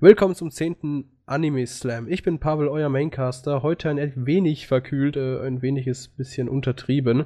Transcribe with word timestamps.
Willkommen 0.00 0.36
zum 0.36 0.52
10. 0.52 1.10
Anime 1.26 1.66
Slam. 1.66 2.06
Ich 2.06 2.22
bin 2.22 2.38
Pavel, 2.38 2.68
euer 2.68 2.88
Maincaster. 2.88 3.64
Heute 3.64 3.90
ein 3.90 4.12
wenig 4.14 4.68
verkühlt, 4.68 5.16
äh, 5.16 5.44
ein 5.44 5.60
weniges 5.60 6.06
bisschen 6.06 6.48
untertrieben. 6.48 7.24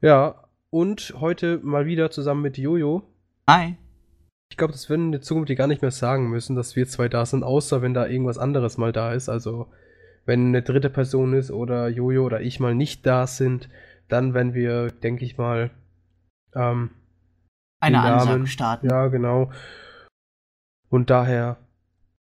Ja, 0.00 0.44
und 0.70 1.14
heute 1.18 1.58
mal 1.64 1.84
wieder 1.84 2.12
zusammen 2.12 2.42
mit 2.42 2.58
Jojo. 2.58 3.02
Hi. 3.50 3.76
Ich 4.52 4.56
glaube, 4.56 4.72
das 4.72 4.88
würden 4.88 5.12
in 5.12 5.20
Zukunft 5.20 5.52
gar 5.56 5.66
nicht 5.66 5.82
mehr 5.82 5.90
sagen 5.90 6.30
müssen, 6.30 6.54
dass 6.54 6.76
wir 6.76 6.86
zwei 6.86 7.08
da 7.08 7.26
sind, 7.26 7.42
außer 7.42 7.82
wenn 7.82 7.92
da 7.92 8.06
irgendwas 8.06 8.38
anderes 8.38 8.78
mal 8.78 8.92
da 8.92 9.12
ist. 9.12 9.28
Also, 9.28 9.66
wenn 10.26 10.46
eine 10.46 10.62
dritte 10.62 10.90
Person 10.90 11.34
ist 11.34 11.50
oder 11.50 11.88
Jojo 11.88 12.24
oder 12.24 12.40
ich 12.40 12.60
mal 12.60 12.76
nicht 12.76 13.04
da 13.04 13.26
sind, 13.26 13.68
dann 14.06 14.32
werden 14.32 14.54
wir, 14.54 14.92
denke 14.92 15.24
ich 15.24 15.38
mal, 15.38 15.72
ähm, 16.54 16.90
Eine 17.80 18.00
Ansage 18.00 18.46
starten. 18.46 18.88
Ja, 18.88 19.08
genau. 19.08 19.50
Und 20.88 21.10
daher, 21.10 21.56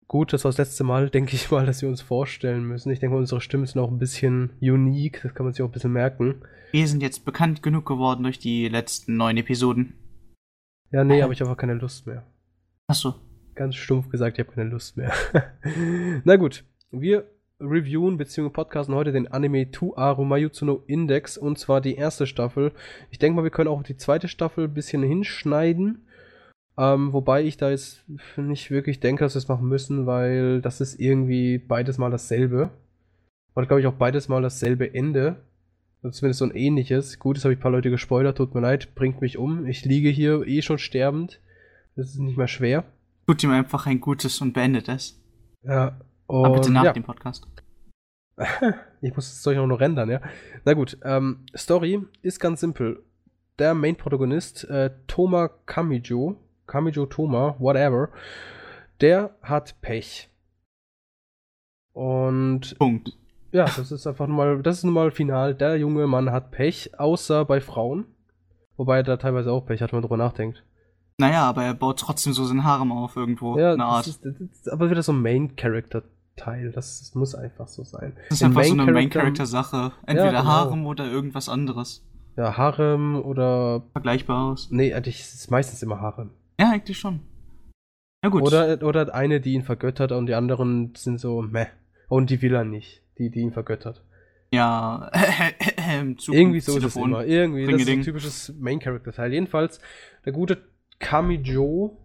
gut, 0.08 0.32
das 0.32 0.44
war 0.44 0.50
das 0.50 0.58
letzte 0.58 0.84
Mal, 0.84 1.10
denke 1.10 1.34
ich 1.34 1.50
mal, 1.50 1.66
dass 1.66 1.82
wir 1.82 1.88
uns 1.88 2.02
vorstellen 2.02 2.64
müssen. 2.64 2.90
Ich 2.90 3.00
denke 3.00 3.14
mal, 3.14 3.20
unsere 3.20 3.40
Stimmen 3.40 3.66
sind 3.66 3.80
auch 3.80 3.90
ein 3.90 3.98
bisschen 3.98 4.50
unique, 4.60 5.20
das 5.22 5.34
kann 5.34 5.44
man 5.44 5.52
sich 5.52 5.62
auch 5.62 5.68
ein 5.68 5.72
bisschen 5.72 5.92
merken. 5.92 6.42
Wir 6.72 6.88
sind 6.88 7.02
jetzt 7.02 7.24
bekannt 7.24 7.62
genug 7.62 7.86
geworden 7.86 8.24
durch 8.24 8.38
die 8.38 8.68
letzten 8.68 9.16
neun 9.16 9.36
Episoden. 9.36 9.94
Ja, 10.90 11.04
nee, 11.04 11.22
aber 11.22 11.32
ich 11.32 11.40
habe 11.40 11.50
auch 11.50 11.56
keine 11.56 11.74
Lust 11.74 12.06
mehr. 12.06 12.24
Achso. 12.86 13.14
Ganz 13.54 13.76
stumpf 13.76 14.08
gesagt, 14.08 14.38
ich 14.38 14.44
habe 14.44 14.54
keine 14.54 14.70
Lust 14.70 14.96
mehr. 14.96 15.12
Na 16.24 16.36
gut, 16.36 16.64
wir 16.90 17.30
reviewen 17.60 18.16
bzw. 18.16 18.50
podcasten 18.50 18.94
heute 18.94 19.12
den 19.12 19.28
Anime 19.28 19.70
Tu 19.70 19.94
Aru 19.96 20.24
Mayutsu 20.24 20.64
no 20.64 20.82
Index 20.86 21.38
und 21.38 21.58
zwar 21.58 21.80
die 21.80 21.94
erste 21.94 22.26
Staffel. 22.26 22.72
Ich 23.10 23.18
denke 23.18 23.36
mal, 23.36 23.44
wir 23.44 23.50
können 23.50 23.68
auch 23.68 23.82
die 23.82 23.96
zweite 23.96 24.28
Staffel 24.28 24.64
ein 24.64 24.74
bisschen 24.74 25.02
hinschneiden. 25.02 26.03
Ähm, 26.76 27.12
wobei 27.12 27.44
ich 27.44 27.56
da 27.56 27.70
jetzt 27.70 28.04
nicht 28.36 28.70
wirklich 28.70 29.00
denke, 29.00 29.24
dass 29.24 29.34
wir 29.34 29.38
es 29.38 29.48
machen 29.48 29.68
müssen, 29.68 30.06
weil 30.06 30.60
das 30.60 30.80
ist 30.80 30.98
irgendwie 30.98 31.58
beides 31.58 31.98
mal 31.98 32.10
dasselbe. 32.10 32.70
Und 33.54 33.68
glaube 33.68 33.80
ich 33.80 33.86
auch 33.86 33.94
beides 33.94 34.28
mal 34.28 34.42
dasselbe 34.42 34.92
Ende. 34.92 35.36
Also 36.02 36.18
zumindest 36.18 36.40
so 36.40 36.44
ein 36.46 36.54
ähnliches. 36.54 37.18
Gut, 37.18 37.36
das 37.36 37.44
habe 37.44 37.54
ich 37.54 37.60
ein 37.60 37.62
paar 37.62 37.70
Leute 37.70 37.90
gespoilert, 37.90 38.36
tut 38.36 38.54
mir 38.54 38.60
leid, 38.60 38.94
bringt 38.94 39.20
mich 39.20 39.38
um. 39.38 39.66
Ich 39.66 39.84
liege 39.84 40.08
hier 40.08 40.46
eh 40.46 40.62
schon 40.62 40.78
sterbend. 40.78 41.40
Das 41.96 42.08
ist 42.08 42.18
nicht 42.18 42.36
mehr 42.36 42.48
schwer. 42.48 42.84
Tut 43.26 43.42
ihm 43.44 43.50
einfach 43.52 43.86
ein 43.86 44.00
Gutes 44.00 44.40
und 44.40 44.52
beendet 44.52 44.88
es. 44.88 45.18
Ja. 45.62 45.98
Aber 46.26 46.52
bitte 46.54 46.68
und 46.68 46.74
nach 46.74 46.84
ja. 46.84 46.92
dem 46.92 47.04
Podcast. 47.04 47.46
ich 49.00 49.14
muss 49.14 49.30
das 49.30 49.42
Zeug 49.42 49.58
auch 49.58 49.66
noch 49.66 49.80
rendern, 49.80 50.10
ja. 50.10 50.20
Na 50.64 50.74
gut, 50.74 50.98
ähm, 51.04 51.44
Story 51.56 52.02
ist 52.22 52.40
ganz 52.40 52.60
simpel. 52.60 53.02
Der 53.60 53.74
Main-Protagonist, 53.74 54.64
äh, 54.64 54.90
Toma 55.06 55.48
Kamijo, 55.66 56.36
Kamijo 56.66 57.06
Toma, 57.06 57.56
whatever, 57.58 58.08
der 59.00 59.34
hat 59.42 59.80
Pech. 59.80 60.30
Und 61.92 62.76
Punkt. 62.78 63.12
ja, 63.52 63.64
das 63.64 63.92
ist 63.92 64.06
einfach 64.06 64.26
mal, 64.26 64.62
das 64.62 64.78
ist 64.78 64.84
nun 64.84 64.94
mal 64.94 65.10
final. 65.10 65.54
Der 65.54 65.76
junge 65.76 66.06
Mann 66.06 66.30
hat 66.32 66.50
Pech, 66.50 66.98
außer 66.98 67.44
bei 67.44 67.60
Frauen. 67.60 68.06
Wobei 68.76 68.96
er 68.98 69.02
da 69.04 69.16
teilweise 69.16 69.52
auch 69.52 69.64
Pech 69.66 69.80
hat, 69.82 69.92
wenn 69.92 69.98
man 69.98 70.02
drüber 70.02 70.16
nachdenkt. 70.16 70.64
Naja, 71.18 71.44
aber 71.48 71.62
er 71.62 71.74
baut 71.74 72.00
trotzdem 72.00 72.32
so 72.32 72.44
sein 72.44 72.64
Harem 72.64 72.90
auf 72.90 73.14
irgendwo. 73.14 73.56
Ja, 73.56 73.68
eine 73.74 73.78
das 73.84 73.86
Art. 73.86 74.06
ist, 74.08 74.24
ist 74.26 74.68
aber 74.68 74.90
wieder 74.90 75.02
so 75.04 75.12
ein 75.12 75.22
Main-Character-Teil. 75.22 76.72
Das, 76.72 76.98
das 76.98 77.14
muss 77.14 77.36
einfach 77.36 77.68
so 77.68 77.84
sein. 77.84 78.14
das 78.28 78.40
ist 78.40 78.42
Im 78.42 78.48
einfach 78.48 78.64
so 78.64 78.72
eine 78.72 78.82
Main-Character- 78.90 78.92
Main-Character-Sache. 79.22 79.92
Entweder 80.06 80.30
genau. 80.30 80.44
Harem 80.44 80.86
oder 80.86 81.06
irgendwas 81.06 81.48
anderes. 81.48 82.04
Ja, 82.36 82.56
Harem 82.56 83.14
oder 83.22 83.84
Vergleichbares. 83.92 84.68
Nee, 84.72 84.92
eigentlich 84.92 85.20
ist 85.20 85.34
es 85.34 85.50
meistens 85.50 85.80
immer 85.84 86.00
Harem. 86.00 86.30
Ja, 86.60 86.70
eigentlich 86.70 86.98
schon. 86.98 87.20
Na 88.22 88.30
gut. 88.30 88.42
Oder, 88.42 88.82
oder 88.82 89.14
eine, 89.14 89.40
die 89.40 89.52
ihn 89.52 89.62
vergöttert 89.62 90.12
und 90.12 90.26
die 90.26 90.34
anderen 90.34 90.94
sind 90.96 91.20
so 91.20 91.42
meh. 91.42 91.66
Und 92.08 92.30
die 92.30 92.40
will 92.42 92.54
er 92.54 92.64
nicht, 92.64 93.02
die, 93.18 93.30
die 93.30 93.40
ihn 93.40 93.52
vergöttert. 93.52 94.02
ja. 94.52 95.10
Irgendwie 96.30 96.60
so 96.60 96.76
ist 96.76 96.84
es 96.84 96.96
immer. 96.96 97.24
Irgendwie, 97.24 97.66
das 97.66 97.82
ist 97.82 97.88
ein 97.88 98.02
typisches 98.02 98.54
Main-Character-Teil. 98.58 99.32
Jedenfalls, 99.32 99.80
der 100.24 100.32
gute 100.32 100.58
Kamijo, 100.98 101.98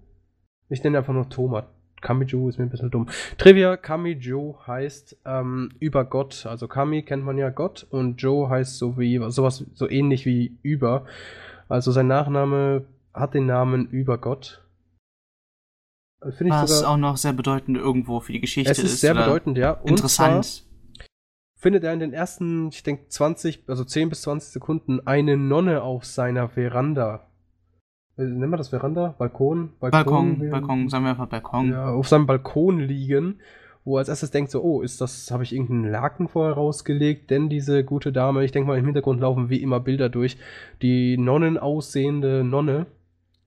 ich 0.69 0.83
nenne 0.83 0.95
ihn 0.95 0.97
einfach 0.97 1.13
nur 1.13 1.29
Toma. 1.29 1.67
Kamijo 2.01 2.49
ist 2.49 2.57
mir 2.57 2.65
ein 2.65 2.69
bisschen 2.69 2.91
dumm. 2.91 3.07
Trivia, 3.38 3.77
Kamijo 3.77 4.59
heißt 4.65 5.17
ähm, 5.25 5.69
über 5.79 6.05
Gott. 6.05 6.45
Also 6.45 6.67
Kami 6.67 7.03
kennt 7.03 7.23
man 7.23 7.38
ja 7.38 7.49
Gott 7.49 7.88
und 7.89 8.21
Joe 8.21 8.49
heißt 8.49 8.77
so 8.77 8.97
wie, 8.97 9.17
sowas, 9.29 9.65
so 9.73 9.89
ähnlich 9.89 10.25
wie 10.25 10.57
über. 10.61 11.05
Also 11.67 11.91
sein 11.91 12.07
Nachname 12.07 12.85
hat 13.13 13.33
den 13.33 13.45
Namen 13.45 13.87
über 13.89 14.17
Gott. 14.17 14.63
Äh, 16.21 16.31
Finde 16.31 16.53
ich 16.55 16.61
Was 16.61 16.77
sogar. 16.79 16.91
auch 16.93 16.97
noch 16.97 17.17
sehr 17.17 17.33
bedeutend 17.33 17.77
irgendwo 17.77 18.19
für 18.19 18.33
die 18.33 18.41
Geschichte 18.41 18.71
Es 18.71 18.79
ist 18.79 19.01
sehr 19.01 19.11
oder 19.13 19.25
bedeutend, 19.25 19.57
ja. 19.57 19.71
Und 19.71 19.89
Interessant. 19.89 20.65
Findet 21.55 21.83
er 21.83 21.91
in 21.93 21.99
den 21.99 22.13
ersten, 22.13 22.69
ich 22.69 22.83
denke, 22.83 23.09
20, 23.09 23.63
also 23.67 23.83
10 23.83 24.09
bis 24.09 24.21
20 24.21 24.49
Sekunden 24.51 25.05
eine 25.05 25.35
Nonne 25.35 25.81
auf 25.81 26.05
seiner 26.05 26.47
Veranda. 26.47 27.27
Äh, 28.17 28.23
Nennen 28.23 28.49
wir 28.49 28.57
das 28.57 28.69
Veranda? 28.69 29.13
Balkon? 29.17 29.73
Balkon, 29.79 30.41
Wie- 30.41 30.49
Balkon, 30.49 30.87
sagen 30.89 31.03
wir 31.03 31.11
einfach 31.11 31.27
Balkon. 31.27 31.71
Ja, 31.71 31.89
auf 31.89 32.07
seinem 32.07 32.27
Balkon 32.27 32.79
liegen, 32.79 33.41
wo 33.83 33.97
er 33.97 33.99
als 33.99 34.07
erstes 34.09 34.31
denkt 34.31 34.51
so, 34.51 34.61
oh, 34.61 34.81
ist 34.81 35.01
das, 35.01 35.31
habe 35.31 35.43
ich 35.43 35.51
irgendeinen 35.53 35.91
Laken 35.91 36.29
vorher 36.29 36.53
rausgelegt? 36.53 37.29
Denn 37.29 37.49
diese 37.49 37.83
gute 37.83 38.13
Dame, 38.13 38.45
ich 38.45 38.53
denke 38.53 38.67
mal, 38.67 38.77
im 38.77 38.85
Hintergrund 38.85 39.19
laufen 39.19 39.49
wie 39.49 39.61
immer 39.61 39.81
Bilder 39.81 40.07
durch. 40.07 40.37
Die 40.81 41.17
Nonnen 41.17 41.57
aussehende 41.57 42.45
Nonne, 42.45 42.85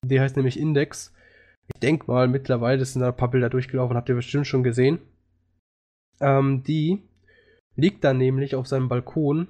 die 0.04 0.20
heißt 0.20 0.36
nämlich 0.36 0.58
Index. 0.58 1.12
Ich 1.72 1.80
denke 1.80 2.10
mal, 2.10 2.28
mittlerweile 2.28 2.84
sind 2.84 3.02
da 3.02 3.08
ein 3.08 3.16
paar 3.16 3.30
Bilder 3.30 3.48
durchgelaufen, 3.50 3.96
habt 3.96 4.08
ihr 4.08 4.14
bestimmt 4.14 4.46
schon 4.46 4.62
gesehen. 4.62 4.98
Ähm, 6.20 6.62
die 6.64 7.02
liegt 7.76 8.04
da 8.04 8.12
nämlich 8.12 8.54
auf 8.54 8.66
seinem 8.66 8.88
Balkon 8.88 9.48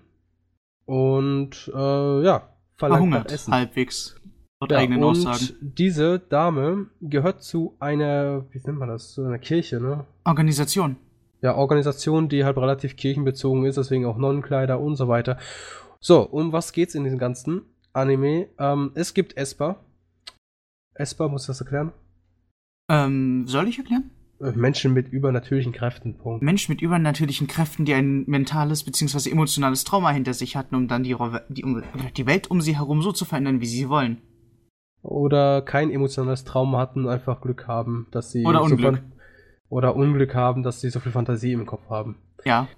und 0.84 1.70
äh, 1.74 2.22
ja, 2.24 2.48
verlangt 2.76 2.98
Verhungert, 3.00 3.32
Essen. 3.32 3.52
halbwegs. 3.52 4.16
Laut 4.60 4.70
Ja, 4.70 4.78
eigenen 4.78 5.02
und 5.02 5.10
Aussagen. 5.26 5.56
diese 5.60 6.18
Dame 6.20 6.86
gehört 7.00 7.42
zu 7.42 7.76
einer, 7.80 8.46
wie 8.52 8.60
nennt 8.64 8.78
man 8.78 8.88
das, 8.88 9.12
zu 9.12 9.24
einer 9.24 9.38
Kirche, 9.38 9.80
ne? 9.80 10.04
Organisation. 10.24 10.96
Ja, 11.40 11.56
Organisation, 11.56 12.28
die 12.28 12.44
halt 12.44 12.56
relativ 12.56 12.96
kirchenbezogen 12.96 13.64
ist, 13.64 13.76
deswegen 13.76 14.06
auch 14.06 14.16
Nonnenkleider 14.16 14.78
und 14.78 14.94
so 14.94 15.08
weiter. 15.08 15.38
So, 15.98 16.22
um 16.22 16.52
was 16.52 16.72
geht's 16.72 16.94
in 16.94 17.02
diesem 17.02 17.18
ganzen 17.18 17.62
Anime? 17.92 18.48
Ähm, 18.58 18.92
es 18.94 19.14
gibt 19.14 19.36
Esper. 19.36 19.80
Esper, 20.94 21.28
muss 21.28 21.46
das 21.46 21.60
erklären? 21.60 21.92
Ähm, 22.88 23.46
soll 23.46 23.68
ich 23.68 23.78
erklären? 23.78 24.10
Äh, 24.40 24.52
Menschen 24.52 24.92
mit 24.92 25.08
übernatürlichen 25.08 25.72
Kräften, 25.72 26.18
Punkt. 26.18 26.42
Menschen 26.42 26.72
mit 26.72 26.82
übernatürlichen 26.82 27.46
Kräften, 27.46 27.84
die 27.84 27.94
ein 27.94 28.24
mentales 28.26 28.84
bzw. 28.84 29.30
emotionales 29.30 29.84
Trauma 29.84 30.10
hinter 30.10 30.34
sich 30.34 30.56
hatten, 30.56 30.74
um 30.74 30.88
dann 30.88 31.02
die, 31.02 31.16
die, 31.48 31.64
um, 31.64 31.82
die 32.16 32.26
Welt 32.26 32.50
um 32.50 32.60
sie 32.60 32.76
herum 32.76 33.02
so 33.02 33.12
zu 33.12 33.24
verändern, 33.24 33.60
wie 33.60 33.66
sie 33.66 33.88
wollen. 33.88 34.18
Oder 35.02 35.62
kein 35.62 35.90
emotionales 35.90 36.44
Trauma 36.44 36.78
hatten, 36.78 37.08
einfach 37.08 37.40
Glück 37.40 37.66
haben, 37.66 38.06
dass 38.10 38.30
sie. 38.30 38.44
Oder 38.44 38.58
so 38.58 38.64
Unglück. 38.66 38.96
fan- 38.96 39.12
oder 39.68 39.96
Unglück 39.96 40.34
haben, 40.34 40.62
dass 40.62 40.82
sie 40.82 40.90
so 40.90 41.00
viel 41.00 41.12
Fantasie 41.12 41.52
im 41.52 41.64
Kopf 41.64 41.88
haben. 41.88 42.18
Ja. 42.44 42.68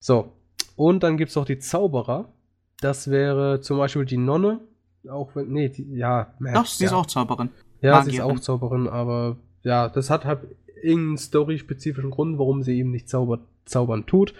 So, 0.00 0.32
und 0.74 1.04
dann 1.04 1.16
gibt 1.16 1.30
es 1.30 1.36
noch 1.36 1.44
die 1.44 1.58
Zauberer. 1.58 2.32
Das 2.80 3.08
wäre 3.08 3.60
zum 3.60 3.78
Beispiel 3.78 4.04
die 4.04 4.16
Nonne. 4.16 4.60
Auch 5.08 5.34
wenn, 5.34 5.48
nee, 5.52 5.68
die, 5.68 5.94
ja. 5.94 6.34
äh, 6.44 6.52
Doch, 6.52 6.66
sie 6.66 6.84
ja. 6.84 6.90
ist 6.90 6.94
auch 6.94 7.06
Zauberin. 7.06 7.50
Ja, 7.80 8.02
sie 8.02 8.10
ist 8.10 8.18
Magierin. 8.18 8.36
auch 8.36 8.40
Zauberin, 8.40 8.88
aber 8.88 9.36
ja, 9.62 9.88
das 9.88 10.10
hat 10.10 10.24
halt 10.24 10.40
irgendeinen 10.82 11.18
story-spezifischen 11.18 12.10
Grund, 12.10 12.38
warum 12.38 12.62
sie 12.62 12.78
eben 12.78 12.90
nicht 12.90 13.08
zauber 13.08 13.40
zaubern 13.64 14.06
tut. 14.06 14.34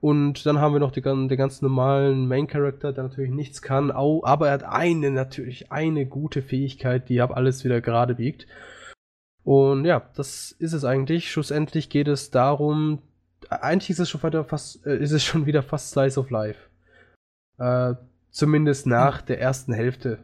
Und 0.00 0.46
dann 0.46 0.60
haben 0.60 0.74
wir 0.74 0.80
noch 0.80 0.92
die, 0.92 1.02
den 1.02 1.28
ganz 1.28 1.60
normalen 1.60 2.28
Main-Character, 2.28 2.92
der 2.92 3.04
natürlich 3.04 3.32
nichts 3.32 3.62
kann, 3.62 3.90
aber 3.90 4.46
er 4.46 4.52
hat 4.52 4.62
eine, 4.62 5.10
natürlich 5.10 5.72
eine 5.72 6.06
gute 6.06 6.40
Fähigkeit, 6.40 7.08
die 7.08 7.20
ab 7.20 7.36
alles 7.36 7.64
wieder 7.64 7.80
gerade 7.80 8.14
biegt. 8.14 8.46
Und 9.42 9.84
ja, 9.84 10.08
das 10.14 10.52
ist 10.52 10.72
es 10.72 10.84
eigentlich. 10.84 11.32
Schlussendlich 11.32 11.88
geht 11.88 12.06
es 12.06 12.30
darum, 12.30 13.00
eigentlich 13.48 13.90
ist 13.90 13.98
es 13.98 14.10
schon 14.10 14.22
wieder 14.22 14.44
fast, 14.44 14.86
äh, 14.86 14.98
ist 14.98 15.12
es 15.12 15.24
schon 15.24 15.46
wieder 15.46 15.62
fast 15.62 15.90
Slice 15.90 16.20
of 16.20 16.30
Life. 16.30 16.68
Äh, 17.58 17.94
zumindest 18.38 18.86
nach 18.86 19.20
der 19.20 19.40
ersten 19.40 19.72
Hälfte. 19.72 20.20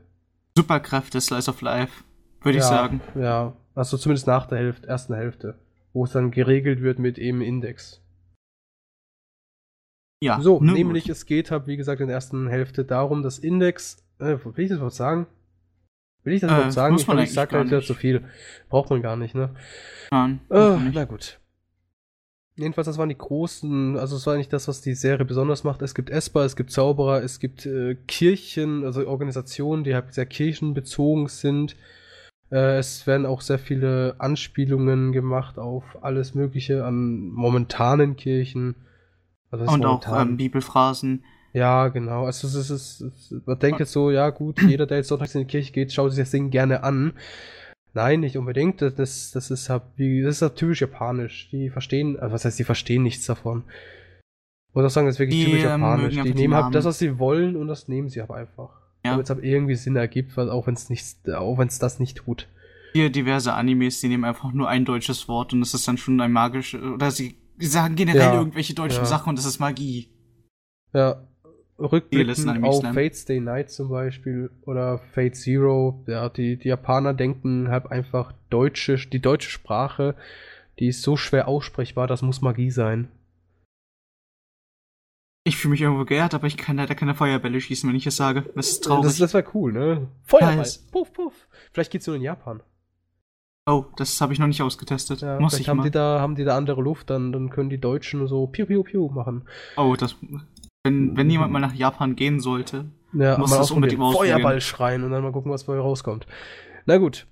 Superkräfte, 0.57 1.21
Slice 1.21 1.49
of 1.51 1.61
Life, 1.61 2.05
würde 2.43 2.59
ich 2.59 2.65
ja, 2.65 2.69
sagen. 2.71 3.01
Ja, 3.17 3.57
also 3.75 3.97
zumindest 3.97 4.27
nach 4.29 4.47
der 4.47 4.59
Hälfte, 4.59 4.87
ersten 4.87 5.15
Hälfte, 5.15 5.59
wo 5.93 6.05
es 6.05 6.13
dann 6.13 6.31
geregelt 6.31 6.81
wird 6.81 6.99
mit 7.01 7.19
eben 7.19 7.41
Index. 7.43 8.01
Ja. 10.23 10.41
so, 10.41 10.61
nämlich 10.61 11.05
gut. 11.05 11.13
es 11.13 11.27
geht 11.27 11.51
halt, 11.51 11.67
wie 11.67 11.77
gesagt, 11.77 12.01
in 12.01 12.07
der 12.07 12.15
ersten 12.15 12.49
Hälfte 12.49 12.85
darum, 12.85 13.23
dass 13.23 13.39
Index, 13.39 14.03
äh, 14.21 14.39
will 14.45 14.65
ich 14.65 14.69
das 14.69 14.77
überhaupt 14.77 14.95
sagen? 14.95 15.27
Will 16.23 16.33
ich 16.35 16.41
das 16.41 16.51
Äh, 16.51 16.55
überhaupt 16.55 16.73
sagen? 16.73 16.93
muss 16.95 17.03
Ich 17.03 17.09
ich 17.09 17.15
eigentlich 17.15 17.33
sag 17.35 17.51
gar 17.51 17.59
halt 17.61 17.69
wieder 17.69 17.83
zu 17.83 17.95
viel. 17.95 18.25
Braucht 18.71 18.89
man 18.91 19.03
gar 19.03 19.17
nicht, 19.17 19.35
ne? 19.35 19.55
Nein, 20.11 20.41
Äh, 20.51 20.77
na 20.95 21.05
gut. 21.05 21.41
Jedenfalls, 22.57 22.87
das 22.87 22.99
waren 22.99 23.09
die 23.09 23.19
großen, 23.19 23.99
also 23.99 24.15
es 24.15 24.27
war 24.27 24.37
nicht 24.37 24.53
das, 24.53 24.69
was 24.69 24.81
die 24.81 24.95
Serie 24.95 25.25
besonders 25.25 25.65
macht. 25.65 25.83
Es 25.83 25.95
gibt 25.95 26.09
Esper, 26.09 26.45
es 26.45 26.55
gibt 26.55 26.71
Zauberer, 26.71 27.23
es 27.23 27.41
gibt 27.41 27.67
äh, 27.67 27.97
Kirchen, 28.07 28.85
also 28.85 29.07
Organisationen, 29.09 29.83
die 29.83 29.95
halt 29.95 30.15
sehr 30.15 30.27
kirchenbezogen 30.27 31.27
sind. 31.27 31.75
Äh, 32.53 32.79
es 32.79 33.09
werden 33.09 33.27
auch 33.27 33.41
sehr 33.41 33.59
viele 33.59 34.15
Anspielungen 34.19 35.11
gemacht 35.11 35.59
auf 35.59 35.83
alles 36.03 36.37
Mögliche 36.37 36.85
an 36.85 37.29
momentanen 37.31 38.15
Kirchen. 38.15 38.77
Also 39.51 39.65
Und 39.65 39.83
momentan? 39.83 40.15
auch 40.15 40.23
ähm, 40.23 40.37
Bibelphrasen. 40.37 41.25
Ja, 41.53 41.89
genau. 41.89 42.27
Also 42.27 42.47
es 42.47 42.55
ist, 42.55 42.71
es 42.71 43.01
ist, 43.01 43.47
man 43.47 43.59
denkt 43.59 43.81
jetzt 43.81 43.93
so, 43.93 44.13
ja 44.13 44.31
gut, 44.31 44.61
jeder, 44.63 44.87
der 44.87 44.99
jetzt 44.99 45.09
sonntags 45.09 45.35
in 45.35 45.41
die 45.41 45.47
Kirche 45.47 45.73
geht, 45.73 45.93
schaut 45.93 46.13
sich 46.13 46.23
das 46.23 46.31
Ding 46.31 46.51
gerne 46.51 46.85
an. 46.85 47.15
Nein, 47.95 48.21
nicht 48.21 48.37
unbedingt. 48.37 48.83
Das, 48.83 48.95
das, 48.97 49.31
das 49.31 49.51
ist 49.51 49.71
halt 49.71 49.83
wie, 49.97 50.23
das 50.23 50.37
ist 50.37 50.43
halt 50.43 50.57
typisch 50.57 50.81
japanisch. 50.81 51.49
Die 51.51 51.71
verstehen, 51.71 52.19
also 52.19 52.35
was 52.35 52.45
heißt, 52.45 52.59
die 52.59 52.65
verstehen 52.65 53.05
nichts 53.05 53.25
davon. 53.27 53.63
Ich 54.69 54.75
muss 54.75 54.85
auch 54.85 54.91
sagen, 54.91 55.07
das 55.07 55.17
ist 55.17 55.21
wirklich 55.21 55.39
die, 55.39 55.45
typisch 55.47 55.63
ähm, 55.63 55.81
japanisch. 55.81 56.15
Die 56.15 56.35
nehmen 56.35 56.55
halt 56.55 56.75
das, 56.75 56.85
was 56.85 56.99
sie 56.99 57.19
wollen 57.21 57.55
und 57.57 57.69
das 57.69 57.87
nehmen 57.87 58.09
sie 58.09 58.21
aber 58.21 58.35
einfach. 58.35 58.71
Ja. 59.05 59.13
Damit 59.13 59.25
es 59.25 59.31
halt 59.31 59.45
irgendwie 59.45 59.77
Sinn 59.77 59.95
ergibt, 59.95 60.37
weil 60.37 60.51
auch 60.51 60.67
wenn 60.67 60.75
es 60.75 60.91
auch 61.33 61.59
wenn 61.59 61.69
es 61.69 61.79
das 61.79 62.01
nicht 62.01 62.17
tut. 62.17 62.49
Hier 62.95 63.11
diverse 63.11 63.53
Animes, 63.53 64.01
die 64.01 64.09
nehmen 64.09 64.25
einfach 64.25 64.53
nur 64.53 64.69
ein 64.69 64.85
deutsches 64.85 65.29
Wort 65.29 65.53
und 65.53 65.61
das 65.61 65.75
ist 65.75 65.87
dann 65.87 65.97
schon 65.97 66.21
ein 66.21 66.33
magisches, 66.33 66.81
oder 66.81 67.11
sie 67.11 67.37
sagen 67.59 67.97
generell 67.97 68.21
ja, 68.21 68.35
irgendwelche 68.35 68.75
deutschen 68.75 69.03
ja. 69.03 69.05
Sachen 69.05 69.31
und 69.31 69.39
das 69.39 69.45
ist 69.45 69.59
Magie. 69.59 70.09
Ja, 70.93 71.27
rückblickend 71.79 72.65
auf 72.65 72.83
Fate 72.83 73.17
Stay 73.17 73.41
Night 73.41 73.71
zum 73.71 73.89
Beispiel 73.89 74.51
oder 74.65 74.99
Fate 75.13 75.37
Zero, 75.37 76.03
ja, 76.07 76.29
die, 76.29 76.57
die 76.57 76.69
Japaner 76.69 77.15
denken 77.15 77.69
halt 77.69 77.91
einfach 77.91 78.33
deutsche, 78.51 78.97
die 78.97 79.21
deutsche 79.21 79.51
Sprache, 79.51 80.15
die 80.79 80.89
ist 80.89 81.03
so 81.03 81.17
schwer 81.17 81.49
aussprechbar, 81.49 82.07
das 82.07 82.23
muss 82.23 82.41
Magie 82.41 82.71
sein. 82.71 83.09
Ich 85.47 85.59
fühle 85.59 85.73
mich 85.73 85.83
irgendwo 85.83 86.07
geehrt, 86.07 86.33
aber 86.33 86.47
ich 86.47 86.57
kann 86.57 86.79
leider 86.79 86.95
keine 86.95 87.15
Feuerbälle 87.15 87.61
schießen, 87.61 87.89
wenn 87.89 87.97
ich 87.97 88.07
es 88.07 88.17
sage. 88.17 88.51
Das 88.55 88.71
ist 88.71 88.85
traurig. 88.85 89.05
Das, 89.05 89.19
das 89.19 89.35
wäre 89.35 89.45
cool, 89.53 89.73
ne? 89.75 90.09
Feuerball. 90.23 90.57
Nice. 90.57 90.79
Puff, 90.79 91.13
puff. 91.13 91.49
Vielleicht 91.71 91.91
geht's 91.91 92.07
nur 92.07 92.17
in 92.17 92.23
Japan. 92.23 92.63
Oh, 93.67 93.85
das 93.97 94.21
habe 94.21 94.33
ich 94.33 94.39
noch 94.39 94.47
nicht 94.47 94.63
ausgetestet. 94.63 95.21
Ja, 95.23 95.39
Muss 95.41 95.59
ich 95.59 95.69
haben 95.69 95.79
mal. 95.79 95.85
die 95.85 95.91
da 95.91 96.21
haben 96.21 96.35
die 96.35 96.45
da 96.45 96.57
andere 96.57 96.83
Luft, 96.83 97.09
dann, 97.09 97.33
dann 97.33 97.49
können 97.51 97.71
die 97.71 97.81
Deutschen 97.81 98.27
so 98.27 98.47
piu 98.47 98.67
piu 98.67 98.83
piu 98.83 99.09
machen. 99.09 99.49
Oh, 99.77 99.97
das 99.99 100.17
wenn, 100.85 101.17
wenn 101.17 101.31
jemand 101.31 101.51
mal 101.53 101.61
nach 101.61 101.75
Japan 101.75 102.15
gehen 102.15 102.41
sollte, 102.41 102.85
ja, 103.13 103.39
muss 103.39 103.51
das 103.51 103.71
unbedingt 103.71 104.01
mal 104.01 104.13
Feuerball 104.13 104.61
schreien 104.61 105.03
und 105.03 105.11
dann 105.11 105.23
mal 105.23 105.33
gucken, 105.33 105.51
was 105.51 105.65
bei 105.65 105.79
rauskommt. 105.79 106.27
Na 106.85 106.99
gut. 106.99 107.27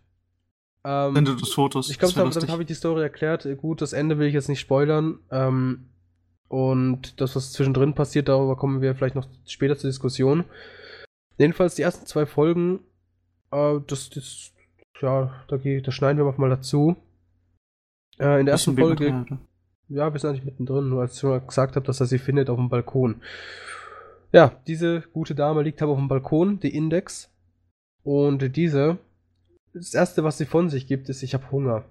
Ähm, 0.85 1.15
Wenn 1.15 1.25
du 1.25 1.35
das 1.35 1.53
Fotos. 1.53 1.91
Ich 1.91 1.99
glaube, 1.99 2.15
damit, 2.15 2.35
damit 2.35 2.51
habe 2.51 2.63
ich 2.63 2.67
die 2.67 2.75
Story 2.75 3.03
erklärt. 3.03 3.47
Gut, 3.59 3.83
das 3.83 3.93
Ende 3.93 4.19
will 4.19 4.27
ich 4.27 4.35
jetzt 4.35 4.49
nicht 4.49 4.61
spoilern. 4.61 5.19
Ähm, 5.31 5.91
und 6.49 7.21
das, 7.21 7.37
was 7.37 7.53
zwischendrin 7.53 7.95
passiert, 7.95 8.29
darüber 8.29 8.57
kommen 8.57 8.81
wir 8.81 8.95
vielleicht 8.95 9.15
noch 9.15 9.29
später 9.47 9.77
zur 9.77 9.91
Diskussion. 9.91 10.45
Jedenfalls 11.39 11.77
die 11.77 11.83
ersten 11.83 12.07
zwei 12.07 12.27
Folgen, 12.27 12.81
äh, 13.53 13.79
das, 13.87 14.11
das, 14.11 14.53
ja, 15.01 15.45
da, 15.49 15.57
da 15.57 15.93
schneiden 15.93 16.19
wir 16.19 16.35
mal 16.37 16.51
dazu. 16.51 16.97
Äh, 18.19 18.41
in 18.41 18.47
der 18.47 18.53
ersten 18.55 18.77
Folge 18.77 19.25
ja, 19.89 20.13
wir 20.13 20.19
sind 20.19 20.31
eigentlich 20.31 20.45
mittendrin, 20.45 20.89
nur 20.89 21.03
als 21.03 21.15
ich 21.15 21.21
schon 21.21 21.47
gesagt 21.47 21.77
habe, 21.77 21.87
dass 21.87 22.01
er 22.01 22.07
sie 22.07 22.19
findet 22.19 22.51
auf 22.51 22.57
dem 22.57 22.69
Balkon. 22.69 23.23
Ja, 24.33 24.61
diese 24.67 25.03
gute 25.13 25.35
Dame 25.35 25.63
liegt 25.63 25.83
aber 25.83 25.93
auf 25.93 25.99
dem 25.99 26.09
Balkon, 26.09 26.59
die 26.61 26.75
Index. 26.75 27.31
Und 28.03 28.57
diese, 28.57 28.99
das 29.75 29.95
erste, 29.95 30.25
was 30.25 30.39
sie 30.39 30.47
von 30.47 30.71
sich 30.71 30.87
gibt, 30.87 31.09
ist, 31.09 31.23
ich 31.23 31.35
habe 31.35 31.51
Hunger. 31.51 31.85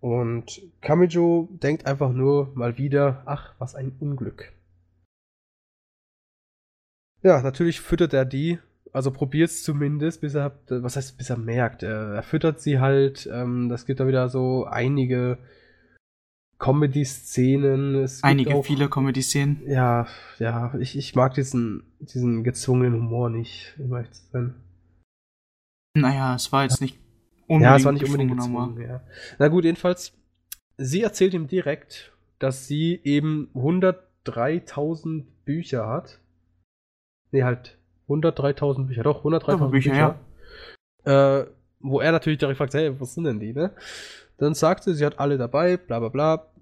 Und 0.00 0.60
Kamijo 0.80 1.48
denkt 1.50 1.86
einfach 1.86 2.12
nur 2.12 2.52
mal 2.54 2.78
wieder, 2.78 3.22
ach, 3.26 3.54
was 3.58 3.74
ein 3.74 3.96
Unglück. 3.98 4.52
Ja, 7.22 7.40
natürlich 7.40 7.80
füttert 7.80 8.12
er 8.12 8.26
die, 8.26 8.58
also 8.92 9.10
probiert 9.10 9.48
es 9.48 9.62
zumindest, 9.62 10.20
bis 10.20 10.34
er, 10.34 10.60
was 10.68 10.96
heißt, 10.96 11.16
bis 11.16 11.30
er 11.30 11.38
merkt. 11.38 11.82
Er, 11.82 12.16
er 12.16 12.22
füttert 12.22 12.60
sie 12.60 12.78
halt, 12.78 13.28
ähm, 13.32 13.70
das 13.70 13.86
gibt 13.86 13.98
da 13.98 14.06
wieder 14.06 14.28
so 14.28 14.66
einige 14.66 15.38
Comedy-Szenen. 16.64 18.08
Einige, 18.22 18.54
auch, 18.54 18.64
viele 18.64 18.88
Comedy-Szenen. 18.88 19.68
Ja, 19.68 20.06
ja, 20.38 20.74
ich, 20.78 20.96
ich 20.96 21.14
mag 21.14 21.34
diesen, 21.34 21.82
diesen 21.98 22.42
gezwungenen 22.42 22.94
Humor 22.94 23.28
nicht, 23.28 23.74
um 23.78 23.92
ehrlich 23.94 24.12
zu 24.12 24.22
sein. 24.32 24.54
Naja, 25.94 26.34
es 26.34 26.50
war 26.52 26.62
jetzt 26.62 26.80
nicht 26.80 26.98
unbedingt 27.46 27.62
Ja, 27.64 27.76
es 27.76 27.84
war 27.84 27.92
nicht 27.92 28.06
unbedingt 28.06 28.32
gezwungen, 28.32 28.80
ja. 28.80 29.02
Na 29.38 29.48
gut, 29.48 29.64
jedenfalls, 29.64 30.14
sie 30.78 31.02
erzählt 31.02 31.34
ihm 31.34 31.48
direkt, 31.48 32.12
dass 32.38 32.66
sie 32.66 32.98
eben 33.04 33.50
103.000 33.54 35.24
Bücher 35.44 35.86
hat. 35.86 36.18
Nee, 37.30 37.42
halt 37.44 37.76
103.000 38.08 38.86
Bücher, 38.86 39.02
doch, 39.02 39.22
103.000 39.22 39.68
Bücher, 39.68 39.90
Bücher. 39.90 40.18
Ja. 41.04 41.40
Äh, 41.40 41.46
wo 41.80 42.00
er 42.00 42.12
natürlich 42.12 42.38
direkt 42.38 42.56
fragt, 42.56 42.72
hey, 42.72 42.98
was 42.98 43.12
sind 43.12 43.24
denn 43.24 43.38
die, 43.38 43.52
ne? 43.52 43.72
Dann 44.38 44.54
sagt 44.54 44.84
sie, 44.84 44.94
sie 44.94 45.04
hat 45.04 45.18
alle 45.18 45.36
dabei, 45.36 45.76
bla 45.76 46.00
bla 46.00 46.08
bla 46.08 46.53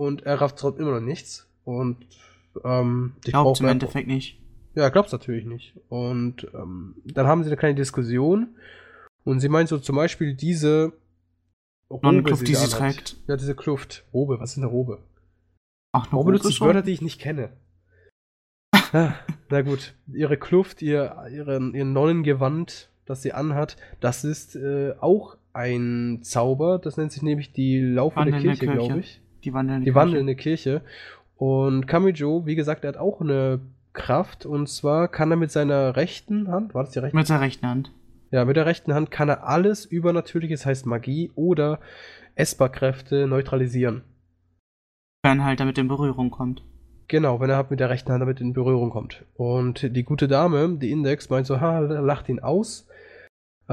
und 0.00 0.22
er 0.22 0.40
rafft 0.40 0.56
trotzdem 0.58 0.86
immer 0.86 0.98
noch 0.98 1.06
nichts. 1.06 1.46
Und 1.64 1.98
ähm, 2.64 3.12
ich 3.24 3.32
glaube 3.32 3.58
im 3.60 3.66
Endeffekt 3.66 4.08
nicht. 4.08 4.40
Ja, 4.74 4.88
glaubst 4.88 5.12
natürlich 5.12 5.44
nicht. 5.44 5.74
Und 5.88 6.48
ähm, 6.54 6.96
dann 7.04 7.26
haben 7.26 7.42
sie 7.42 7.50
eine 7.50 7.58
kleine 7.58 7.74
Diskussion 7.74 8.48
und 9.24 9.40
sie 9.40 9.50
meint 9.50 9.68
so 9.68 9.78
zum 9.78 9.96
Beispiel 9.96 10.34
diese 10.34 10.94
Robe, 11.90 12.22
Kluft, 12.22 12.42
die, 12.42 12.52
die 12.52 12.54
sie 12.54 12.68
trägt. 12.68 13.16
Ja, 13.26 13.36
diese 13.36 13.54
Kluft. 13.54 14.04
Robe, 14.14 14.40
was 14.40 14.52
ist 14.52 14.58
eine 14.58 14.68
Robe? 14.68 15.02
Ach, 15.92 16.06
eine 16.06 16.14
Robe 16.14 16.32
benutzt 16.32 16.60
Wörter, 16.60 16.82
die 16.82 16.92
ich 16.92 17.02
nicht 17.02 17.20
kenne. 17.20 17.50
ah, 18.72 19.12
na 19.50 19.60
gut, 19.60 19.94
ihre 20.10 20.38
Kluft, 20.38 20.80
ihr, 20.80 21.26
ihren, 21.30 21.74
ihr 21.74 21.84
Nonnengewand, 21.84 22.88
das 23.04 23.20
sie 23.20 23.32
anhat, 23.32 23.76
das 24.00 24.24
ist 24.24 24.56
äh, 24.56 24.94
auch 25.00 25.36
ein 25.52 26.20
Zauber, 26.22 26.78
das 26.78 26.96
nennt 26.96 27.12
sich 27.12 27.22
nämlich 27.22 27.52
die 27.52 27.80
laufende 27.80 28.30
Kirche, 28.30 28.66
Kirche. 28.66 28.72
glaube 28.72 29.00
ich. 29.00 29.20
Die 29.44 29.52
wandelnde, 29.54 29.84
die 29.84 29.94
wandelnde 29.94 30.34
Kirche. 30.34 30.80
Kirche. 30.80 30.86
Und 31.36 31.86
Kamijo, 31.86 32.44
wie 32.44 32.54
gesagt, 32.54 32.84
er 32.84 32.88
hat 32.88 32.96
auch 32.98 33.20
eine 33.20 33.60
Kraft 33.92 34.46
und 34.46 34.68
zwar 34.68 35.08
kann 35.08 35.30
er 35.30 35.36
mit 35.36 35.50
seiner 35.50 35.96
rechten 35.96 36.48
Hand, 36.48 36.74
war 36.74 36.84
das 36.84 36.92
die 36.92 36.98
rechte? 36.98 37.16
Mit 37.16 37.26
seiner 37.26 37.40
rechten 37.40 37.66
Hand. 37.66 37.92
Ja, 38.30 38.44
mit 38.44 38.56
der 38.56 38.66
rechten 38.66 38.94
Hand 38.94 39.10
kann 39.10 39.28
er 39.28 39.48
alles 39.48 39.84
Übernatürliches, 39.84 40.64
heißt 40.64 40.86
Magie 40.86 41.32
oder 41.34 41.80
Esper-Kräfte 42.36 43.26
neutralisieren. 43.26 44.02
Wenn 45.22 45.44
halt 45.44 45.60
damit 45.60 45.78
in 45.78 45.88
Berührung 45.88 46.30
kommt. 46.30 46.62
Genau, 47.08 47.40
wenn 47.40 47.50
er 47.50 47.56
halt 47.56 47.70
mit 47.70 47.80
der 47.80 47.90
rechten 47.90 48.12
Hand 48.12 48.20
damit 48.20 48.40
in 48.40 48.52
Berührung 48.52 48.90
kommt. 48.90 49.24
Und 49.34 49.96
die 49.96 50.04
gute 50.04 50.28
Dame, 50.28 50.76
die 50.76 50.92
Index, 50.92 51.28
meint 51.28 51.46
so, 51.46 51.60
ha, 51.60 51.80
lacht 51.80 52.28
ihn 52.28 52.38
aus 52.38 52.86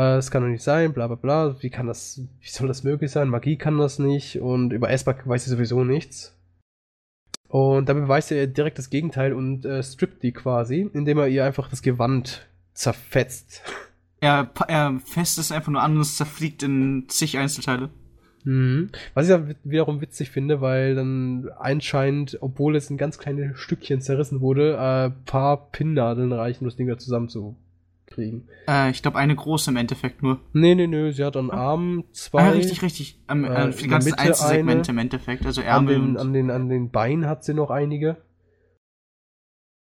es 0.02 0.30
kann 0.30 0.44
doch 0.44 0.50
nicht 0.50 0.64
sein, 0.64 0.94
bla 0.94 1.08
bla 1.08 1.16
bla, 1.16 1.62
wie 1.62 1.72
kann 1.72 1.88
das, 1.88 2.22
wie 2.40 2.50
soll 2.50 2.68
das 2.68 2.84
möglich 2.84 3.10
sein? 3.10 3.30
Magie 3.30 3.58
kann 3.58 3.78
das 3.80 3.98
nicht 3.98 4.40
und 4.40 4.72
über 4.72 4.92
Esper 4.92 5.16
weiß 5.26 5.46
sie 5.46 5.50
sowieso 5.50 5.84
nichts. 5.84 6.38
Und 7.48 7.90
da 7.90 7.94
beweist 7.94 8.32
er 8.32 8.46
direkt 8.46 8.78
das 8.78 8.90
Gegenteil 8.90 9.34
und 9.34 9.66
äh, 9.66 9.82
strippt 9.82 10.22
die 10.22 10.34
quasi, 10.34 10.90
indem 10.94 11.18
er 11.18 11.28
ihr 11.28 11.46
einfach 11.46 11.70
das 11.70 11.82
Gewand 11.82 12.48
zerfetzt. 12.74 13.64
Er, 14.20 14.50
er 14.68 15.00
fest 15.06 15.38
es 15.38 15.52
einfach 15.52 15.72
nur 15.72 15.84
an 15.84 15.94
und 15.94 16.02
es 16.02 16.18
zerfliegt 16.18 16.64
in 16.64 17.06
zig 17.08 17.38
Einzelteile. 17.38 17.92
Mhm. 18.46 18.90
Was 19.14 19.26
ich 19.26 19.30
ja 19.30 19.46
wiederum 19.64 20.02
witzig 20.02 20.32
finde, 20.32 20.60
weil 20.60 20.96
dann 20.96 21.50
anscheinend, 21.60 22.36
obwohl 22.42 22.76
es 22.76 22.90
in 22.90 22.98
ganz 22.98 23.20
kleine 23.20 23.56
Stückchen 23.56 24.02
zerrissen 24.02 24.42
wurde, 24.42 24.80
ein 24.80 25.12
äh, 25.12 25.14
paar 25.28 25.70
Pinnnadeln 25.70 26.32
reichen, 26.32 26.64
um 26.64 26.70
das 26.70 26.78
Ding 26.78 26.88
da 26.88 26.98
zusammen 26.98 27.30
zu 27.30 27.56
kriegen. 28.18 28.48
Äh, 28.68 28.90
ich 28.90 29.02
glaube, 29.04 29.18
eine 29.18 29.36
große 29.36 29.70
im 29.70 29.78
Endeffekt 29.78 30.24
nur. 30.24 30.40
Nee, 30.54 30.74
nee, 30.74 30.88
nee, 30.88 31.12
sie 31.12 31.24
hat 31.24 31.38
an 31.38 31.52
Armen 31.52 32.04
zwei. 32.14 32.42
Ah, 32.42 32.50
richtig, 32.50 32.82
richtig. 32.82 33.22
Ähm, 33.30 33.46
äh, 33.46 33.72
für 33.72 33.84
die 33.84 33.90
ganzen 33.90 34.16
Einzelsegmente 34.16 34.92
im 34.92 34.98
Endeffekt, 34.98 35.46
also 35.46 35.62
Ärmel. 35.62 35.96
An 35.96 36.02
den, 36.02 36.18
an, 36.18 36.34
den, 36.34 36.52
an 36.52 36.70
den 36.70 36.90
Beinen 36.90 37.28
hat 37.28 37.44
sie 37.44 37.54
noch 37.54 37.70
einige. 37.70 38.18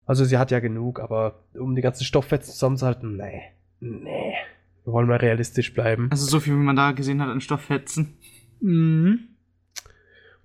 Also 0.04 0.24
sie 0.24 0.38
hat 0.38 0.50
ja 0.50 0.60
genug, 0.60 1.00
aber 1.00 1.46
um 1.54 1.74
die 1.74 1.82
ganzen 1.82 2.04
Stofffetzen 2.04 2.52
zusammenzuhalten, 2.52 3.16
nee. 3.16 3.42
Nee. 3.80 4.34
Wir 4.84 4.92
wollen 4.92 5.08
mal 5.08 5.16
realistisch 5.16 5.72
bleiben. 5.74 6.08
Also 6.10 6.26
so 6.26 6.38
viel, 6.38 6.54
wie 6.54 6.58
man 6.58 6.76
da 6.76 6.92
gesehen 6.92 7.20
hat 7.20 7.28
an 7.28 7.40
Stofffetzen. 7.40 8.18
Mhm. 8.60 9.35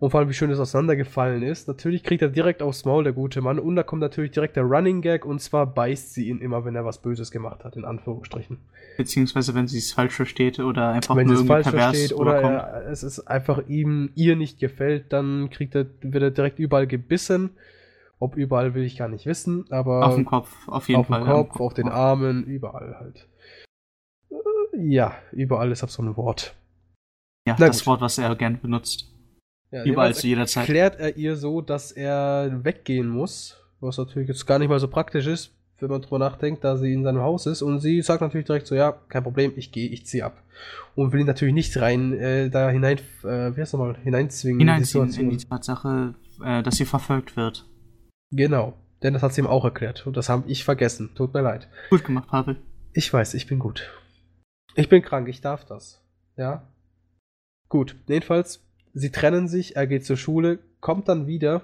Und 0.01 0.09
vor 0.09 0.19
allem, 0.19 0.29
wie 0.29 0.33
schön 0.33 0.49
es 0.49 0.57
auseinandergefallen 0.57 1.43
ist. 1.43 1.67
Natürlich 1.67 2.01
kriegt 2.01 2.23
er 2.23 2.29
direkt 2.29 2.63
aufs 2.63 2.85
Maul, 2.85 3.03
der 3.03 3.13
gute 3.13 3.39
Mann. 3.39 3.59
Und 3.59 3.75
da 3.75 3.83
kommt 3.83 4.01
natürlich 4.01 4.31
direkt 4.31 4.55
der 4.55 4.63
Running 4.63 5.03
Gag. 5.03 5.25
Und 5.25 5.41
zwar 5.41 5.67
beißt 5.67 6.15
sie 6.15 6.27
ihn 6.27 6.39
immer, 6.39 6.65
wenn 6.65 6.75
er 6.75 6.83
was 6.83 7.03
Böses 7.03 7.29
gemacht 7.29 7.63
hat, 7.63 7.75
in 7.75 7.85
Anführungsstrichen. 7.85 8.57
Beziehungsweise, 8.97 9.53
wenn 9.53 9.67
sie 9.67 9.77
es 9.77 9.93
falsch 9.93 10.15
versteht 10.15 10.57
oder 10.57 10.89
einfach 10.89 11.15
wenn 11.15 11.27
nur 11.27 11.35
es 11.35 11.45
falsch 11.45 11.69
versteht 11.69 12.13
oder 12.13 12.41
er, 12.41 12.87
es 12.89 13.03
ist 13.03 13.19
einfach 13.19 13.67
ihm, 13.67 14.09
ihr 14.15 14.35
nicht 14.35 14.59
gefällt, 14.59 15.13
dann 15.13 15.51
kriegt 15.51 15.75
er, 15.75 15.85
wird 16.01 16.23
er 16.23 16.31
direkt 16.31 16.57
überall 16.57 16.87
gebissen. 16.87 17.51
Ob 18.17 18.35
überall 18.35 18.73
will 18.73 18.83
ich 18.83 18.97
gar 18.97 19.07
nicht 19.07 19.27
wissen, 19.27 19.65
aber. 19.69 20.07
Auf 20.07 20.15
dem 20.15 20.25
Kopf, 20.25 20.67
auf 20.67 20.89
jeden 20.89 21.01
auf 21.01 21.07
Fall. 21.07 21.21
Auf 21.21 21.27
dem 21.27 21.49
Kopf, 21.49 21.61
auf 21.61 21.73
den 21.75 21.89
Armen, 21.89 22.43
überall 22.45 22.95
halt. 22.99 23.27
Ja, 24.75 25.13
überall 25.31 25.71
ist 25.71 25.83
ab 25.83 25.91
so 25.91 26.01
ein 26.01 26.17
Wort. 26.17 26.55
Ja, 27.47 27.55
Na 27.59 27.67
das 27.67 27.81
gut. 27.81 27.87
Wort, 27.87 28.01
was 28.01 28.17
er 28.17 28.35
gern 28.35 28.59
benutzt. 28.59 29.10
Ja, 29.71 29.83
Überall 29.85 30.13
zu 30.13 30.27
jeder 30.27 30.45
Zeit. 30.47 30.67
Erklärt 30.67 30.99
er 30.99 31.15
ihr 31.17 31.35
so, 31.37 31.61
dass 31.61 31.91
er 31.91 32.59
weggehen 32.63 33.07
muss, 33.07 33.57
was 33.79 33.97
natürlich 33.97 34.27
jetzt 34.27 34.45
gar 34.45 34.59
nicht 34.59 34.69
mal 34.69 34.79
so 34.79 34.87
praktisch 34.87 35.27
ist. 35.27 35.51
wenn 35.79 35.89
man 35.89 36.01
drüber 36.01 36.19
nachdenkt, 36.19 36.63
da 36.63 36.77
sie 36.77 36.93
in 36.93 37.03
seinem 37.03 37.21
Haus 37.21 37.47
ist. 37.47 37.63
Und 37.63 37.79
sie 37.79 38.01
sagt 38.03 38.21
natürlich 38.21 38.45
direkt 38.45 38.67
so, 38.67 38.75
ja, 38.75 38.91
kein 39.09 39.23
Problem, 39.23 39.53
ich 39.55 39.71
gehe, 39.71 39.89
ich 39.89 40.05
ziehe 40.05 40.23
ab. 40.23 40.43
Und 40.93 41.11
will 41.11 41.21
ihn 41.21 41.25
natürlich 41.25 41.55
nicht 41.55 41.75
rein, 41.81 42.13
äh, 42.13 42.49
da 42.51 42.69
hinein, 42.69 42.99
äh, 43.23 43.55
wie 43.55 43.61
heißt 43.61 43.73
nochmal, 43.73 43.97
hineinzwingen. 44.03 44.59
Hineinziehen 44.59 45.11
in 45.13 45.29
die 45.31 45.37
Tatsache, 45.37 46.13
äh, 46.43 46.61
dass 46.61 46.75
sie 46.75 46.85
verfolgt 46.85 47.35
wird. 47.35 47.65
Genau, 48.29 48.73
denn 49.01 49.13
das 49.15 49.23
hat 49.23 49.33
sie 49.33 49.41
ihm 49.41 49.47
auch 49.47 49.65
erklärt. 49.65 50.05
Und 50.05 50.17
das 50.17 50.29
habe 50.29 50.43
ich 50.47 50.63
vergessen. 50.63 51.09
Tut 51.15 51.33
mir 51.33 51.41
leid. 51.41 51.67
Gut 51.89 52.03
gemacht, 52.03 52.27
Pavel. 52.27 52.57
Ich 52.93 53.11
weiß, 53.11 53.33
ich 53.33 53.47
bin 53.47 53.57
gut. 53.57 53.89
Ich 54.75 54.87
bin 54.87 55.01
krank, 55.01 55.27
ich 55.29 55.41
darf 55.41 55.65
das. 55.65 55.99
Ja. 56.37 56.67
Gut, 57.69 57.95
jedenfalls, 58.07 58.63
sie 58.93 59.11
trennen 59.11 59.47
sich, 59.47 59.75
er 59.75 59.87
geht 59.87 60.05
zur 60.05 60.17
Schule, 60.17 60.59
kommt 60.79 61.07
dann 61.07 61.27
wieder. 61.27 61.63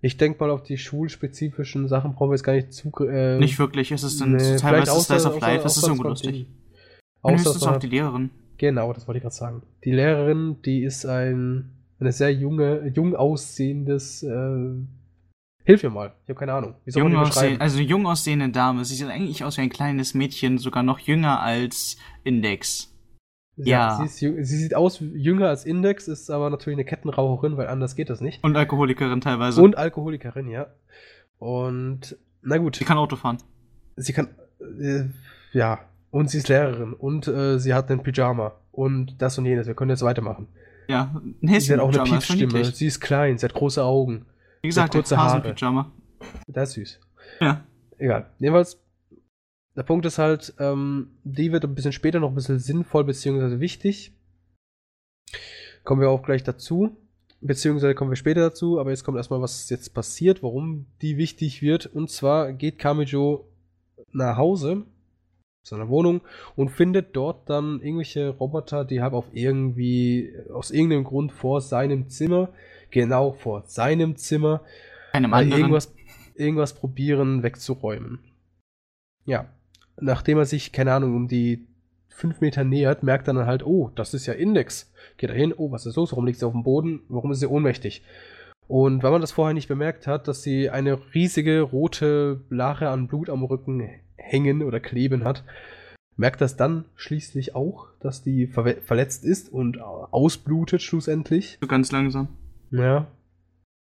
Ich 0.00 0.16
denke 0.16 0.38
mal, 0.40 0.50
auf 0.50 0.62
die 0.62 0.78
schulspezifischen 0.78 1.88
Sachen 1.88 2.14
brauchen 2.14 2.30
wir 2.30 2.34
jetzt 2.34 2.44
gar 2.44 2.52
nicht 2.52 2.72
zu. 2.72 2.92
Äh, 3.00 3.38
nicht 3.38 3.58
wirklich, 3.58 3.90
es 3.90 4.04
ist 4.04 4.20
dann 4.20 4.32
nee, 4.32 4.56
teilweise 4.56 4.92
außer, 4.92 5.18
Slice 5.18 5.34
of 5.34 5.40
Life, 5.40 5.62
das 5.62 5.76
ist 5.76 5.82
irgendwo 5.82 6.08
lustig. 6.08 6.46
Es 7.24 7.62
auch 7.62 7.78
die 7.78 7.88
Lehrerin. 7.88 8.30
Genau, 8.58 8.92
das 8.92 9.06
wollte 9.06 9.18
ich 9.18 9.22
gerade 9.22 9.34
sagen. 9.34 9.62
Die 9.84 9.92
Lehrerin, 9.92 10.56
die 10.64 10.82
ist 10.82 11.04
ein 11.04 11.70
eine 12.00 12.12
sehr 12.12 12.32
junge, 12.32 12.92
jung 12.94 13.16
aussehendes 13.16 14.22
äh, 14.22 14.74
Hilf 15.64 15.82
mir 15.82 15.90
mal, 15.90 16.14
ich 16.24 16.30
habe 16.30 16.38
keine 16.38 16.54
Ahnung. 16.54 16.74
Wie 16.86 16.90
soll 16.90 17.02
jung 17.02 17.12
man 17.12 17.24
die 17.24 17.28
beschreiben? 17.28 17.60
Also 17.60 17.78
eine 17.78 17.86
jung 17.86 18.06
aussehende 18.06 18.48
Dame. 18.48 18.86
Sie 18.86 18.94
sieht 18.94 19.08
eigentlich 19.08 19.44
aus 19.44 19.58
wie 19.58 19.60
ein 19.60 19.68
kleines 19.68 20.14
Mädchen, 20.14 20.56
sogar 20.56 20.82
noch 20.82 20.98
jünger 20.98 21.42
als 21.42 21.98
Index. 22.24 22.90
Ja. 23.58 23.98
ja. 24.00 24.06
Sie, 24.06 24.26
ist, 24.26 24.48
sie, 24.48 24.56
sieht 24.56 24.74
aus 24.74 25.00
jünger 25.00 25.48
als 25.48 25.64
Index, 25.64 26.08
ist 26.08 26.30
aber 26.30 26.50
natürlich 26.50 26.76
eine 26.76 26.84
Kettenraucherin, 26.84 27.56
weil 27.56 27.66
anders 27.66 27.96
geht 27.96 28.10
das 28.10 28.20
nicht. 28.20 28.42
Und 28.44 28.56
Alkoholikerin 28.56 29.20
teilweise. 29.20 29.60
Und 29.60 29.76
Alkoholikerin, 29.76 30.48
ja. 30.48 30.66
Und, 31.38 32.16
na 32.42 32.58
gut. 32.58 32.76
Sie 32.76 32.84
kann 32.84 32.98
Auto 32.98 33.16
fahren. 33.16 33.38
Sie 33.96 34.12
kann, 34.12 34.28
äh, 34.80 35.04
ja. 35.52 35.80
Und 36.10 36.30
sie 36.30 36.38
ist 36.38 36.48
Lehrerin. 36.48 36.94
Und 36.94 37.28
äh, 37.28 37.58
sie 37.58 37.74
hat 37.74 37.90
einen 37.90 38.02
Pyjama. 38.02 38.52
Und 38.72 39.20
das 39.20 39.36
und 39.38 39.44
jenes. 39.44 39.66
Wir 39.66 39.74
können 39.74 39.90
jetzt 39.90 40.02
weitermachen. 40.02 40.48
Ja, 40.88 41.14
ein 41.42 41.60
Sie 41.60 41.72
hat 41.72 41.80
auch 41.80 41.92
eine 41.92 42.02
Piepstimme. 42.02 42.64
Sie 42.64 42.86
ist 42.86 43.00
klein, 43.00 43.36
sie 43.36 43.44
hat 43.44 43.52
große 43.52 43.82
Augen. 43.82 44.24
Wie 44.62 44.68
gesagt, 44.68 44.94
kurze 44.94 45.16
Haare. 45.16 45.52
Pyjama. 45.52 45.92
Das 46.46 46.70
ist 46.70 46.74
süß. 46.76 47.00
Ja. 47.40 47.64
Egal. 47.98 48.30
Jedenfalls, 48.38 48.80
der 49.78 49.84
Punkt 49.84 50.04
ist 50.06 50.18
halt, 50.18 50.54
ähm, 50.58 51.12
die 51.22 51.52
wird 51.52 51.64
ein 51.64 51.76
bisschen 51.76 51.92
später 51.92 52.18
noch 52.18 52.30
ein 52.30 52.34
bisschen 52.34 52.58
sinnvoll 52.58 53.04
beziehungsweise 53.04 53.60
wichtig. 53.60 54.12
Kommen 55.84 56.00
wir 56.00 56.10
auch 56.10 56.24
gleich 56.24 56.42
dazu. 56.42 56.96
Beziehungsweise 57.40 57.94
kommen 57.94 58.10
wir 58.10 58.16
später 58.16 58.40
dazu, 58.40 58.80
aber 58.80 58.90
jetzt 58.90 59.04
kommt 59.04 59.18
erstmal, 59.18 59.40
was 59.40 59.70
jetzt 59.70 59.94
passiert, 59.94 60.42
warum 60.42 60.86
die 61.00 61.16
wichtig 61.16 61.62
wird. 61.62 61.86
Und 61.86 62.10
zwar 62.10 62.52
geht 62.52 62.80
Kamijo 62.80 63.46
nach 64.10 64.36
Hause, 64.36 64.84
seiner 65.62 65.88
Wohnung, 65.88 66.22
und 66.56 66.70
findet 66.70 67.14
dort 67.14 67.48
dann 67.48 67.80
irgendwelche 67.80 68.30
Roboter, 68.30 68.84
die 68.84 69.00
halt 69.00 69.12
auf 69.12 69.26
irgendwie, 69.32 70.34
aus 70.52 70.72
irgendeinem 70.72 71.04
Grund 71.04 71.30
vor 71.30 71.60
seinem 71.60 72.08
Zimmer 72.08 72.48
genau 72.90 73.30
vor 73.30 73.62
seinem 73.66 74.16
Zimmer 74.16 74.64
Einem 75.12 75.32
anderen. 75.32 75.60
Irgendwas, 75.60 75.94
irgendwas 76.34 76.74
probieren 76.74 77.44
wegzuräumen. 77.44 78.18
Ja. 79.24 79.46
Nachdem 80.00 80.38
er 80.38 80.46
sich, 80.46 80.72
keine 80.72 80.92
Ahnung, 80.92 81.14
um 81.14 81.28
die 81.28 81.66
fünf 82.08 82.40
Meter 82.40 82.64
nähert, 82.64 83.02
merkt 83.02 83.28
er 83.28 83.34
dann 83.34 83.46
halt, 83.46 83.64
oh, 83.64 83.90
das 83.94 84.14
ist 84.14 84.26
ja 84.26 84.34
Index. 84.34 84.92
Geht 85.16 85.30
er 85.30 85.36
hin, 85.36 85.54
oh, 85.56 85.70
was 85.70 85.86
ist 85.86 85.96
los? 85.96 86.12
Warum 86.12 86.26
liegt 86.26 86.38
sie 86.38 86.46
auf 86.46 86.52
dem 86.52 86.64
Boden? 86.64 87.00
Warum 87.08 87.30
ist 87.30 87.40
sie 87.40 87.46
ohnmächtig? 87.46 88.02
Und 88.66 89.02
weil 89.02 89.12
man 89.12 89.20
das 89.20 89.32
vorher 89.32 89.54
nicht 89.54 89.68
bemerkt 89.68 90.06
hat, 90.06 90.28
dass 90.28 90.42
sie 90.42 90.68
eine 90.68 90.98
riesige 91.14 91.62
rote 91.62 92.42
Lache 92.50 92.88
an 92.88 93.06
Blut 93.06 93.30
am 93.30 93.42
Rücken 93.42 93.88
hängen 94.16 94.62
oder 94.62 94.78
kleben 94.78 95.24
hat, 95.24 95.44
merkt 96.16 96.40
das 96.40 96.56
dann 96.56 96.84
schließlich 96.96 97.54
auch, 97.54 97.88
dass 98.00 98.22
die 98.22 98.46
ver 98.46 98.76
verletzt 98.82 99.24
ist 99.24 99.50
und 99.50 99.80
ausblutet 99.80 100.82
schlussendlich. 100.82 101.56
So 101.60 101.66
ganz 101.66 101.92
langsam. 101.92 102.28
Ja. 102.70 103.06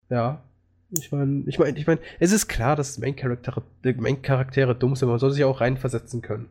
Ja. 0.10 0.44
Ich 0.92 1.12
meine, 1.12 1.44
ich 1.46 1.60
meine, 1.60 1.78
ich 1.78 1.86
meine, 1.86 2.00
es 2.20 2.32
ist 2.32 2.48
klar, 2.48 2.76
dass 2.76 2.98
Main-Charaktere 2.98 3.64
Main 3.84 4.22
-Charaktere 4.22 4.74
dumm 4.74 4.96
sind, 4.96 5.08
man 5.08 5.20
soll 5.20 5.32
sich 5.32 5.44
auch 5.44 5.62
reinversetzen 5.62 6.22
können. 6.22 6.50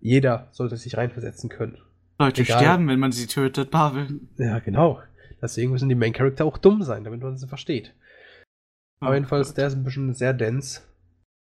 Jeder 0.00 0.48
sollte 0.52 0.76
sich 0.76 0.96
reinversetzen 0.96 1.48
können. 1.48 1.78
Leute 2.18 2.42
Egal. 2.42 2.58
sterben, 2.58 2.88
wenn 2.88 2.98
man 2.98 3.12
sie 3.12 3.26
tötet, 3.26 3.70
Pavel. 3.70 4.20
Ja, 4.38 4.58
genau. 4.58 5.00
Deswegen 5.40 5.70
müssen 5.70 5.88
die 5.88 5.94
Main-Charakter 5.94 6.44
auch 6.44 6.58
dumm 6.58 6.82
sein, 6.82 7.04
damit 7.04 7.20
man 7.20 7.36
sie 7.36 7.46
versteht. 7.46 7.94
Aber 9.00 9.12
oh, 9.12 9.14
jedenfalls, 9.14 9.54
der 9.54 9.68
ist 9.68 9.74
ein 9.74 9.84
bisschen 9.84 10.14
sehr 10.14 10.32
dense, 10.32 10.80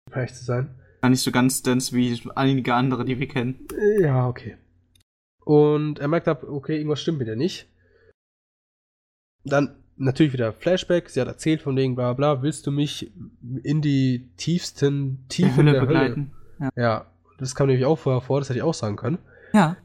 um 0.07 0.15
ehrlich 0.15 0.35
zu 0.35 0.45
sein. 0.45 0.75
Ja, 1.03 1.09
nicht 1.09 1.23
so 1.23 1.31
ganz 1.31 1.63
dense 1.63 1.97
wie 1.97 2.21
einige 2.35 2.75
andere, 2.75 3.07
die 3.07 3.19
wir 3.19 3.29
kennen. 3.29 3.67
Ja, 4.01 4.29
okay. 4.29 4.59
Und 5.45 5.99
er 5.99 6.09
merkt 6.09 6.29
ab, 6.29 6.45
okay, 6.45 6.77
irgendwas 6.77 7.01
stimmt 7.01 7.19
mit 7.19 7.29
ihr 7.29 7.37
nicht. 7.37 7.67
Dann 9.45 9.80
natürlich 10.01 10.33
wieder 10.33 10.53
Flashback. 10.53 11.11
Sie 11.11 11.21
hat 11.21 11.29
erzählt 11.29 11.63
von 11.63 11.77
wegen 11.77 11.95
bla 11.95 12.13
bla. 12.15 12.43
Willst 12.43 12.67
du 12.67 12.71
mich 12.71 13.13
in 13.63 13.81
die 13.81 14.29
tiefsten 14.37 15.25
Tiefen 15.29 15.67
der 15.67 15.81
begleiten? 15.81 16.33
Hölle? 16.59 16.71
Ja. 16.77 16.83
ja. 16.83 17.07
Das 17.39 17.55
kam 17.55 17.69
nämlich 17.69 17.87
auch 17.87 17.99
vorher 17.99 18.21
vor. 18.21 18.41
Das 18.41 18.49
hätte 18.49 18.59
ich 18.59 18.63
auch 18.63 18.75
sagen 18.75 18.97
können. 18.97 19.19
Ja. 19.53 19.77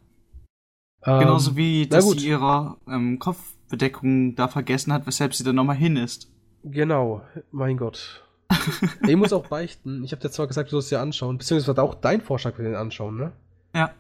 Ähm, 1.04 1.20
Genauso 1.20 1.56
wie, 1.56 1.88
dass 1.88 2.10
sie 2.10 2.28
ihre 2.28 2.78
ähm, 2.88 3.20
Kopfbedeckung 3.20 4.36
da 4.36 4.48
vergessen 4.48 4.92
hat, 4.92 5.06
weshalb 5.06 5.34
sie 5.34 5.44
dann 5.44 5.56
nochmal 5.56 5.76
hin 5.76 5.98
ist. 5.98 6.32
Genau. 6.64 7.22
Mein 7.52 7.78
Gott. 7.78 8.24
ich 9.08 9.16
muss 9.16 9.34
auch 9.34 9.48
beichten. 9.48 10.04
Ich 10.04 10.12
habe 10.12 10.22
dir 10.22 10.32
zwar 10.32 10.48
gesagt, 10.48 10.70
du 10.70 10.76
sollst 10.76 10.92
dir 10.92 11.00
anschauen, 11.00 11.38
beziehungsweise 11.38 11.82
auch 11.82 11.96
dein 11.96 12.22
Vorschlag 12.22 12.56
für 12.56 12.64
den 12.64 12.76
anschauen, 12.76 13.18
ne? 13.18 13.32
Ja. 13.74 13.92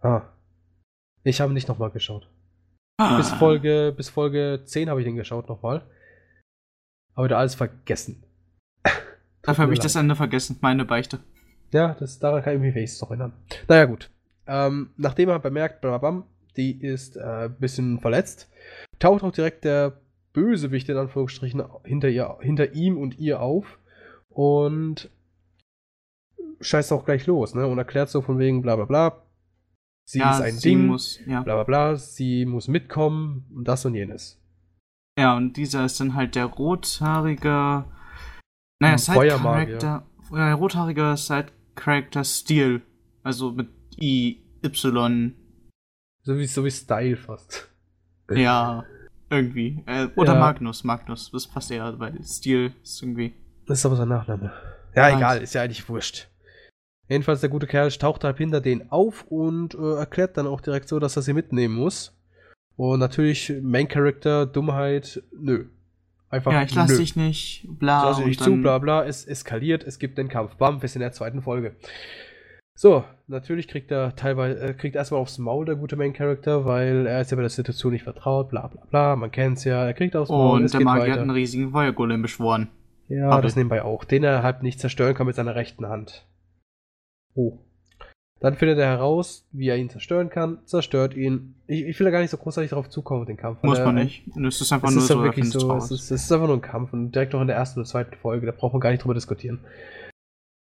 Ah. 0.00 0.22
Ich 1.24 1.40
habe 1.40 1.52
nicht 1.52 1.68
nochmal 1.68 1.90
geschaut. 1.90 2.28
Ah. 2.98 3.18
Bis 3.18 3.30
Folge, 3.30 3.92
bis 3.96 4.08
Folge 4.08 4.62
10 4.64 4.88
habe 4.88 5.00
ich 5.00 5.06
den 5.06 5.16
geschaut 5.16 5.48
nochmal. 5.48 5.82
Aber 7.14 7.28
da 7.28 7.38
alles 7.38 7.54
vergessen. 7.54 8.22
Dafür 9.42 9.64
habe 9.64 9.74
ich 9.74 9.80
das 9.80 9.96
Ende 9.96 10.16
vergessen, 10.16 10.58
meine 10.60 10.84
Beichte. 10.84 11.20
Ja, 11.72 11.94
das, 11.94 12.18
daran 12.18 12.42
kann 12.42 12.54
ich 12.54 12.60
mich 12.60 12.74
wenigstens 12.74 13.02
noch 13.02 13.10
erinnern. 13.10 13.32
Naja, 13.68 13.84
gut. 13.84 14.10
Ähm, 14.46 14.90
nachdem 14.96 15.28
er 15.28 15.38
bemerkt, 15.38 15.80
blablabam, 15.80 16.24
die 16.56 16.80
ist 16.80 17.18
ein 17.18 17.46
äh, 17.46 17.48
bisschen 17.58 17.98
verletzt, 18.00 18.48
taucht 18.98 19.22
auch 19.24 19.32
direkt 19.32 19.64
der 19.64 20.00
Bösewicht 20.32 20.88
in 20.88 20.96
Anführungsstrichen 20.96 21.62
hinter, 21.84 22.08
ihr, 22.08 22.38
hinter 22.40 22.72
ihm 22.72 22.96
und 22.96 23.18
ihr 23.18 23.40
auf 23.40 23.78
und 24.28 25.10
scheißt 26.60 26.92
auch 26.92 27.04
gleich 27.04 27.26
los, 27.26 27.54
ne? 27.54 27.66
Und 27.66 27.78
erklärt 27.78 28.08
so 28.08 28.22
von 28.22 28.38
wegen 28.38 28.62
bla 28.62 28.76
bla 28.76 28.84
bla, 28.84 29.22
sie 30.06 30.20
ja, 30.20 30.32
ist 30.32 30.40
ein 30.40 30.54
sie 30.54 30.70
Ding, 30.70 30.86
muss, 30.86 31.18
ja. 31.26 31.42
bla 31.42 31.54
bla 31.54 31.64
bla, 31.64 31.96
sie 31.96 32.46
muss 32.46 32.68
mitkommen 32.68 33.44
und 33.54 33.66
das 33.68 33.84
und 33.84 33.94
jenes. 33.94 34.40
Ja, 35.18 35.36
und 35.36 35.56
dieser 35.56 35.84
ist 35.84 35.98
dann 35.98 36.14
halt 36.14 36.34
der 36.34 36.44
rothaarige, 36.44 37.84
naja, 38.80 38.98
Side-Character, 38.98 40.06
ja, 40.32 40.54
rothaarige 40.54 41.16
Side-Character 41.16 42.24
Steel, 42.24 42.82
also 43.22 43.52
mit 43.52 43.68
I, 43.98 44.42
Y. 44.62 45.34
So 46.22 46.38
wie, 46.38 46.46
so 46.46 46.64
wie 46.64 46.70
Style 46.70 47.16
fast. 47.16 47.68
Ja, 48.28 48.84
irgendwie. 49.30 49.84
Äh, 49.86 50.08
oder 50.16 50.34
ja. 50.34 50.40
Magnus, 50.40 50.82
Magnus, 50.82 51.30
das 51.30 51.46
passt 51.46 51.70
eher, 51.70 51.96
weil 52.00 52.20
Steel 52.24 52.72
ist 52.82 53.00
irgendwie. 53.00 53.34
Das 53.66 53.78
ist 53.78 53.86
aber 53.86 53.94
sein 53.94 54.08
Nachname. 54.08 54.52
Ja, 54.96 55.08
ja 55.08 55.16
egal, 55.16 55.42
ist 55.42 55.54
ja 55.54 55.62
eigentlich 55.62 55.88
wurscht. 55.88 56.28
Jedenfalls 57.08 57.40
der 57.40 57.50
gute 57.50 57.66
Kerl 57.66 57.90
taucht 57.90 58.24
halt 58.24 58.38
hinter 58.38 58.60
denen 58.60 58.90
auf 58.90 59.24
und 59.28 59.74
äh, 59.74 59.96
erklärt 59.96 60.36
dann 60.36 60.46
auch 60.46 60.60
direkt 60.60 60.88
so, 60.88 60.98
dass 60.98 61.16
er 61.16 61.22
sie 61.22 61.32
mitnehmen 61.32 61.74
muss. 61.74 62.16
Und 62.76 62.98
natürlich 62.98 63.52
Main 63.62 63.88
Character, 63.88 64.46
Dummheit, 64.46 65.22
nö. 65.32 65.66
Einfach 66.28 66.52
Ja, 66.52 66.62
ich 66.62 66.74
lass 66.74 66.96
dich 66.96 67.16
nicht, 67.16 67.66
bla. 67.78 67.98
Ich 68.00 68.04
lass 68.04 68.16
dich 68.18 68.26
nicht 68.26 68.42
zu, 68.42 68.56
bla 68.56 68.78
bla. 68.78 69.04
Es 69.04 69.24
eskaliert, 69.24 69.84
es 69.84 69.98
gibt 69.98 70.18
den 70.18 70.28
Kampf. 70.28 70.56
Bam, 70.56 70.82
wir 70.82 70.88
sind 70.88 71.00
in 71.00 71.06
der 71.06 71.12
zweiten 71.12 71.42
Folge. 71.42 71.76
So, 72.78 73.04
natürlich 73.26 73.68
kriegt 73.68 73.90
er 73.90 74.14
teilweise, 74.16 74.60
äh, 74.60 74.74
kriegt 74.74 74.96
erstmal 74.96 75.20
aufs 75.20 75.38
Maul 75.38 75.64
der 75.64 75.76
gute 75.76 75.96
Main 75.96 76.12
Character, 76.12 76.66
weil 76.66 77.06
er 77.06 77.22
ist 77.22 77.30
ja 77.30 77.36
bei 77.36 77.42
der 77.42 77.48
Situation 77.48 77.92
nicht 77.92 78.02
vertraut, 78.02 78.50
bla 78.50 78.66
bla 78.66 78.84
bla, 78.90 79.16
man 79.16 79.30
kennt's 79.30 79.64
ja, 79.64 79.86
er 79.86 79.94
kriegt 79.94 80.14
aufs 80.14 80.30
Maul. 80.30 80.60
Und 80.60 80.74
der 80.74 80.80
Magier 80.82 81.14
hat 81.14 81.20
einen 81.20 81.30
riesigen 81.30 81.70
Feuergolem 81.70 82.20
beschworen. 82.20 82.68
Ja, 83.08 83.30
Aber. 83.30 83.40
das 83.40 83.56
nebenbei 83.56 83.82
auch, 83.82 84.04
den 84.04 84.24
er 84.24 84.42
halt 84.42 84.62
nicht 84.62 84.78
zerstören 84.78 85.14
kann 85.14 85.26
mit 85.26 85.36
seiner 85.36 85.54
rechten 85.54 85.88
Hand. 85.88 86.26
Oh. 87.36 87.58
Dann 88.40 88.54
findet 88.54 88.78
er 88.78 88.88
heraus, 88.88 89.46
wie 89.52 89.68
er 89.68 89.76
ihn 89.76 89.88
zerstören 89.88 90.28
kann, 90.28 90.58
zerstört 90.66 91.14
ihn. 91.14 91.54
Ich, 91.66 91.82
ich 91.82 91.98
will 91.98 92.04
da 92.04 92.10
gar 92.10 92.20
nicht 92.20 92.30
so 92.30 92.36
großartig 92.36 92.70
darauf 92.70 92.90
zukommen 92.90 93.20
mit 93.20 93.30
dem 93.30 93.38
Kampf. 93.38 93.62
Muss 93.62 93.78
man 93.78 93.94
nicht. 93.94 94.24
Es 94.36 94.60
ist 94.60 94.72
einfach 94.72 94.88
es 94.88 94.94
nur 94.94 95.02
ist 95.02 95.08
so, 95.08 95.22
wirklich 95.22 95.50
so 95.50 95.74
es 95.76 95.90
ist, 95.90 96.10
es 96.10 96.24
ist, 96.24 96.32
einfach 96.32 96.46
nur 96.46 96.56
ein 96.56 96.62
Kampf 96.62 96.92
und 96.92 97.12
direkt 97.12 97.32
noch 97.32 97.40
in 97.40 97.46
der 97.46 97.56
ersten 97.56 97.80
und 97.80 97.86
zweiten 97.86 98.14
Folge, 98.16 98.44
da 98.44 98.52
braucht 98.52 98.74
man 98.74 98.80
gar 98.80 98.90
nicht 98.90 99.02
drüber 99.02 99.14
diskutieren. 99.14 99.60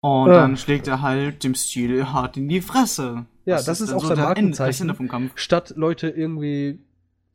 Und 0.00 0.30
ah. 0.30 0.34
dann 0.34 0.56
schlägt 0.56 0.86
er 0.86 1.02
halt 1.02 1.42
dem 1.42 1.56
Stil 1.56 2.12
hart 2.12 2.36
in 2.36 2.48
die 2.48 2.60
Fresse. 2.60 3.26
Ja, 3.44 3.56
das, 3.56 3.64
das 3.64 3.80
ist, 3.80 3.88
ist 3.88 3.94
auch 3.94 4.02
so 4.02 4.08
sein 4.08 4.18
Markenzeichen. 4.18 4.90
Ende 4.90 5.30
Statt 5.34 5.74
Leute 5.76 6.08
irgendwie 6.08 6.78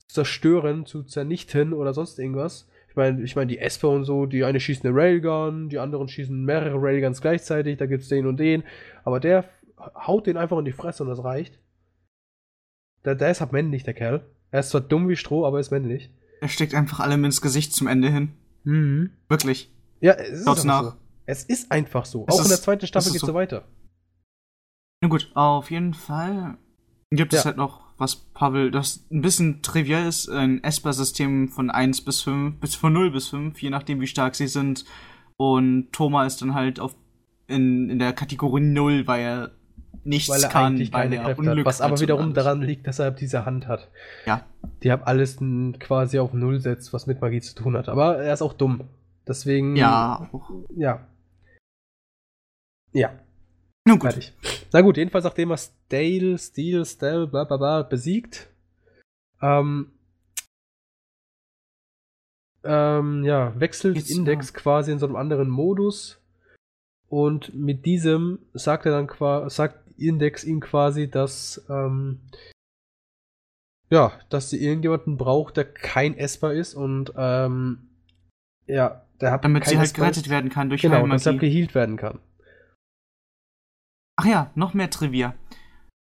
zerstören, 0.08 0.86
zu 0.86 1.04
zernichten 1.04 1.74
oder 1.74 1.94
sonst 1.94 2.18
irgendwas, 2.20 2.70
Ich 2.94 2.96
meine, 2.96 3.24
ich 3.24 3.36
mein, 3.36 3.48
die 3.48 3.58
Esper 3.58 3.90
und 3.90 4.06
so, 4.06 4.28
die 4.28 4.44
eine 4.44 4.60
schießt 4.60 4.86
eine 4.86 4.96
Railgun, 4.96 5.68
die 5.68 5.80
anderen 5.80 6.08
schießen 6.08 6.46
mehrere 6.46 6.80
Railguns 6.80 7.22
gleichzeitig, 7.22 7.78
da 7.78 7.88
gibt 7.88 8.04
es 8.04 8.10
den 8.10 8.28
und 8.28 8.38
den. 8.38 8.64
Aber 9.04 9.20
der 9.20 9.46
haut 9.96 10.28
den 10.28 10.38
einfach 10.38 10.60
in 10.60 10.66
die 10.66 10.74
Fresse 10.74 11.02
und 11.02 11.10
das 11.10 11.24
reicht. 11.24 11.60
Der, 13.04 13.16
der 13.16 13.32
ist 13.32 13.42
halt 13.42 13.52
männlich, 13.52 13.84
der 13.84 13.96
Kerl. 13.96 14.24
Er 14.52 14.60
ist 14.60 14.70
zwar 14.70 14.82
dumm 14.82 15.10
wie 15.10 15.16
Stroh, 15.16 15.44
aber 15.44 15.58
er 15.58 15.62
ist 15.62 15.72
männlich. 15.72 16.12
Er 16.40 16.50
steckt 16.50 16.76
einfach 16.76 17.00
allem 17.00 17.26
ins 17.26 17.42
Gesicht 17.42 17.74
zum 17.74 17.88
Ende 17.88 18.10
hin. 18.10 18.34
Mhm. 18.64 19.10
Wirklich. 19.28 19.74
Ja, 20.00 20.14
es 20.14 20.42
ist 20.42 20.48
einfach 20.48 20.64
nach. 20.64 20.84
so. 20.84 20.94
Es 21.26 21.44
ist 21.46 21.72
einfach 21.72 22.06
so. 22.06 22.26
Es 22.28 22.36
Auch 22.36 22.40
ist, 22.42 22.46
in 22.46 22.50
der 22.50 22.62
zweiten 22.62 22.86
Staffel 22.86 23.12
geht 23.12 23.24
es 23.24 23.28
so 23.28 23.34
weiter. 23.34 23.64
Na 25.02 25.08
gut, 25.08 25.32
auf 25.34 25.72
jeden 25.72 25.96
Fall 25.96 26.60
gibt 27.10 27.34
ja. 27.34 27.40
es 27.40 27.46
halt 27.46 27.58
noch, 27.58 27.83
was 27.98 28.16
Pavel, 28.16 28.72
das 28.72 29.06
ein 29.12 29.22
bisschen 29.22 29.62
trivial 29.62 30.08
ist, 30.08 30.30
ein 30.30 30.64
Esper-System 30.64 31.50
von 31.50 31.70
1 31.70 32.02
bis 32.02 32.22
5, 32.22 32.60
bis 32.60 32.76
von 32.76 32.94
0 32.94 33.12
bis 33.12 33.28
5, 33.30 33.62
je 33.62 33.70
nachdem 33.70 34.02
wie 34.02 34.08
stark 34.08 34.36
sie 34.36 34.48
sind. 34.48 34.86
Und 35.38 35.92
Thomas 35.92 36.34
ist 36.34 36.42
dann 36.42 36.54
halt 36.54 36.80
auf 36.80 36.96
in, 37.48 37.90
in 37.90 38.00
der 38.00 38.14
Kategorie 38.14 38.62
0, 38.62 39.08
weil 39.08 39.22
er 39.22 39.52
nichts 40.04 40.30
weil 40.30 40.44
er 40.44 40.50
kann, 40.50 40.66
eigentlich 40.66 40.92
keine 40.92 41.12
weil 41.12 41.18
er 41.18 41.36
Kräfte 41.36 41.50
hat. 41.50 41.66
Was 41.66 41.82
aber 41.82 42.00
wiederum 42.00 42.34
daran 42.34 42.62
liegt, 42.62 42.88
dass 42.88 43.00
er 43.00 43.12
diese 43.12 43.46
Hand 43.46 43.68
hat. 43.68 43.90
Ja. 44.26 44.46
Die 44.82 44.92
haben 44.92 45.04
alles 45.04 45.38
quasi 45.80 46.20
auf 46.20 46.34
Null 46.34 46.60
setzt, 46.60 46.94
was 46.94 47.08
mit 47.08 47.22
Magie 47.22 47.42
zu 47.42 47.56
tun 47.56 47.78
hat. 47.78 47.90
Aber 47.90 48.18
er 48.18 48.34
ist 48.34 48.42
auch 48.42 48.54
dumm. 48.54 48.90
Deswegen. 49.28 49.76
Ja. 49.76 50.30
Ja. 50.76 51.08
Ja. 52.92 53.12
Nun 53.86 54.00
gut. 54.00 54.14
Fertig. 54.14 54.34
Na 54.72 54.82
gut, 54.82 54.98
jedenfalls 54.98 55.26
nachdem 55.26 55.52
er 55.52 55.58
Stale, 55.58 56.38
Steel, 56.38 56.86
Stale, 56.86 57.28
bla 57.28 57.44
bla 57.44 57.58
bla 57.58 57.84
besiegt, 57.84 58.50
ähm, 59.42 59.92
ähm, 62.64 63.24
ja, 63.26 63.60
wechselt 63.60 63.98
Jetzt, 63.98 64.10
Index 64.10 64.52
ja. 64.54 64.60
quasi 64.60 64.92
in 64.92 65.00
so 65.00 65.06
einem 65.06 65.16
anderen 65.16 65.50
Modus. 65.50 66.20
Und 67.10 67.54
mit 67.54 67.86
diesem 67.86 68.40
sagt 68.54 68.86
er 68.86 68.94
dann 68.94 69.08
quasi, 69.08 69.54
sagt 69.54 69.78
Index 69.98 70.44
ihm 70.44 70.62
quasi, 70.62 71.10
dass, 71.10 71.64
ähm, 71.70 72.22
ja, 73.90 74.14
dass 74.30 74.50
sie 74.50 74.64
irgendjemanden 74.64 75.18
braucht, 75.18 75.58
der 75.58 75.66
kein 75.66 76.18
Esper 76.18 76.54
ist 76.54 76.74
und, 76.74 77.14
ähm, 77.18 77.90
ja, 78.66 79.06
der 79.22 79.32
hat 79.32 79.44
Damit 79.44 79.66
sie 79.66 79.78
halt 79.78 79.94
gerettet 79.94 80.30
werden 80.30 80.50
kann 80.50 80.70
durch 80.70 80.82
genau, 80.82 80.96
Heilmagie. 80.96 81.18
deshalb 81.18 81.40
geheilt 81.40 81.76
werden 81.76 81.98
kann. 81.98 82.20
Ach 84.16 84.26
ja, 84.26 84.52
noch 84.56 84.74
mehr 84.74 84.90
Trivia. 84.90 85.34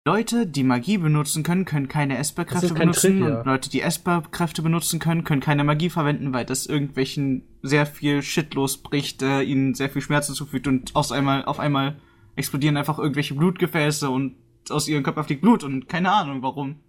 Leute, 0.06 0.46
die 0.46 0.64
Magie 0.64 0.96
benutzen 0.96 1.42
können, 1.42 1.66
können 1.66 1.88
keine 1.88 2.16
Esper-Kräfte 2.16 2.72
benutzen. 2.72 3.18
Trivia. 3.20 3.38
Und 3.40 3.46
Leute, 3.46 3.68
die 3.68 3.82
Esper-Kräfte 3.82 4.62
benutzen 4.62 4.98
können, 4.98 5.24
können 5.24 5.42
keine 5.42 5.62
Magie 5.62 5.90
verwenden, 5.90 6.32
weil 6.32 6.46
das 6.46 6.66
irgendwelchen 6.66 7.42
sehr 7.62 7.84
viel 7.84 8.22
Shit 8.22 8.54
losbricht, 8.54 9.22
äh, 9.22 9.42
ihnen 9.42 9.74
sehr 9.74 9.90
viel 9.90 10.00
Schmerzen 10.00 10.34
zufügt 10.34 10.66
und 10.66 10.96
aus 10.96 11.12
einmal, 11.12 11.44
auf 11.44 11.60
einmal 11.60 12.00
explodieren 12.34 12.78
einfach 12.78 12.98
irgendwelche 12.98 13.34
Blutgefäße 13.34 14.08
und 14.08 14.36
aus 14.70 14.88
ihrem 14.88 15.02
Körper 15.02 15.24
fliegt 15.24 15.42
Blut 15.42 15.64
und 15.64 15.88
keine 15.88 16.10
Ahnung 16.12 16.42
warum. 16.42 16.80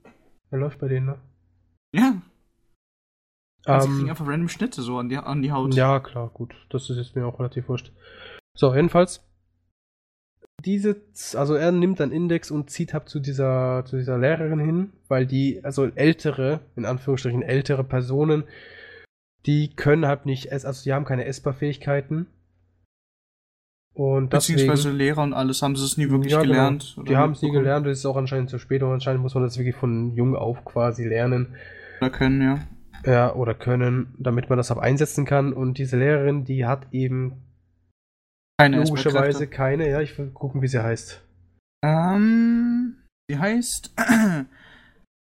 Er 0.50 0.60
läuft 0.60 0.80
bei 0.80 0.88
denen, 0.88 1.08
ne? 1.08 1.22
Ja. 1.94 2.22
Also 3.66 3.88
sie 3.88 3.98
kriegen 3.98 4.10
einfach 4.10 4.28
random 4.28 4.50
Schnitte 4.50 4.82
so 4.82 4.98
an 4.98 5.10
die, 5.10 5.18
an 5.18 5.42
die 5.42 5.52
Haut. 5.52 5.76
Ja, 5.76 6.00
klar, 6.00 6.30
gut. 6.34 6.56
Das 6.70 6.90
ist 6.90 6.98
jetzt 6.98 7.16
mir 7.16 7.28
auch 7.28 7.40
relativ 7.40 7.68
wurscht. 7.68 7.92
So, 8.56 8.74
jedenfalls 8.74 9.22
diese, 10.62 11.02
also 11.36 11.56
er 11.56 11.72
nimmt 11.72 12.00
dann 12.00 12.12
Index 12.12 12.52
und 12.52 12.70
zieht 12.70 12.94
ab 12.96 13.10
zu 13.10 13.20
dieser, 13.20 13.84
zu 13.86 13.98
dieser 13.98 14.18
Lehrerin 14.18 14.60
hin, 14.60 14.94
weil 15.08 15.26
die, 15.26 15.60
also 15.64 15.86
ältere, 15.86 16.62
in 16.76 16.86
Anführungsstrichen 16.86 17.42
ältere 17.42 17.84
Personen, 17.84 18.44
die 19.46 19.76
können 19.76 20.06
halt 20.06 20.26
nicht, 20.26 20.52
also 20.52 20.84
die 20.84 20.94
haben 20.94 21.06
keine 21.06 21.26
Essbar-Fähigkeiten. 21.26 22.28
Und 23.94 24.30
Beziehungsweise 24.30 24.84
deswegen, 24.84 24.98
Lehrer 24.98 25.24
und 25.24 25.34
alles 25.34 25.62
haben 25.62 25.76
sie 25.76 25.84
es 25.84 25.98
nie 25.98 26.10
wirklich 26.10 26.32
ja, 26.32 26.42
genau. 26.42 26.54
gelernt. 26.54 26.98
Die 27.08 27.18
haben 27.18 27.34
es 27.34 27.42
nie 27.42 27.52
gelernt, 27.52 27.86
das 27.86 28.00
ist 28.00 28.06
auch 28.06 28.16
anscheinend 28.16 28.50
zu 28.50 28.58
spät 28.58 28.84
und 28.84 28.92
anscheinend 28.92 29.22
muss 29.22 29.34
man 29.34 29.44
das 29.44 29.58
wirklich 29.58 29.76
von 29.76 30.16
jung 30.16 30.36
auf 30.36 30.64
quasi 30.64 31.06
lernen. 31.06 31.56
Oder 32.00 32.10
können, 32.10 32.42
ja. 32.42 32.60
Ja, 33.06 33.34
oder 33.34 33.54
können, 33.54 34.16
damit 34.18 34.50
man 34.50 34.58
das 34.58 34.72
auch 34.72 34.78
einsetzen 34.78 35.26
kann. 35.26 35.54
Und 35.54 35.78
diese 35.78 35.98
Lehrerin, 35.98 36.46
die 36.46 36.66
hat 36.66 36.88
eben 36.92 37.44
keine 38.62 38.84
Logischerweise 38.84 39.48
keine, 39.48 39.90
ja, 39.90 40.02
ich 40.02 40.18
will 40.18 40.30
gucken, 40.30 40.62
wie 40.62 40.68
sie 40.68 40.84
heißt. 40.84 41.22
Ähm, 41.84 42.98
sie 43.28 43.38
heißt 43.38 43.94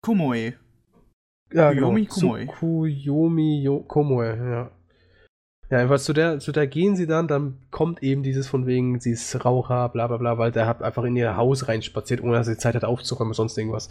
Komoe. 0.04 0.54
Ja, 1.52 1.72
Kuyomi 1.72 2.06
genau. 2.06 2.14
Komoe. 2.14 2.46
Kuyomi 2.46 3.84
Komoe, 3.88 4.38
ja. 4.38 4.72
Ja, 5.72 5.78
jedenfalls 5.80 6.04
zu 6.04 6.14
der, 6.14 6.40
zu 6.40 6.52
der 6.52 6.68
gehen 6.68 6.96
sie 6.96 7.08
dann, 7.08 7.28
dann 7.28 7.58
kommt 7.72 8.04
eben 8.04 8.22
dieses 8.22 8.48
von 8.48 8.68
wegen, 8.68 9.00
sie 9.00 9.12
ist 9.12 9.44
Raucher, 9.44 9.90
bla 9.90 10.06
bla 10.06 10.18
bla, 10.18 10.38
weil 10.38 10.52
der 10.52 10.68
hat 10.68 10.84
einfach 10.84 11.04
in 11.06 11.16
ihr 11.16 11.36
Haus 11.36 11.68
reinspaziert, 11.68 12.22
ohne 12.22 12.34
dass 12.34 12.46
sie 12.46 12.58
Zeit 12.58 12.76
hat 12.76 12.84
aufzuräumen, 12.84 13.34
sonst 13.34 13.58
irgendwas. 13.58 13.90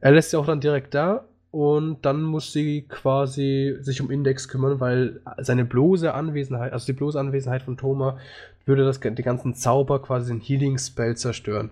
Er 0.00 0.12
lässt 0.12 0.30
sie 0.30 0.36
auch 0.36 0.44
dann 0.44 0.60
direkt 0.60 0.94
da 0.94 1.26
und 1.50 2.04
dann 2.04 2.22
muss 2.22 2.52
sie 2.52 2.82
quasi 2.82 3.76
sich 3.80 4.00
um 4.00 4.10
Index 4.10 4.48
kümmern, 4.48 4.80
weil 4.80 5.20
seine 5.38 5.64
bloße 5.64 6.12
Anwesenheit, 6.12 6.72
also 6.72 6.86
die 6.86 6.92
bloße 6.92 7.18
Anwesenheit 7.18 7.62
von 7.62 7.76
Thoma, 7.76 8.18
würde 8.66 8.84
das, 8.84 9.00
die 9.00 9.22
ganzen 9.22 9.54
Zauber 9.54 10.02
quasi 10.02 10.30
den 10.30 10.40
Healing 10.40 10.78
Spell 10.78 11.16
zerstören. 11.16 11.70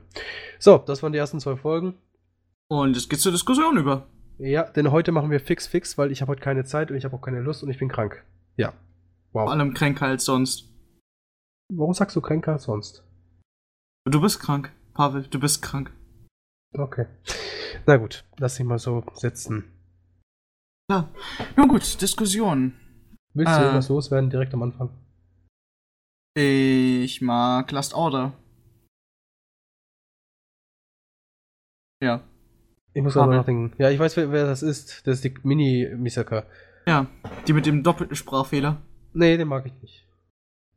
So, 0.59 0.79
das 0.79 1.03
waren 1.03 1.13
die 1.13 1.19
ersten 1.19 1.41
zwei 1.41 1.57
Folgen. 1.57 1.95
Und 2.69 2.97
es 2.97 3.09
geht 3.09 3.21
zur 3.21 3.33
Diskussion 3.33 3.77
über. 3.77 4.07
Ja, 4.39 4.65
denn 4.65 4.91
heute 4.91 5.13
machen 5.13 5.31
wir 5.31 5.41
fix 5.41 5.67
fix, 5.67 5.97
weil 5.99 6.11
ich 6.11 6.21
habe 6.21 6.33
heute 6.33 6.43
keine 6.43 6.65
Zeit 6.65 6.91
und 6.91 6.97
ich 6.97 7.05
habe 7.05 7.17
auch 7.17 7.21
keine 7.21 7.41
Lust 7.41 7.63
und 7.63 7.71
ich 7.71 7.79
bin 7.79 7.89
krank. 7.89 8.25
Ja. 8.57 8.73
Wow. 9.33 9.45
Vor 9.45 9.53
allem 9.53 9.75
kränker 9.75 10.07
als 10.07 10.25
sonst. 10.25 10.71
Warum 11.73 11.93
sagst 11.93 12.17
du 12.17 12.21
kränker 12.21 12.53
als 12.53 12.65
sonst? 12.65 13.05
Du 14.11 14.21
bist 14.21 14.41
krank, 14.41 14.73
Pavel, 14.95 15.27
du 15.29 15.39
bist 15.39 15.63
krank. 15.63 15.93
Okay. 16.79 17.07
Na 17.87 17.97
gut, 17.97 18.25
lass 18.39 18.57
dich 18.57 18.67
mal 18.67 18.79
so 18.79 19.05
sitzen. 19.15 19.65
Ja. 20.91 21.09
Nun 21.57 21.69
gut, 21.69 22.01
Diskussion. 22.01 22.75
Willst 23.35 23.53
du 23.53 23.59
äh, 23.59 23.63
irgendwas 23.63 23.89
loswerden 23.89 24.31
direkt 24.31 24.55
am 24.55 24.63
Anfang? 24.63 24.91
Ich 26.35 27.21
mag 27.21 27.71
Last 27.71 27.95
Order. 27.95 28.33
Ja. 32.03 32.23
Ich 32.93 33.03
muss 33.03 33.17
aber 33.17 33.35
nachdenken. 33.35 33.75
Ja, 33.79 33.91
ich 33.91 33.99
weiß, 33.99 34.17
wer, 34.17 34.33
wer, 34.33 34.47
das 34.47 34.63
ist. 34.63 35.07
Das 35.07 35.17
ist 35.17 35.25
die 35.25 35.35
Mini-Misaka. 35.43 36.47
Ja, 36.87 37.07
die 37.47 37.53
mit 37.53 37.67
dem 37.67 37.83
doppelten 37.83 38.17
Sprachfehler. 38.17 38.81
Nee, 39.13 39.37
den 39.37 39.49
mag 39.49 39.67
ich 39.67 39.75
nicht. 39.83 40.07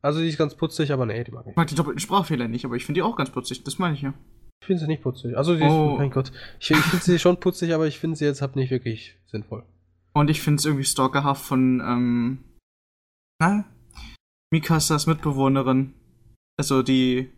Also 0.02 0.20
die 0.20 0.28
ist 0.28 0.38
ganz 0.38 0.54
putzig, 0.54 0.92
aber 0.92 1.06
nee, 1.06 1.22
die 1.24 1.30
mag 1.30 1.42
ich 1.42 1.46
nicht. 1.46 1.52
Ich 1.52 1.56
mag 1.56 1.68
die 1.68 1.74
doppelten 1.74 2.00
Sprachfehler 2.00 2.48
nicht, 2.48 2.64
aber 2.64 2.76
ich 2.76 2.84
finde 2.84 2.98
die 2.98 3.02
auch 3.02 3.16
ganz 3.16 3.30
putzig, 3.30 3.64
das 3.64 3.78
meine 3.78 3.94
ich 3.94 4.02
ja. 4.02 4.14
Ich 4.60 4.66
finde 4.66 4.80
sie 4.80 4.86
nicht 4.86 5.02
putzig. 5.02 5.36
Also, 5.36 5.56
die 5.56 5.62
oh. 5.62 5.92
ist, 5.92 5.98
mein 5.98 6.10
Gott. 6.10 6.32
Ich, 6.58 6.70
ich 6.70 6.76
finde 6.76 7.04
sie 7.04 7.18
schon 7.18 7.40
putzig, 7.40 7.72
aber 7.72 7.86
ich 7.86 7.98
finde 7.98 8.16
sie 8.16 8.26
jetzt 8.26 8.42
halt 8.42 8.56
nicht 8.56 8.70
wirklich 8.70 9.16
sinnvoll. 9.26 9.64
Und 10.12 10.28
ich 10.28 10.42
finde 10.42 10.58
es 10.58 10.66
irgendwie 10.66 10.84
stalkerhaft 10.84 11.44
von, 11.44 11.80
ähm, 11.80 12.44
na? 13.40 13.64
Mikasas 14.50 15.06
Mitbewohnerin. 15.06 15.94
Also, 16.58 16.82
die, 16.82 17.30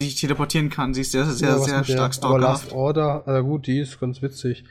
die 0.00 0.06
sich 0.06 0.20
teleportieren 0.20 0.70
kann. 0.70 0.94
Sie 0.94 1.02
ist 1.02 1.12
sehr, 1.12 1.26
sehr, 1.26 1.50
ja, 1.50 1.58
sehr 1.58 1.84
stark 1.84 2.12
der, 2.12 2.12
stalkerhaft. 2.12 2.22
Aber 2.22 2.38
Last 2.38 2.72
Order, 2.72 3.24
na 3.26 3.40
gut, 3.40 3.66
die 3.66 3.80
ist 3.80 4.00
ganz 4.00 4.22
witzig. 4.22 4.64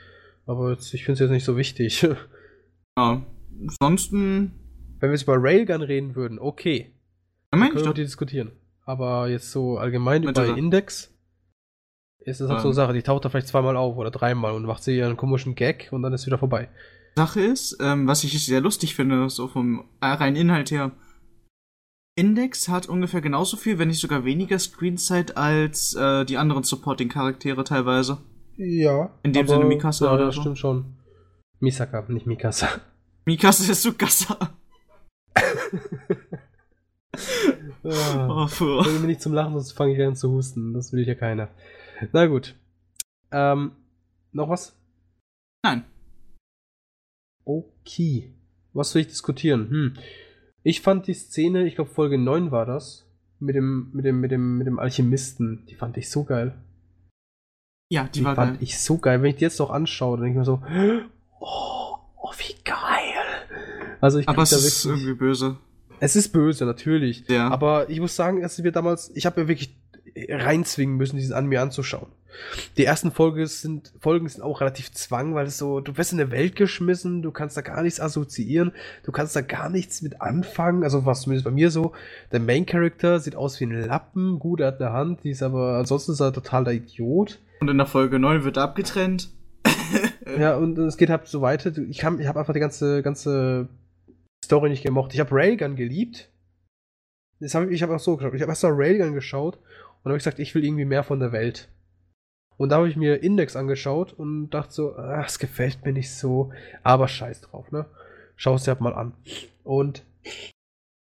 Aber 0.46 0.72
jetzt, 0.72 0.92
ich 0.94 1.04
finde 1.04 1.18
sie 1.18 1.24
jetzt 1.24 1.32
nicht 1.32 1.44
so 1.44 1.56
wichtig. 1.56 2.02
ja. 2.98 3.22
Ansonsten. 3.60 4.52
Wenn 4.98 5.10
wir 5.10 5.14
jetzt 5.14 5.24
über 5.24 5.36
Railgun 5.36 5.82
reden 5.82 6.14
würden, 6.16 6.38
okay. 6.38 6.92
Ja, 7.52 7.60
dann 7.60 7.70
können 7.70 7.84
wir 7.84 7.94
die 7.94 8.02
diskutieren. 8.02 8.52
Aber 8.84 9.28
jetzt 9.28 9.50
so 9.50 9.78
allgemein 9.78 10.24
über 10.24 10.56
Index 10.56 11.13
ist 12.24 12.40
das 12.40 12.48
halt 12.48 12.60
so 12.60 12.68
eine 12.68 12.74
Sache, 12.74 12.92
die 12.92 13.02
taucht 13.02 13.24
da 13.24 13.28
vielleicht 13.28 13.48
zweimal 13.48 13.76
auf 13.76 13.96
oder 13.96 14.10
dreimal 14.10 14.52
und 14.52 14.64
macht 14.64 14.82
sie 14.82 14.96
ihren 14.96 15.16
komischen 15.16 15.54
Gag 15.54 15.88
und 15.90 16.02
dann 16.02 16.12
ist 16.12 16.26
wieder 16.26 16.38
vorbei. 16.38 16.68
Sache 17.16 17.40
ist, 17.40 17.78
ähm, 17.80 18.06
was 18.06 18.24
ich 18.24 18.44
sehr 18.44 18.60
lustig 18.60 18.94
finde, 18.94 19.28
so 19.30 19.46
vom 19.46 19.84
äh, 20.00 20.06
reinen 20.06 20.36
Inhalt 20.36 20.70
her, 20.70 20.90
Index 22.16 22.68
hat 22.68 22.88
ungefähr 22.88 23.20
genauso 23.20 23.56
viel, 23.56 23.78
wenn 23.78 23.88
nicht 23.88 24.00
sogar 24.00 24.24
weniger 24.24 24.58
Screenzeit 24.58 25.36
als 25.36 25.94
äh, 25.94 26.24
die 26.24 26.36
anderen 26.36 26.62
Supporting-Charaktere 26.62 27.64
teilweise. 27.64 28.18
Ja. 28.56 29.10
In 29.24 29.32
dem 29.32 29.46
aber, 29.46 29.56
Sinne 29.56 29.64
Mikasa 29.64 30.06
ja, 30.06 30.14
oder 30.14 30.26
das 30.26 30.36
so. 30.36 30.42
stimmt 30.42 30.58
schon. 30.58 30.96
Misaka, 31.58 32.04
nicht 32.08 32.26
Mikasa. 32.26 32.68
Mikasa 33.24 33.70
ist 33.70 33.82
Sukasa. 33.82 34.36
ja. 37.82 38.28
oh, 38.28 38.46
Bring 38.46 39.00
mir 39.00 39.08
nicht 39.08 39.22
zum 39.22 39.32
Lachen, 39.32 39.54
sonst 39.54 39.72
fange 39.72 39.94
ich 39.94 40.06
an 40.06 40.14
zu 40.14 40.30
husten. 40.30 40.72
Das 40.72 40.92
will 40.92 41.06
ja 41.06 41.14
keiner. 41.14 41.48
Na 42.12 42.26
gut. 42.26 42.54
Ähm, 43.30 43.72
noch 44.32 44.48
was? 44.48 44.76
Nein. 45.62 45.84
Okay. 47.44 48.32
Was 48.72 48.94
will 48.94 49.02
ich 49.02 49.08
diskutieren? 49.08 49.70
Hm. 49.70 49.94
Ich 50.62 50.80
fand 50.80 51.06
die 51.06 51.14
Szene, 51.14 51.66
ich 51.66 51.74
glaube 51.74 51.90
Folge 51.90 52.18
9 52.18 52.50
war 52.50 52.66
das, 52.66 53.06
mit 53.38 53.54
dem, 53.54 53.90
mit 53.92 54.04
dem, 54.04 54.20
mit 54.20 54.30
dem, 54.30 54.58
mit 54.58 54.66
dem 54.66 54.78
Alchemisten, 54.78 55.66
die 55.66 55.74
fand 55.74 55.96
ich 55.96 56.10
so 56.10 56.24
geil. 56.24 56.54
Ja, 57.90 58.04
die, 58.04 58.20
die 58.20 58.24
war 58.24 58.34
fand 58.34 58.54
geil. 58.54 58.62
ich 58.62 58.80
so 58.80 58.98
geil. 58.98 59.22
Wenn 59.22 59.30
ich 59.30 59.36
die 59.36 59.42
jetzt 59.42 59.60
noch 59.60 59.70
anschaue, 59.70 60.16
dann 60.16 60.24
denke 60.24 60.40
ich 60.40 60.40
mir 60.40 60.44
so, 60.44 60.62
oh, 61.40 61.98
oh, 62.16 62.32
wie 62.38 62.54
geil. 62.64 62.76
Also 64.00 64.18
ich 64.18 64.28
Aber 64.28 64.42
es 64.42 64.52
ist 64.52 64.84
irgendwie 64.84 65.14
böse. 65.14 65.58
Es 66.00 66.16
ist 66.16 66.30
böse, 66.30 66.64
natürlich. 66.64 67.28
Ja. 67.28 67.48
Aber 67.48 67.88
ich 67.88 68.00
muss 68.00 68.16
sagen, 68.16 68.40
dass 68.40 68.62
wir 68.62 68.72
damals, 68.72 69.10
ich 69.14 69.26
habe 69.26 69.42
ja 69.42 69.48
wirklich 69.48 69.76
reinzwingen 70.16 70.96
müssen, 70.96 71.16
diesen 71.16 71.34
Anime 71.34 71.60
anzuschauen. 71.60 72.08
Die 72.76 72.84
ersten 72.84 73.12
Folge 73.12 73.46
sind, 73.46 73.92
Folgen 74.00 74.28
sind 74.28 74.42
auch 74.42 74.60
relativ 74.60 74.92
zwang, 74.92 75.34
weil 75.34 75.46
es 75.46 75.58
so, 75.58 75.80
du 75.80 75.96
wirst 75.96 76.12
in 76.12 76.20
eine 76.20 76.30
Welt 76.30 76.56
geschmissen, 76.56 77.22
du 77.22 77.30
kannst 77.30 77.56
da 77.56 77.60
gar 77.60 77.82
nichts 77.82 78.00
assoziieren, 78.00 78.72
du 79.04 79.12
kannst 79.12 79.36
da 79.36 79.40
gar 79.40 79.70
nichts 79.70 80.02
mit 80.02 80.20
anfangen. 80.20 80.82
Also 80.82 81.06
was 81.06 81.22
zumindest 81.22 81.44
bei 81.44 81.50
mir 81.50 81.70
so. 81.70 81.92
Der 82.32 82.40
Main 82.40 82.66
Character 82.66 83.20
sieht 83.20 83.36
aus 83.36 83.60
wie 83.60 83.66
ein 83.66 83.86
Lappen, 83.86 84.38
gut, 84.38 84.60
er 84.60 84.68
hat 84.68 84.80
eine 84.80 84.92
Hand, 84.92 85.24
die 85.24 85.30
ist 85.30 85.42
aber, 85.42 85.78
ansonsten 85.78 86.12
ist 86.12 86.20
er 86.20 86.32
total 86.32 86.64
der 86.64 86.74
Idiot. 86.74 87.40
Und 87.60 87.70
in 87.70 87.78
der 87.78 87.86
Folge 87.86 88.18
9 88.18 88.44
wird 88.44 88.56
er 88.56 88.64
abgetrennt. 88.64 89.30
ja, 90.38 90.56
und 90.56 90.76
es 90.78 90.96
geht 90.96 91.10
halt 91.10 91.26
so 91.26 91.40
weiter. 91.40 91.72
Ich, 91.88 91.98
kann, 91.98 92.20
ich 92.20 92.26
habe 92.26 92.40
einfach 92.40 92.52
die 92.52 92.60
ganze, 92.60 93.02
ganze 93.02 93.68
Story 94.44 94.68
nicht 94.68 94.82
gemocht. 94.82 95.14
Ich 95.14 95.20
habe 95.20 95.34
Railgun 95.34 95.76
geliebt. 95.76 96.28
Das 97.40 97.54
hab 97.54 97.64
ich 97.64 97.72
ich 97.72 97.82
habe 97.82 97.94
auch 97.94 98.00
so 98.00 98.16
geschaut. 98.16 98.34
Ich 98.34 98.42
habe 98.42 98.50
erst 98.50 98.62
mal 98.62 98.72
Railgun 98.74 99.14
geschaut 99.14 99.58
und 100.04 100.10
habe 100.10 100.18
gesagt, 100.18 100.38
ich 100.38 100.54
will 100.54 100.64
irgendwie 100.64 100.84
mehr 100.84 101.02
von 101.02 101.18
der 101.18 101.32
Welt. 101.32 101.68
Und 102.56 102.68
da 102.68 102.76
habe 102.76 102.88
ich 102.88 102.96
mir 102.96 103.22
Index 103.22 103.56
angeschaut 103.56 104.12
und 104.12 104.50
dachte 104.50 104.72
so, 104.72 104.96
ach, 104.96 105.26
es 105.26 105.38
gefällt 105.38 105.84
mir 105.84 105.92
nicht 105.92 106.14
so, 106.14 106.52
aber 106.82 107.08
scheiß 107.08 107.40
drauf, 107.40 107.72
ne? 107.72 107.86
Schau 108.36 108.54
es 108.54 108.64
dir 108.64 108.72
halt 108.72 108.80
mal 108.80 108.94
an. 108.94 109.14
Und 109.64 110.04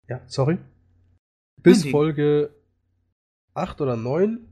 ja, 0.08 0.22
sorry. 0.26 0.58
Bis 1.62 1.82
okay. 1.82 1.90
Folge 1.90 2.54
8 3.54 3.80
oder 3.80 3.96
9 3.96 4.48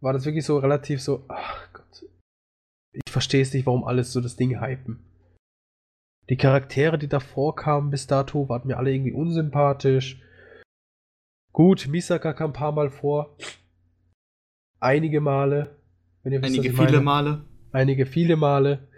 war 0.00 0.12
das 0.12 0.24
wirklich 0.24 0.44
so 0.44 0.58
relativ 0.58 1.02
so, 1.02 1.24
ach 1.28 1.72
Gott. 1.72 2.04
Ich 2.92 3.12
verstehe 3.12 3.42
es 3.42 3.52
nicht, 3.52 3.66
warum 3.66 3.84
alles 3.84 4.12
so 4.12 4.20
das 4.20 4.36
Ding 4.36 4.60
hypen. 4.60 5.04
Die 6.28 6.36
Charaktere, 6.36 6.98
die 6.98 7.08
davor 7.08 7.54
kamen 7.54 7.90
bis 7.90 8.06
dato, 8.06 8.48
waren 8.48 8.66
mir 8.66 8.78
alle 8.78 8.92
irgendwie 8.92 9.12
unsympathisch. 9.12 10.20
Gut, 11.52 11.86
Misaka 11.88 12.32
kam 12.32 12.50
ein 12.50 12.54
paar 12.54 12.72
Mal 12.72 12.90
vor. 12.90 13.36
Einige 14.80 15.20
Male. 15.20 15.76
Einige 16.24 16.42
wisst, 16.42 16.76
viele 16.76 17.00
Male. 17.00 17.44
Einige 17.72 18.06
viele 18.06 18.36
Male. 18.36 18.88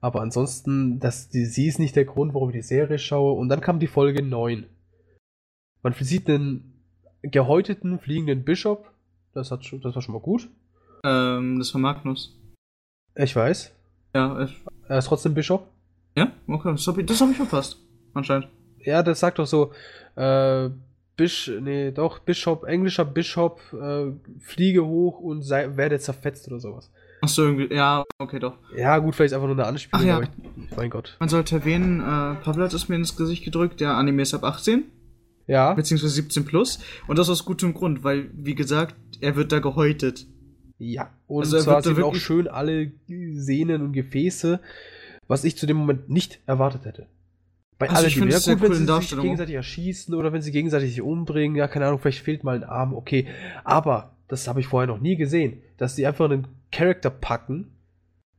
Aber 0.00 0.20
ansonsten, 0.20 1.00
das, 1.00 1.28
die, 1.28 1.44
sie 1.44 1.66
ist 1.66 1.78
nicht 1.78 1.96
der 1.96 2.04
Grund, 2.04 2.34
warum 2.34 2.50
ich 2.50 2.56
die 2.56 2.62
Serie 2.62 2.98
schaue. 2.98 3.32
Und 3.32 3.48
dann 3.48 3.60
kam 3.60 3.80
die 3.80 3.86
Folge 3.86 4.22
9. 4.22 4.66
Man 5.82 5.92
sieht 5.94 6.28
einen 6.28 6.72
gehäuteten, 7.22 7.98
fliegenden 7.98 8.44
Bishop. 8.44 8.90
Das, 9.34 9.50
hat, 9.50 9.60
das 9.82 9.94
war 9.94 10.02
schon 10.02 10.14
mal 10.14 10.20
gut. 10.20 10.48
Ähm, 11.04 11.58
das 11.58 11.74
war 11.74 11.80
Magnus. 11.80 12.36
Ich 13.16 13.34
weiß. 13.34 13.72
Ja, 14.14 14.44
ich 14.44 14.56
er 14.88 14.98
ist 14.98 15.06
trotzdem 15.06 15.34
Bishop. 15.34 15.68
Ja, 16.16 16.32
okay, 16.46 16.72
das 16.72 16.86
habe 16.86 17.02
ich, 17.02 17.20
hab 17.20 17.30
ich 17.30 17.36
verpasst. 17.36 17.76
Anscheinend. 18.14 18.48
Ja, 18.78 19.02
das 19.02 19.20
sagt 19.20 19.38
doch 19.38 19.46
so, 19.46 19.72
äh, 20.16 20.70
Bisch, 21.18 21.50
nee, 21.60 21.90
doch, 21.90 22.20
Bishop, 22.20 22.64
englischer 22.64 23.04
Bishop, 23.04 23.60
äh, 23.72 24.12
fliege 24.38 24.86
hoch 24.86 25.18
und 25.18 25.42
sei, 25.42 25.76
werde 25.76 25.98
zerfetzt 25.98 26.46
oder 26.46 26.60
sowas. 26.60 26.92
Achso, 27.20 27.42
irgendwie, 27.42 27.74
ja, 27.74 28.04
okay, 28.18 28.38
doch. 28.38 28.56
Ja, 28.76 28.98
gut, 28.98 29.16
vielleicht 29.16 29.34
einfach 29.34 29.48
nur 29.48 29.56
eine 29.56 29.66
Anspielung, 29.66 30.08
Ach, 30.08 30.20
ja. 30.20 30.22
Ich, 30.22 30.76
mein 30.76 30.90
Gott. 30.90 31.16
Man 31.18 31.28
sollte 31.28 31.56
erwähnen, 31.56 32.00
äh, 32.00 32.36
Pablo 32.42 32.62
hat 32.62 32.72
es 32.72 32.88
mir 32.88 32.94
ins 32.94 33.16
Gesicht 33.16 33.44
gedrückt, 33.44 33.80
der 33.80 33.94
Anime 33.94 34.22
ist 34.22 34.32
ab 34.32 34.44
18. 34.44 34.84
Ja. 35.48 35.74
Beziehungsweise 35.74 36.14
17 36.14 36.44
plus. 36.44 36.78
Und 37.08 37.18
das 37.18 37.28
aus 37.28 37.44
gutem 37.44 37.74
Grund, 37.74 38.04
weil, 38.04 38.30
wie 38.34 38.54
gesagt, 38.54 38.94
er 39.20 39.34
wird 39.34 39.50
da 39.50 39.58
gehäutet. 39.58 40.26
Ja, 40.78 41.10
und 41.26 41.40
also 41.40 41.58
zwar 41.58 41.82
sind 41.82 42.00
auch 42.00 42.14
schön 42.14 42.46
alle 42.46 42.92
Sehnen 43.08 43.82
und 43.82 43.92
Gefäße, 43.92 44.60
was 45.26 45.42
ich 45.42 45.58
zu 45.58 45.66
dem 45.66 45.78
Moment 45.78 46.08
nicht 46.08 46.38
erwartet 46.46 46.84
hätte. 46.84 47.08
Bei 47.78 47.88
also 47.88 48.02
allen, 48.02 48.30
ja 48.30 48.38
gut, 48.38 48.62
wenn 48.62 48.74
sie 48.74 48.86
sich 48.86 49.20
gegenseitig 49.20 49.54
erschießen 49.54 50.14
oder 50.14 50.32
wenn 50.32 50.42
sie 50.42 50.50
gegenseitig 50.50 50.90
sich 50.90 51.02
umbringen, 51.02 51.56
ja, 51.56 51.68
keine 51.68 51.86
Ahnung, 51.86 52.00
vielleicht 52.00 52.24
fehlt 52.24 52.42
mal 52.42 52.56
ein 52.56 52.64
Arm, 52.64 52.92
okay. 52.92 53.28
Aber, 53.62 54.16
das 54.26 54.48
habe 54.48 54.60
ich 54.60 54.66
vorher 54.66 54.88
noch 54.88 55.00
nie 55.00 55.16
gesehen, 55.16 55.62
dass 55.76 55.94
sie 55.94 56.06
einfach 56.06 56.24
einen 56.24 56.48
Charakter 56.72 57.10
packen, 57.10 57.72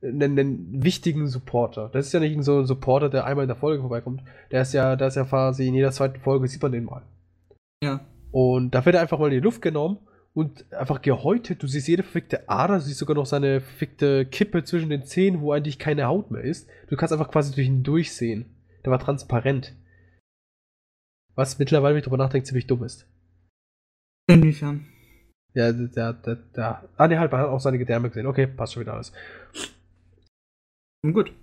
einen, 0.01 0.37
einen, 0.37 0.83
wichtigen 0.83 1.27
Supporter. 1.27 1.89
Das 1.91 2.07
ist 2.07 2.13
ja 2.13 2.19
nicht 2.19 2.41
so 2.43 2.59
ein 2.59 2.65
Supporter, 2.65 3.09
der 3.09 3.25
einmal 3.25 3.43
in 3.43 3.49
der 3.49 3.55
Folge 3.55 3.81
vorbeikommt. 3.81 4.23
Der 4.51 4.61
ist 4.61 4.73
ja, 4.73 4.95
der 4.95 5.07
ist 5.07 5.15
ja 5.15 5.23
quasi 5.23 5.67
in 5.67 5.73
jeder 5.73 5.91
zweiten 5.91 6.19
Folge 6.19 6.47
sieht 6.47 6.61
man 6.61 6.71
den 6.71 6.85
mal. 6.85 7.03
Ja. 7.83 8.01
Und 8.31 8.75
da 8.75 8.85
wird 8.85 8.95
er 8.95 9.01
einfach 9.01 9.19
mal 9.19 9.27
in 9.27 9.33
die 9.33 9.39
Luft 9.39 9.61
genommen 9.61 9.99
und 10.33 10.71
einfach 10.73 11.01
gehäutet. 11.01 11.63
Du 11.63 11.67
siehst 11.67 11.87
jede 11.87 12.03
verfickte 12.03 12.47
Ader, 12.47 12.75
du 12.75 12.81
siehst 12.81 12.99
sogar 12.99 13.15
noch 13.15 13.25
seine 13.25 13.61
verfickte 13.61 14.25
Kippe 14.25 14.63
zwischen 14.63 14.89
den 14.89 15.03
Zähnen, 15.03 15.41
wo 15.41 15.51
eigentlich 15.51 15.79
keine 15.79 16.05
Haut 16.05 16.29
mehr 16.29 16.43
ist. 16.43 16.67
Du 16.87 16.95
kannst 16.95 17.13
einfach 17.13 17.31
quasi 17.31 17.53
durch 17.53 17.67
ihn 17.67 17.83
durchsehen. 17.83 18.45
Der 18.83 18.91
war 18.91 18.99
transparent. 18.99 19.75
Was 21.35 21.59
mittlerweile, 21.59 21.93
wenn 21.93 21.99
ich 21.99 22.05
drüber 22.05 22.17
nachdenke, 22.17 22.47
ziemlich 22.47 22.67
dumm 22.67 22.83
ist. 22.83 23.07
Inwiefern? 24.27 24.87
Ja, 25.53 25.71
der, 25.71 26.13
der, 26.13 26.35
der. 26.35 26.89
Ah, 26.97 27.07
ne, 27.07 27.19
halt, 27.19 27.31
man 27.31 27.41
hat 27.41 27.49
auch 27.49 27.59
seine 27.59 27.79
Gedärme 27.79 28.09
gesehen. 28.09 28.27
Okay, 28.27 28.47
passt 28.47 28.73
schon 28.73 28.81
wieder 28.81 28.93
alles. 28.93 29.11
Gut. 31.01 31.33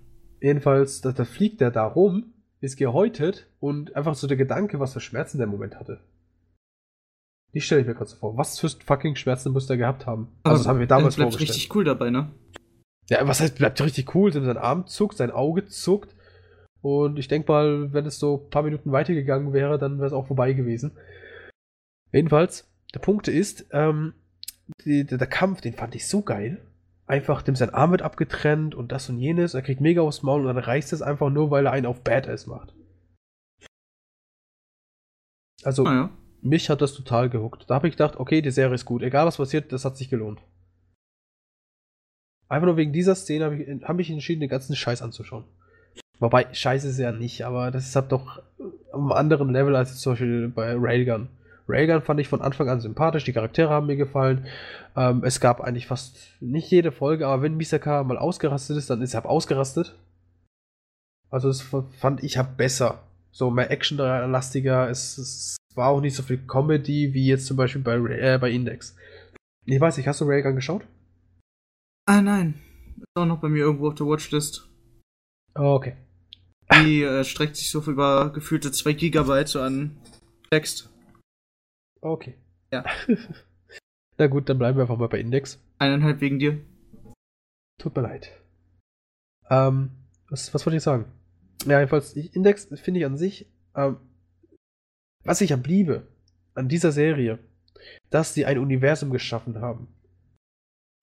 Jedenfalls, 0.40 1.00
da, 1.00 1.12
da 1.12 1.24
fliegt 1.24 1.60
der 1.60 1.70
da 1.70 1.86
rum, 1.86 2.34
ist 2.60 2.76
gehäutet 2.76 3.48
und 3.58 3.96
einfach 3.96 4.14
so 4.14 4.26
der 4.26 4.36
Gedanke, 4.36 4.78
was 4.80 4.92
für 4.92 5.00
Schmerzen 5.00 5.38
der 5.38 5.46
im 5.46 5.50
Moment 5.50 5.76
hatte. 5.76 6.00
Die 7.54 7.60
stelle 7.60 7.80
ich 7.80 7.86
mir 7.86 7.94
gerade 7.94 8.10
so 8.10 8.16
vor. 8.16 8.36
Was 8.36 8.60
für 8.60 8.68
fucking 8.68 9.16
Schmerzen 9.16 9.52
muss 9.52 9.66
der 9.66 9.78
gehabt 9.78 10.06
haben? 10.06 10.28
Also, 10.42 10.52
also 10.52 10.58
das 10.58 10.68
haben 10.68 10.78
wir 10.78 10.86
damals 10.86 11.16
bleibt 11.16 11.32
vorgestellt. 11.32 11.56
richtig 11.56 11.74
cool 11.74 11.84
dabei, 11.84 12.10
ne? 12.10 12.30
Ja, 13.08 13.26
was 13.26 13.40
heißt, 13.40 13.56
bleibt 13.56 13.80
richtig 13.80 14.14
cool? 14.14 14.32
Sein 14.32 14.56
Arm 14.56 14.86
zuckt, 14.86 15.16
sein 15.16 15.30
Auge 15.30 15.66
zuckt. 15.66 16.14
Und 16.86 17.18
ich 17.18 17.26
denke 17.26 17.50
mal, 17.50 17.92
wenn 17.92 18.06
es 18.06 18.20
so 18.20 18.44
ein 18.44 18.50
paar 18.50 18.62
Minuten 18.62 18.92
weitergegangen 18.92 19.52
wäre, 19.52 19.76
dann 19.76 19.98
wäre 19.98 20.06
es 20.06 20.12
auch 20.12 20.28
vorbei 20.28 20.52
gewesen. 20.52 20.96
Jedenfalls, 22.12 22.70
der 22.94 23.00
Punkt 23.00 23.26
ist, 23.26 23.66
ähm, 23.72 24.14
die, 24.84 25.04
der, 25.04 25.18
der, 25.18 25.26
Kampf, 25.26 25.60
den 25.60 25.72
fand 25.72 25.96
ich 25.96 26.06
so 26.06 26.22
geil. 26.22 26.64
Einfach 27.08 27.42
dem 27.42 27.56
sein 27.56 27.70
Arm 27.74 27.90
wird 27.90 28.02
abgetrennt 28.02 28.76
und 28.76 28.92
das 28.92 29.08
und 29.08 29.18
jenes. 29.18 29.54
Er 29.54 29.62
kriegt 29.62 29.80
mega 29.80 30.00
aufs 30.00 30.22
Maul 30.22 30.42
und 30.42 30.46
dann 30.46 30.58
reißt 30.58 30.92
es 30.92 31.02
einfach 31.02 31.28
nur, 31.28 31.50
weil 31.50 31.66
er 31.66 31.72
einen 31.72 31.86
auf 31.86 32.04
Badass 32.04 32.46
macht. 32.46 32.72
Also, 35.64 35.86
ah, 35.86 35.92
ja. 35.92 36.10
mich 36.40 36.70
hat 36.70 36.82
das 36.82 36.94
total 36.94 37.28
gehuckt. 37.30 37.68
Da 37.68 37.74
habe 37.74 37.88
ich 37.88 37.94
gedacht, 37.94 38.14
okay, 38.14 38.42
die 38.42 38.52
Serie 38.52 38.76
ist 38.76 38.84
gut. 38.84 39.02
Egal 39.02 39.26
was 39.26 39.38
passiert, 39.38 39.72
das 39.72 39.84
hat 39.84 39.96
sich 39.96 40.08
gelohnt. 40.08 40.40
Einfach 42.48 42.66
nur 42.66 42.76
wegen 42.76 42.92
dieser 42.92 43.16
Szene 43.16 43.46
habe 43.46 43.56
ich, 43.56 43.82
hab 43.82 43.98
ich 43.98 44.08
entschieden, 44.08 44.38
den 44.38 44.48
ganzen 44.50 44.76
Scheiß 44.76 45.02
anzuschauen. 45.02 45.46
Wobei, 46.18 46.46
scheiße 46.52 46.88
ist 46.88 46.98
ja 46.98 47.12
nicht, 47.12 47.44
aber 47.44 47.70
das 47.70 47.86
ist 47.86 47.96
halt 47.96 48.10
doch 48.12 48.42
am 48.92 49.12
anderen 49.12 49.50
Level 49.50 49.76
als 49.76 49.98
zum 50.00 50.12
Beispiel 50.12 50.48
bei 50.48 50.74
Railgun. 50.76 51.28
Railgun 51.68 52.02
fand 52.02 52.20
ich 52.20 52.28
von 52.28 52.42
Anfang 52.42 52.68
an 52.68 52.80
sympathisch, 52.80 53.24
die 53.24 53.32
Charaktere 53.32 53.70
haben 53.70 53.86
mir 53.86 53.96
gefallen. 53.96 54.46
Ähm, 54.96 55.22
es 55.24 55.40
gab 55.40 55.60
eigentlich 55.60 55.86
fast 55.86 56.16
nicht 56.40 56.70
jede 56.70 56.92
Folge, 56.92 57.26
aber 57.26 57.42
wenn 57.42 57.56
Misaka 57.56 58.02
mal 58.04 58.18
ausgerastet 58.18 58.76
ist, 58.76 58.88
dann 58.88 59.02
ist 59.02 59.14
er 59.14 59.22
halt 59.22 59.30
ausgerastet. 59.30 59.96
Also 61.28 61.48
das 61.48 61.60
fand 61.60 62.22
ich 62.22 62.38
halt 62.38 62.56
besser. 62.56 63.02
So 63.32 63.50
mehr 63.50 63.70
Action-lastiger. 63.70 64.88
Es, 64.88 65.18
es, 65.18 65.56
war 65.74 65.90
auch 65.90 66.00
nicht 66.00 66.16
so 66.16 66.22
viel 66.22 66.38
Comedy 66.38 67.12
wie 67.12 67.26
jetzt 67.26 67.44
zum 67.44 67.58
Beispiel 67.58 67.82
bei, 67.82 67.96
äh, 67.96 68.38
bei 68.40 68.50
Index. 68.50 68.96
Ich 69.66 69.78
weiß 69.78 69.98
nicht, 69.98 70.08
hast 70.08 70.22
du 70.22 70.24
Railgun 70.24 70.54
geschaut? 70.54 70.86
Ah 72.06 72.22
nein. 72.22 72.54
Ist 72.96 73.04
auch 73.14 73.26
noch 73.26 73.40
bei 73.40 73.48
mir 73.48 73.58
irgendwo 73.58 73.88
auf 73.88 73.94
der 73.94 74.06
Watchlist. 74.06 74.70
Okay. 75.54 75.96
Die 76.72 77.02
äh, 77.02 77.24
streckt 77.24 77.56
sich 77.56 77.70
so 77.70 77.80
über 77.82 78.32
gefühlte 78.32 78.72
2 78.72 78.92
Gigabyte 78.92 79.48
so 79.48 79.60
an 79.60 79.96
Text. 80.50 80.90
Okay. 82.00 82.34
Ja. 82.72 82.84
Na 84.18 84.26
gut, 84.26 84.48
dann 84.48 84.58
bleiben 84.58 84.78
wir 84.78 84.82
einfach 84.82 84.98
mal 84.98 85.08
bei 85.08 85.20
Index. 85.20 85.62
Eineinhalb 85.78 86.20
wegen 86.20 86.38
dir. 86.38 86.60
Tut 87.78 87.94
mir 87.94 88.02
leid. 88.02 88.30
Ähm, 89.50 89.90
was, 90.28 90.52
was 90.54 90.66
wollte 90.66 90.78
ich 90.78 90.82
sagen? 90.82 91.04
Ja, 91.66 91.78
jedenfalls, 91.78 92.14
Index 92.14 92.68
finde 92.80 93.00
ich 93.00 93.06
an 93.06 93.16
sich, 93.16 93.46
ähm, 93.74 93.98
was 95.24 95.40
ich 95.40 95.52
am 95.52 95.62
liebe 95.62 96.06
an 96.54 96.68
dieser 96.68 96.92
Serie, 96.92 97.38
dass 98.10 98.34
sie 98.34 98.46
ein 98.46 98.58
Universum 98.58 99.10
geschaffen 99.10 99.60
haben 99.60 99.88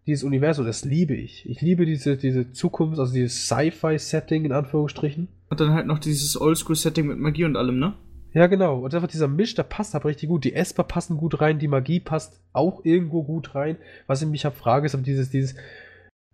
dieses 0.06 0.24
Universum, 0.24 0.66
das 0.66 0.84
liebe 0.84 1.16
ich. 1.16 1.50
Ich 1.50 1.62
liebe 1.62 1.86
diese, 1.86 2.18
diese 2.18 2.52
Zukunft, 2.52 3.00
also 3.00 3.14
dieses 3.14 3.48
Sci-Fi-Setting 3.48 4.46
in 4.46 4.52
Anführungsstrichen. 4.52 5.30
Und 5.50 5.60
dann 5.60 5.74
halt 5.74 5.88
noch 5.88 6.00
dieses 6.00 6.40
Oldschool-Setting 6.40 7.08
mit 7.08 7.20
Magie 7.20 7.46
und 7.46 7.56
allem, 7.56 7.80
ne? 7.80 7.94
Ja, 8.34 8.48
genau. 8.48 8.80
Und 8.80 8.94
einfach 8.94 9.08
dieser 9.08 9.28
Misch, 9.28 9.54
der 9.54 9.64
passt 9.64 9.96
aber 9.96 10.10
richtig 10.10 10.28
gut. 10.28 10.44
Die 10.44 10.56
Esper 10.56 10.84
passen 10.84 11.18
gut 11.18 11.40
rein, 11.40 11.60
die 11.60 11.68
Magie 11.68 12.00
passt 12.00 12.42
auch 12.52 12.84
irgendwo 12.84 13.24
gut 13.24 13.54
rein. 13.54 13.78
Was 14.08 14.22
ich 14.22 14.28
mich 14.28 14.44
habe 14.44 14.56
frage, 14.56 14.88
ist 14.88 14.96
aber 14.96 15.04
dieses, 15.04 15.30
dieses, 15.30 15.56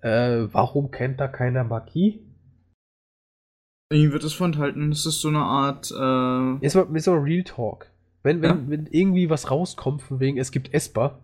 äh, 0.02 0.48
warum 0.52 0.92
kennt 0.92 1.20
da 1.20 1.28
keiner 1.28 1.64
Magie? 1.64 2.26
Ihm 3.92 4.12
wird 4.14 4.24
es 4.24 4.34
vorenthalten. 4.34 4.92
Es 4.92 5.06
ist 5.06 5.20
so 5.20 5.28
eine 5.28 5.40
Art, 5.40 5.92
äh. 5.92 6.66
Ist 6.66 6.76
aber, 6.76 6.96
ist 6.96 7.08
aber 7.08 7.24
Real 7.24 7.44
Talk. 7.44 7.92
Wenn, 8.24 8.42
wenn, 8.42 8.50
ja? 8.50 8.64
wenn 8.68 8.86
irgendwie 8.88 9.30
was 9.30 9.52
rauskommt, 9.52 10.02
von 10.02 10.20
wegen, 10.20 10.38
es 10.38 10.52
gibt 10.52 10.74
Esper, 10.74 11.20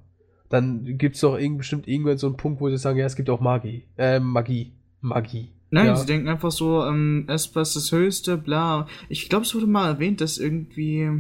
dann 0.50 0.98
gibt 0.98 1.16
es 1.16 1.22
doch 1.22 1.38
irgend, 1.38 1.60
bestimmt 1.60 1.88
irgendwann 1.88 2.18
so 2.18 2.28
einen 2.28 2.38
Punkt, 2.38 2.62
wo 2.62 2.70
sie 2.70 2.78
sagen, 2.78 3.00
ja, 3.00 3.06
es 3.06 3.16
gibt 3.16 3.30
auch 3.30 3.40
Magie. 3.40 3.84
Äh, 3.98 4.20
Magie. 4.20 4.74
Magie. 5.02 5.50
Nein, 5.72 5.88
ja. 5.88 5.96
sie 5.96 6.06
denken 6.06 6.30
einfach 6.30 6.52
so, 6.52 6.86
ähm, 6.86 7.26
Esper 7.28 7.62
ist 7.62 7.76
das 7.76 7.92
Höchste, 7.92 8.38
bla. 8.38 8.88
Ich 9.10 9.30
glaube, 9.30 9.46
es 9.46 9.54
wurde 9.56 9.68
mal 9.68 9.90
erwähnt, 9.90 10.22
dass 10.22 10.38
irgendwie. 10.38 11.12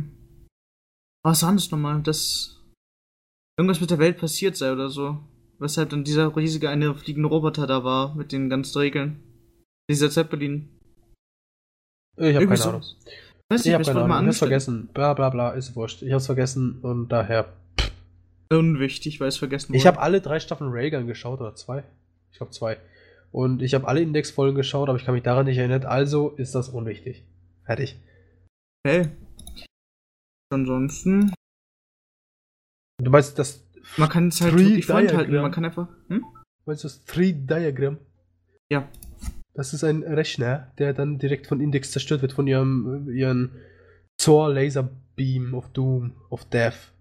Was 1.24 1.44
war 1.44 1.54
das 1.54 1.72
nochmal? 1.72 2.02
Dass 2.02 2.62
irgendwas 3.58 3.82
mit 3.82 3.92
der 3.92 4.00
Welt 4.00 4.18
passiert 4.18 4.56
sei 4.56 4.72
oder 4.72 4.90
so. 4.90 5.20
Weshalb 5.60 5.90
dann 5.90 6.04
dieser 6.04 6.36
riesige 6.36 6.70
eine 6.70 6.94
fliegende 6.94 7.30
Roboter 7.30 7.66
da 7.66 7.84
war 7.84 8.16
mit 8.16 8.32
den 8.32 8.50
ganzen 8.50 8.78
Regeln. 8.78 9.24
Dieser 9.90 10.10
Zeppelin. 10.10 10.70
Ich 12.18 12.36
habe 12.36 12.46
keine 12.46 12.58
so. 12.58 12.70
Ahnung. 12.70 12.84
Weiß 13.50 13.62
ich, 13.62 13.68
ich 13.68 13.74
habe 13.74 13.84
keine 13.84 14.04
Ahnung. 14.04 14.22
Ich 14.22 14.28
hab's 14.28 14.38
vergessen. 14.40 14.90
Bla 14.94 15.14
bla 15.14 15.30
bla, 15.30 15.52
ist 15.52 15.76
wurscht. 15.76 16.02
Ich 16.02 16.12
hab's 16.12 16.26
vergessen 16.26 16.80
und 16.82 17.10
daher. 17.10 17.54
Unwichtig, 18.50 19.20
weil 19.20 19.28
es 19.28 19.38
vergessen 19.38 19.70
wurde. 19.70 19.78
Ich 19.78 19.88
habe 19.88 20.00
alle 20.00 20.22
drei 20.22 20.40
Staffeln 20.40 20.72
Raygun 20.72 21.08
geschaut 21.08 21.42
oder 21.42 21.56
zwei. 21.56 21.84
Ich 22.32 22.38
glaube 22.38 22.52
zwei. 22.52 22.78
Und 23.32 23.62
ich 23.62 23.74
habe 23.74 23.88
alle 23.88 24.02
Index-Folgen 24.02 24.56
geschaut, 24.56 24.88
aber 24.88 24.98
ich 24.98 25.06
kann 25.06 25.14
mich 25.14 25.24
daran 25.24 25.46
nicht 25.46 25.58
erinnern. 25.58 25.84
Also 25.84 26.30
ist 26.32 26.56
das 26.56 26.70
unwichtig. 26.70 27.26
Fertig. 27.66 28.00
Okay. 28.86 29.10
Ansonsten. 30.54 31.34
Du 33.04 33.12
meinst 33.12 33.38
das. 33.40 33.66
Man 33.98 34.10
kann 34.10 34.30
es 34.30 34.42
halt 34.42 34.58
wirklich 34.58 34.90
halten. 34.90 35.34
Man 35.34 35.52
kann 35.52 35.66
einfach. 35.66 35.88
Hm? 36.08 36.24
Meinst 36.66 36.84
du 36.84 36.88
das 36.88 37.04
Three-Diagramm? 37.06 37.98
Ja. 38.70 38.88
Das 39.54 39.74
ist 39.74 39.84
ein 39.84 40.04
Rechner, 40.04 40.72
der 40.78 40.94
dann 40.94 41.18
direkt 41.18 41.48
von 41.48 41.62
Index 41.62 41.92
zerstört 41.92 42.22
wird, 42.22 42.34
von 42.34 42.48
ihrem 42.48 43.10
ihren 43.10 43.52
Zor 44.18 44.54
Laser 44.54 44.90
Beam 45.16 45.54
of 45.54 45.70
Doom, 45.70 46.14
of 46.30 46.46
Death. 46.46 46.92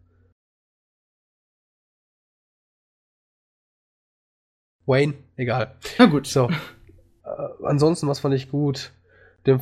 Wayne, 4.87 5.15
egal. 5.37 5.77
Na 5.99 6.07
gut. 6.07 6.27
So. 6.27 6.51
Äh, 7.27 7.65
ansonsten, 7.65 8.07
was 8.07 8.21
fand 8.21 8.35
ich 8.35 8.51
gut? 8.51 8.93
Der. 9.47 9.59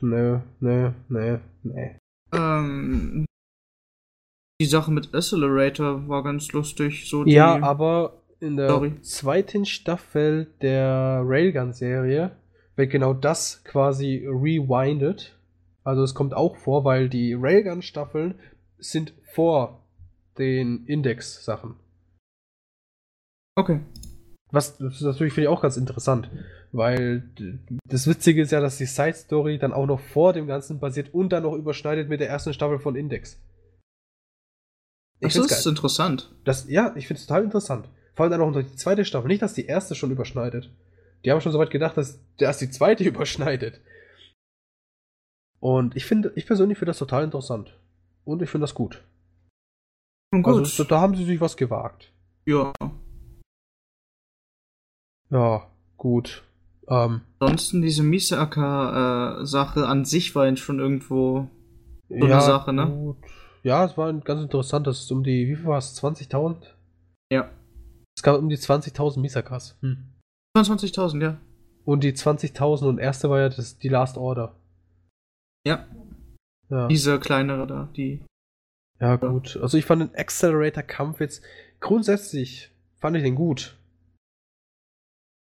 Nö, 0.00 0.38
nö, 0.60 0.92
nö, 1.08 1.38
nö. 1.64 1.88
Ähm, 2.32 3.26
die 4.60 4.66
Sache 4.66 4.92
mit 4.92 5.12
Accelerator 5.14 6.08
war 6.08 6.22
ganz 6.22 6.52
lustig. 6.52 7.08
So 7.08 7.24
ja, 7.24 7.60
aber 7.62 8.22
in 8.40 8.56
der 8.56 8.68
Sorry. 8.68 9.00
zweiten 9.02 9.64
Staffel 9.64 10.46
der 10.62 11.22
Railgun-Serie 11.24 12.30
wird 12.76 12.90
genau 12.90 13.12
das 13.12 13.64
quasi 13.64 14.24
rewinded. 14.26 15.36
Also 15.82 16.02
es 16.02 16.14
kommt 16.14 16.34
auch 16.34 16.56
vor, 16.56 16.84
weil 16.84 17.08
die 17.08 17.34
Railgun-Staffeln 17.34 18.34
sind 18.78 19.14
vor 19.32 19.84
den 20.38 20.86
Index-Sachen. 20.86 21.74
Okay. 23.60 23.80
Was 24.52 24.78
das 24.78 25.02
natürlich 25.02 25.34
finde 25.34 25.48
ich 25.48 25.56
auch 25.56 25.60
ganz 25.60 25.76
interessant, 25.76 26.30
weil 26.72 27.30
das 27.84 28.06
Witzige 28.06 28.42
ist 28.42 28.50
ja, 28.50 28.60
dass 28.60 28.78
die 28.78 28.86
Side 28.86 29.14
Story 29.14 29.58
dann 29.58 29.72
auch 29.72 29.86
noch 29.86 30.00
vor 30.00 30.32
dem 30.32 30.46
Ganzen 30.46 30.80
basiert 30.80 31.12
und 31.14 31.28
dann 31.28 31.44
noch 31.44 31.54
überschneidet 31.54 32.08
mit 32.08 32.20
der 32.20 32.30
ersten 32.30 32.54
Staffel 32.54 32.78
von 32.78 32.96
Index. 32.96 33.38
Ich 35.20 35.34
das 35.34 35.44
ist 35.44 35.64
geil. 35.64 35.72
interessant. 35.72 36.34
Das, 36.44 36.68
ja, 36.68 36.94
ich 36.96 37.06
finde 37.06 37.20
es 37.20 37.26
total 37.26 37.44
interessant. 37.44 37.88
Vor 38.14 38.24
allem 38.24 38.32
dann 38.32 38.40
auch 38.40 38.46
unter 38.46 38.62
die 38.62 38.76
zweite 38.76 39.04
Staffel. 39.04 39.28
Nicht, 39.28 39.42
dass 39.42 39.54
die 39.54 39.66
erste 39.66 39.94
schon 39.94 40.10
überschneidet. 40.10 40.70
Die 41.24 41.30
haben 41.30 41.42
schon 41.42 41.52
so 41.52 41.58
weit 41.58 41.70
gedacht, 41.70 41.98
dass 41.98 42.18
erst 42.38 42.62
die 42.62 42.70
zweite 42.70 43.04
überschneidet. 43.08 43.80
Und 45.60 45.94
ich 45.94 46.06
finde, 46.06 46.32
ich 46.34 46.46
persönlich 46.46 46.78
finde 46.78 46.90
das 46.90 46.98
total 46.98 47.22
interessant. 47.22 47.78
Und 48.24 48.40
ich 48.40 48.48
finde 48.48 48.64
das 48.64 48.74
gut. 48.74 49.04
Und 50.32 50.42
gut. 50.42 50.54
Also, 50.54 50.84
da 50.84 51.00
haben 51.00 51.14
sie 51.14 51.24
sich 51.24 51.40
was 51.40 51.56
gewagt. 51.56 52.10
Ja. 52.46 52.72
Ja, 55.30 55.66
gut. 55.96 56.42
Ähm, 56.88 57.22
Ansonsten 57.38 57.82
diese 57.82 58.02
Misaka-Sache 58.02 59.86
an 59.86 60.04
sich 60.04 60.34
war 60.34 60.54
schon 60.56 60.80
irgendwo 60.80 61.48
so 62.08 62.14
ja, 62.14 62.24
eine 62.24 62.40
Sache, 62.40 62.72
ne? 62.72 62.86
Gut. 62.86 63.16
Ja, 63.62 63.84
es 63.84 63.96
war 63.96 64.12
ganz 64.12 64.42
interessant. 64.42 64.86
Das 64.86 65.00
ist 65.00 65.12
um 65.12 65.22
die, 65.22 65.48
wie 65.48 65.56
viel 65.56 65.66
war 65.66 65.78
es? 65.78 66.02
20.000? 66.02 66.56
Ja. 67.32 67.50
Es 68.16 68.22
gab 68.22 68.38
um 68.38 68.48
die 68.48 68.56
20.000 68.56 69.20
Misakas. 69.20 69.78
Hm. 69.80 70.14
20.000, 70.56 71.22
ja. 71.22 71.38
Und 71.84 72.02
die 72.02 72.12
20.000 72.12 72.88
und 72.88 72.98
erste 72.98 73.30
war 73.30 73.40
ja 73.40 73.48
das, 73.48 73.78
die 73.78 73.88
Last 73.88 74.18
Order. 74.18 74.56
Ja. 75.66 75.86
ja. 76.68 76.88
Diese 76.88 77.20
kleinere 77.20 77.66
da, 77.66 77.88
die. 77.96 78.24
Ja, 78.98 79.16
gut. 79.16 79.58
Also 79.62 79.78
ich 79.78 79.84
fand 79.84 80.02
den 80.02 80.14
Accelerator-Kampf 80.14 81.20
jetzt 81.20 81.42
grundsätzlich 81.80 82.70
fand 82.98 83.16
ich 83.16 83.22
den 83.22 83.34
gut. 83.34 83.78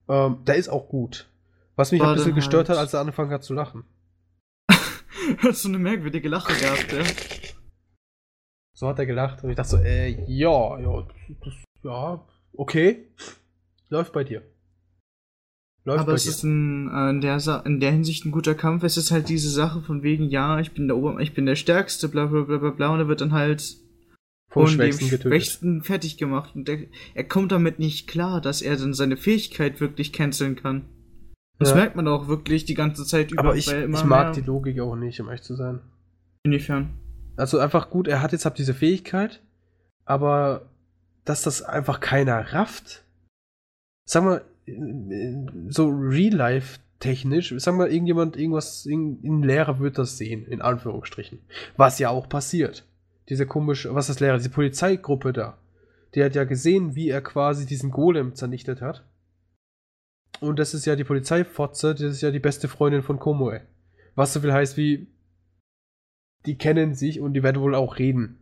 Ähm, 0.10 0.44
der 0.46 0.56
ist 0.56 0.70
auch 0.70 0.90
gut. 0.90 1.30
Was 1.76 1.92
mich 1.92 2.02
War 2.02 2.10
ein 2.10 2.16
bisschen 2.16 2.36
gestört 2.36 2.68
halt. 2.68 2.78
hat, 2.78 2.84
als 2.84 2.94
er 2.94 3.02
angefangen 3.02 3.32
hat 3.32 3.44
zu 3.44 3.54
lachen. 3.54 3.86
hat 4.70 5.56
so 5.56 5.70
eine 5.70 5.80
merkwürdige 5.80 6.28
Lache 6.28 6.54
gehabt, 6.60 6.92
ja. 6.92 7.04
So 8.74 8.88
hat 8.88 9.00
er 9.00 9.06
gelacht 9.06 9.44
und 9.44 9.50
ich 9.50 9.56
dachte 9.56 9.70
so, 9.70 9.78
äh, 9.78 10.10
ja, 10.28 10.80
ja, 10.80 11.08
das, 11.44 11.54
ja, 11.84 12.26
okay. 12.54 13.08
Läuft 13.90 14.14
bei 14.14 14.24
dir. 14.24 14.42
Läuft 15.86 16.02
Aber 16.02 16.14
es 16.14 16.24
dir. 16.24 16.30
ist 16.30 16.44
ein, 16.44 16.90
äh, 16.90 17.10
in, 17.10 17.22
der, 17.22 17.66
in 17.66 17.80
der 17.80 17.92
Hinsicht 17.92 18.26
ein 18.26 18.32
guter 18.32 18.56
Kampf. 18.56 18.84
Es 18.84 18.98
ist 18.98 19.12
halt 19.12 19.30
diese 19.30 19.50
Sache 19.50 19.82
von 19.82 20.04
wegen, 20.04 20.30
ja, 20.30 20.60
ich 20.60 20.74
bin 20.74 20.88
der 20.88 20.98
Ober 20.98 21.20
ich 21.20 21.34
bin 21.34 21.46
der 21.46 21.56
Stärkste, 21.56 22.10
bla 22.10 22.26
bla 22.26 22.42
bla 22.42 22.58
bla 22.58 22.72
bla, 22.72 22.94
und 22.94 23.00
er 23.00 23.08
wird 23.08 23.22
dann 23.22 23.34
halt 23.34 23.78
vom 24.50 24.66
von 24.66 24.76
Schwächsten 24.76 25.10
dem 25.10 25.22
Schwächsten 25.22 25.84
fertig 25.84 26.18
gemacht. 26.18 26.56
Und 26.56 26.68
der, 26.68 26.80
er 27.14 27.24
kommt 27.24 27.52
damit 27.52 27.80
nicht 27.80 28.08
klar, 28.08 28.42
dass 28.42 28.62
er 28.62 28.76
dann 28.76 28.94
seine 28.94 29.16
Fähigkeit 29.16 29.80
wirklich 29.80 30.12
canceln 30.12 30.56
kann. 30.56 30.86
Das 31.60 31.70
ja. 31.70 31.76
merkt 31.76 31.96
man 31.96 32.08
auch 32.08 32.28
wirklich 32.28 32.66
die 32.66 32.74
ganze 32.74 33.06
Zeit 33.06 33.32
über. 33.32 33.42
Aber 33.42 33.56
ich, 33.56 33.72
ich 33.72 34.04
mag 34.04 34.34
die 34.34 34.42
Logik 34.42 34.80
auch 34.80 34.96
nicht, 34.96 35.20
um 35.20 35.30
echt 35.30 35.44
zu 35.44 35.56
sein. 35.56 35.80
Inwiefern? 36.44 36.98
Also 37.38 37.60
einfach 37.60 37.90
gut, 37.90 38.08
er 38.08 38.22
hat 38.22 38.32
jetzt 38.32 38.46
halt 38.46 38.58
diese 38.58 38.74
Fähigkeit, 38.74 39.42
aber 40.06 40.70
dass 41.26 41.44
das 41.44 41.62
einfach 41.62 42.00
keiner 42.00 42.54
rafft. 42.54 43.04
Sag 44.06 44.24
mal, 44.24 44.42
so 45.68 45.90
Real-Life 45.90 46.80
technisch, 47.00 47.54
sag 47.58 47.76
mal, 47.76 47.92
irgendjemand, 47.92 48.36
irgendwas, 48.36 48.86
ein 48.86 49.44
Lehrer 49.44 49.80
wird 49.80 49.98
das 49.98 50.18
sehen, 50.18 50.46
in 50.48 50.62
Anführungsstrichen. 50.62 51.40
Was 51.78 52.00
ja 52.00 52.10
auch 52.10 52.28
passiert 52.28 52.89
diese 53.30 53.46
komische, 53.46 53.94
was 53.94 54.10
ist 54.10 54.16
das 54.16 54.20
Lehrer, 54.20 54.38
diese 54.38 54.50
Polizeigruppe 54.50 55.34
da, 55.34 55.58
die 56.16 56.24
hat 56.24 56.36
ja 56.36 56.44
gesehen, 56.44 56.96
wie 56.96 57.10
er 57.10 57.22
quasi 57.22 57.66
diesen 57.66 57.92
Golem 57.92 58.36
zernichtet 58.36 58.82
hat. 58.82 59.06
Und 60.42 60.58
das 60.58 60.74
ist 60.74 60.86
ja 60.86 60.96
die 60.96 61.04
Polizeifotze, 61.04 61.94
das 61.94 62.02
ist 62.02 62.22
ja 62.22 62.32
die 62.32 62.40
beste 62.40 62.68
Freundin 62.68 63.04
von 63.04 63.20
Komoe. 63.20 63.62
Was 64.16 64.34
so 64.34 64.40
viel 64.40 64.54
heißt 64.54 64.78
wie, 64.78 65.08
die 66.46 66.58
kennen 66.58 66.96
sich 66.96 67.20
und 67.20 67.34
die 67.34 67.44
werden 67.44 67.62
wohl 67.62 67.76
auch 67.76 68.00
reden. 68.00 68.40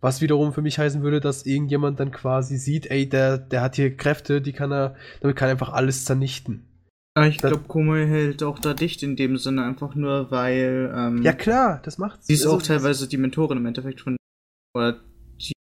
Was 0.00 0.20
wiederum 0.20 0.52
für 0.52 0.62
mich 0.62 0.78
heißen 0.78 1.02
würde, 1.02 1.20
dass 1.20 1.46
irgendjemand 1.46 1.98
dann 1.98 2.12
quasi 2.12 2.58
sieht, 2.58 2.86
ey, 2.90 3.08
der, 3.08 3.38
der 3.38 3.62
hat 3.62 3.76
hier 3.76 3.96
Kräfte, 3.96 4.40
die 4.40 4.52
kann 4.52 4.72
er, 4.72 4.94
damit 5.20 5.36
kann 5.36 5.48
er 5.48 5.52
einfach 5.52 5.72
alles 5.72 6.04
zernichten. 6.04 6.68
Ja, 7.16 7.26
ich 7.26 7.38
glaube, 7.38 7.64
Komoe 7.66 8.06
hält 8.06 8.42
auch 8.42 8.58
da 8.58 8.74
dicht 8.74 9.02
in 9.02 9.16
dem 9.16 9.38
Sinne, 9.38 9.64
einfach 9.64 9.94
nur 9.94 10.30
weil. 10.30 10.92
Ähm, 10.94 11.22
ja, 11.22 11.32
klar, 11.32 11.80
das 11.82 11.96
macht 11.96 12.22
sie. 12.22 12.34
ist 12.34 12.44
also, 12.44 12.56
auch 12.56 12.62
teilweise 12.62 13.08
die 13.08 13.16
Mentorin 13.16 13.56
im 13.56 13.64
Endeffekt 13.64 14.02
von. 14.02 14.16
Oder 14.74 15.00
die, 15.40 15.52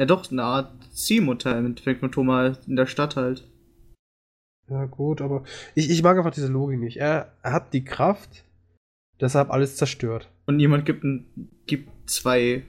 Ja, 0.00 0.06
doch, 0.06 0.30
eine 0.30 0.44
Art 0.44 0.72
Ziehmutter 0.94 1.58
im 1.58 1.66
Endeffekt 1.66 2.00
von 2.00 2.10
Thomas 2.10 2.66
in 2.66 2.76
der 2.76 2.86
Stadt 2.86 3.16
halt. 3.16 3.46
Ja, 4.70 4.86
gut, 4.86 5.20
aber 5.20 5.44
ich, 5.74 5.90
ich 5.90 6.02
mag 6.02 6.16
einfach 6.16 6.32
diese 6.32 6.48
Logik 6.48 6.80
nicht. 6.80 6.96
Er, 6.96 7.32
er 7.42 7.52
hat 7.52 7.74
die 7.74 7.84
Kraft, 7.84 8.44
deshalb 9.20 9.50
alles 9.50 9.76
zerstört. 9.76 10.30
Und 10.46 10.58
jemand 10.58 10.86
gibt, 10.86 11.04
ein, 11.04 11.26
gibt 11.66 12.08
zwei. 12.08 12.64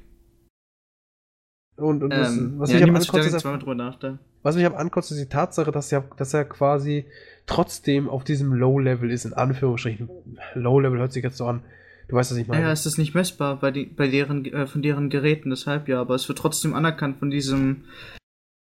Und, 1.78 2.04
und 2.04 2.12
ähm, 2.12 2.60
was 2.60 2.72
ja, 2.72 2.80
ich 2.80 2.86
niemand 2.86 3.06
steht 3.06 3.32
zweimal 3.40 3.60
drüber 3.60 3.76
nach, 3.76 3.98
was 4.44 4.56
mich 4.56 4.66
am 4.66 4.76
ankotzt, 4.76 5.12
ist 5.12 5.20
die 5.20 5.30
Tatsache, 5.30 5.72
dass 5.72 5.92
er, 5.92 6.02
dass 6.18 6.34
er 6.34 6.46
quasi 6.46 7.06
trotzdem 7.46 8.10
auf 8.10 8.24
diesem 8.24 8.54
Low-Level 8.54 9.12
ist, 9.12 9.26
in 9.26 9.34
Anführungsstrichen. 9.34 10.10
Low-Level 10.54 11.00
hört 11.00 11.14
sich 11.14 11.24
jetzt 11.24 11.38
so 11.38 11.46
an. 11.46 11.64
Du 12.08 12.16
weißt, 12.16 12.32
was 12.32 12.38
ich 12.38 12.48
meine. 12.48 12.64
Ja, 12.64 12.72
es 12.72 12.86
ist 12.86 12.98
nicht 12.98 13.14
messbar 13.14 13.60
bei, 13.60 13.72
die, 13.72 13.86
bei 13.86 14.08
deren, 14.08 14.46
äh, 14.46 14.66
von 14.66 14.82
deren 14.82 15.10
Geräten, 15.10 15.52
deshalb 15.52 15.88
ja, 15.88 16.02
aber 16.02 16.16
es 16.16 16.28
wird 16.28 16.40
trotzdem 16.40 16.74
anerkannt 16.74 17.20
von 17.20 17.30
diesem, 17.30 17.86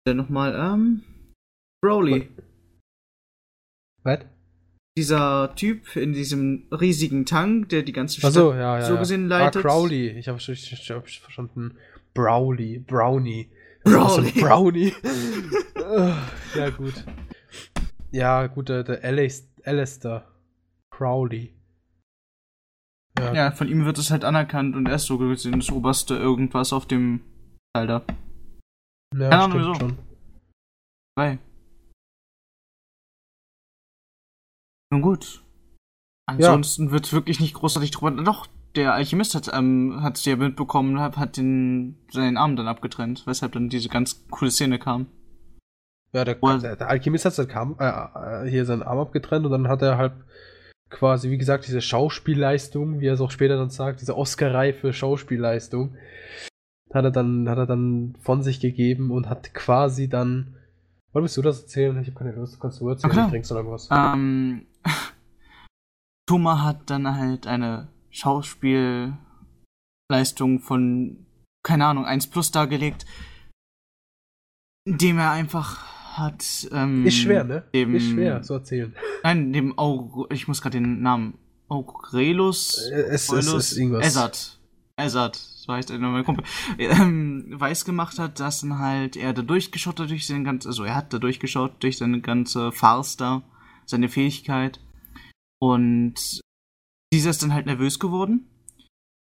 äh, 0.07 0.13
nochmal, 0.13 0.55
ähm, 0.55 1.03
Broly. 1.81 2.29
Was? 4.03 4.19
Dieser 4.97 5.53
Typ 5.55 5.95
in 5.95 6.13
diesem 6.13 6.67
riesigen 6.71 7.25
Tank, 7.25 7.69
der 7.69 7.81
die 7.81 7.93
ganze 7.93 8.19
Stadt 8.19 8.31
so, 8.31 8.53
ja, 8.53 8.79
ja, 8.79 8.85
so 8.85 8.97
gesehen 8.97 9.27
leitet. 9.27 9.65
Ah, 9.65 9.67
Crowley. 9.67 10.09
Ich 10.11 10.27
habe 10.27 10.37
hab 10.37 11.09
verstanden. 11.09 11.75
Browley. 12.13 12.79
Brownie. 12.79 13.49
Brownie. 13.83 14.29
So 14.29 14.41
Brownie. 14.41 14.93
ja, 16.55 16.69
gut. 16.69 17.03
Ja, 18.11 18.47
gut, 18.47 18.69
der, 18.69 18.83
der 18.83 19.03
Alistair 19.03 20.23
Crowley. 20.91 21.53
Ja. 23.19 23.33
ja. 23.33 23.51
von 23.51 23.67
ihm 23.67 23.85
wird 23.85 23.97
es 23.97 24.11
halt 24.11 24.23
anerkannt 24.23 24.75
und 24.75 24.87
er 24.87 24.95
ist 24.95 25.05
so 25.05 25.17
gesehen 25.17 25.59
das 25.59 25.71
oberste 25.71 26.15
irgendwas 26.15 26.73
auf 26.73 26.87
dem 26.87 27.21
Teil 27.73 27.87
da. 27.87 28.05
Ja, 29.15 29.29
Keine 29.29 29.43
Ahnung 29.43 29.59
wieso. 29.59 29.75
Schon. 29.75 29.97
Weil. 31.15 31.39
Nun 34.91 35.01
gut. 35.01 35.43
Ansonsten 36.25 36.85
ja. 36.85 36.91
wird 36.91 37.11
wirklich 37.13 37.39
nicht 37.39 37.53
großartig 37.53 37.91
drüber. 37.91 38.11
Doch, 38.11 38.47
der 38.75 38.93
Alchemist 38.93 39.35
hat 39.35 39.51
ähm, 39.53 39.99
hat's 40.01 40.25
ja 40.25 40.35
mitbekommen, 40.35 40.99
hat, 40.99 41.17
hat 41.17 41.37
den, 41.37 41.97
seinen 42.11 42.37
Arm 42.37 42.55
dann 42.55 42.67
abgetrennt, 42.67 43.25
weshalb 43.25 43.53
dann 43.53 43.69
diese 43.69 43.89
ganz 43.89 44.25
coole 44.29 44.51
Szene 44.51 44.79
kam. 44.79 45.07
Ja, 46.11 46.23
der, 46.25 46.35
der, 46.35 46.75
der 46.75 46.89
Alchemist 46.89 47.25
hat 47.25 47.33
seinen 47.33 47.75
äh, 47.79 48.49
hier 48.49 48.65
seinen 48.65 48.83
Arm 48.83 48.99
abgetrennt 48.99 49.45
und 49.45 49.51
dann 49.51 49.67
hat 49.67 49.81
er 49.81 49.97
halt 49.97 50.13
quasi, 50.89 51.31
wie 51.31 51.37
gesagt, 51.37 51.65
diese 51.67 51.81
Schauspielleistung, 51.81 52.99
wie 52.99 53.07
er 53.07 53.13
es 53.13 53.21
auch 53.21 53.31
später 53.31 53.57
dann 53.57 53.71
sagt, 53.71 54.01
diese 54.01 54.15
Oscar-reife 54.15 54.93
Schauspielleistung, 54.93 55.95
hat 56.93 57.05
er 57.05 57.11
dann, 57.11 57.49
hat 57.49 57.57
er 57.57 57.65
dann 57.65 58.15
von 58.21 58.43
sich 58.43 58.59
gegeben 58.59 59.11
und 59.11 59.27
hat 59.27 59.53
quasi 59.53 60.07
dann. 60.07 60.55
Wann 61.11 61.23
willst 61.23 61.37
du 61.37 61.41
das 61.41 61.61
erzählen? 61.61 61.99
Ich 62.01 62.07
habe 62.07 62.17
keine 62.17 62.31
Lust, 62.31 62.59
kannst 62.59 62.79
du 62.79 62.89
erzählen, 62.89 63.11
okay. 63.11 63.29
trinkst 63.29 63.51
oder 63.51 63.61
irgendwas? 63.61 63.87
Ähm, 63.91 64.65
Thomas 66.27 66.61
hat 66.61 66.89
dann 66.89 67.15
halt 67.15 67.45
eine 67.45 67.87
Schauspielleistung 68.13 69.17
von, 70.59 71.25
keine 71.63 71.85
Ahnung, 71.87 72.05
1 72.05 72.27
plus 72.27 72.51
dargelegt, 72.51 73.05
indem 74.85 75.17
er 75.17 75.31
einfach 75.31 76.17
hat. 76.17 76.69
Ähm, 76.71 77.05
ist 77.05 77.17
schwer, 77.17 77.43
ne? 77.43 77.63
Dem, 77.73 77.95
ist 77.95 78.09
schwer 78.09 78.41
zu 78.41 78.53
erzählen. 78.53 78.95
Nein, 79.23 79.51
dem 79.51 79.77
Aug 79.77 80.31
ich 80.31 80.47
muss 80.47 80.61
gerade 80.61 80.77
den 80.77 81.01
Namen. 81.01 81.37
Aurelus. 81.69 82.89
Äh, 82.89 83.01
es, 83.09 83.31
es 83.31 83.51
ist 83.51 83.77
irgendwas. 83.77 84.05
Ezzard. 84.05 84.59
Ezzard, 84.95 85.35
so 85.35 85.73
heißt 85.73 85.89
er 85.89 85.97
mein 85.97 86.23
Kumpel. 86.23 86.45
Ähm, 86.77 87.45
weiß 87.49 87.83
gemacht 87.83 88.19
hat, 88.19 88.39
dass 88.39 88.61
dann 88.61 88.77
halt 88.77 89.17
er 89.17 89.33
da 89.33 89.41
durchgeschaut 89.41 89.99
hat 89.99 90.11
durch 90.11 90.27
seine 90.27 90.43
ganze, 90.43 90.67
also 90.67 90.83
er 90.83 90.95
hat 90.95 91.11
da 91.13 91.17
durchgeschaut 91.17 91.81
durch 91.81 91.97
seine 91.97 92.21
ganze 92.21 92.71
Farce 92.71 93.17
da, 93.17 93.41
seine 93.85 94.07
Fähigkeit. 94.07 94.79
Und 95.59 96.41
dieser 97.13 97.29
ist 97.29 97.43
dann 97.43 97.53
halt 97.53 97.67
nervös 97.67 97.99
geworden 97.99 98.47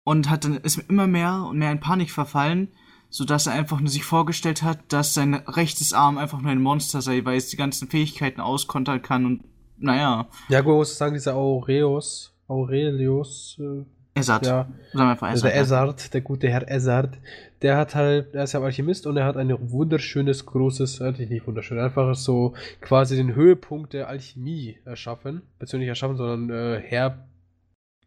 und 0.03 0.29
hat 0.29 0.45
dann 0.45 0.57
ist 0.57 0.77
immer 0.89 1.07
mehr 1.07 1.45
und 1.49 1.57
mehr 1.57 1.71
in 1.71 1.79
Panik 1.79 2.09
verfallen, 2.09 2.69
sodass 3.09 3.47
er 3.47 3.53
einfach 3.53 3.79
nur 3.79 3.89
sich 3.89 4.05
vorgestellt 4.05 4.63
hat, 4.63 4.79
dass 4.87 5.13
sein 5.13 5.35
rechtes 5.35 5.93
Arm 5.93 6.17
einfach 6.17 6.41
nur 6.41 6.51
ein 6.51 6.61
Monster 6.61 7.01
sei, 7.01 7.23
weil 7.25 7.37
es 7.37 7.49
die 7.49 7.57
ganzen 7.57 7.89
Fähigkeiten 7.89 8.39
auskontern 8.39 9.01
kann 9.01 9.25
und 9.25 9.43
naja. 9.77 10.27
Ja, 10.47 10.61
gut, 10.61 10.75
muss 10.75 10.97
sagen, 10.97 11.15
dieser 11.15 11.35
Aureus, 11.35 12.33
Aurelius, 12.47 13.59
äh, 13.59 13.83
Ezzard. 14.13 14.45
Ja, 14.45 14.67
also 14.93 15.47
der 15.47 15.55
Ezzard, 15.55 16.13
der 16.13 16.21
gute 16.21 16.49
Herr 16.49 16.69
Ezzard, 16.69 17.17
der 17.61 17.77
hat 17.77 17.95
halt, 17.95 18.35
er 18.35 18.43
ist 18.43 18.53
ja 18.53 18.61
Alchemist 18.61 19.07
und 19.07 19.17
er 19.17 19.25
hat 19.25 19.37
ein 19.37 19.53
wunderschönes, 19.71 20.45
großes, 20.45 21.01
eigentlich 21.01 21.29
nicht 21.29 21.47
wunderschön, 21.47 21.79
einfach 21.79 22.15
so 22.15 22.53
quasi 22.79 23.15
den 23.15 23.35
Höhepunkt 23.35 23.93
der 23.93 24.07
Alchemie 24.07 24.77
erschaffen, 24.85 25.41
beziehungsweise 25.59 25.79
nicht 25.79 25.89
erschaffen, 25.89 26.17
sondern 26.17 26.49
äh, 26.49 26.81
her 26.81 27.25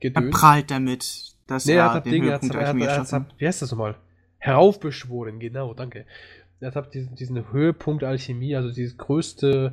gedönt. 0.00 0.26
Er 0.26 0.30
prahlt 0.30 0.70
damit, 0.70 1.34
dass 1.46 1.66
nee, 1.66 1.74
er, 1.74 1.84
er 1.84 1.94
hat 1.94 2.06
den 2.06 2.12
Ding, 2.12 2.22
Höhepunkt 2.24 2.54
er 2.54 2.60
hat, 2.68 2.76
er 2.76 2.98
hat, 2.98 3.12
er 3.12 3.20
hat, 3.20 3.34
wie 3.38 3.46
heißt 3.46 3.62
das 3.62 3.70
nochmal? 3.70 3.96
Heraufbeschworen, 4.38 5.38
genau, 5.38 5.74
danke. 5.74 6.04
Er 6.60 6.74
hat 6.74 6.94
diesen, 6.94 7.14
diesen 7.14 7.52
Höhepunkt 7.52 8.04
Alchemie, 8.04 8.56
also 8.56 8.70
dieses 8.70 8.96
größte 8.96 9.72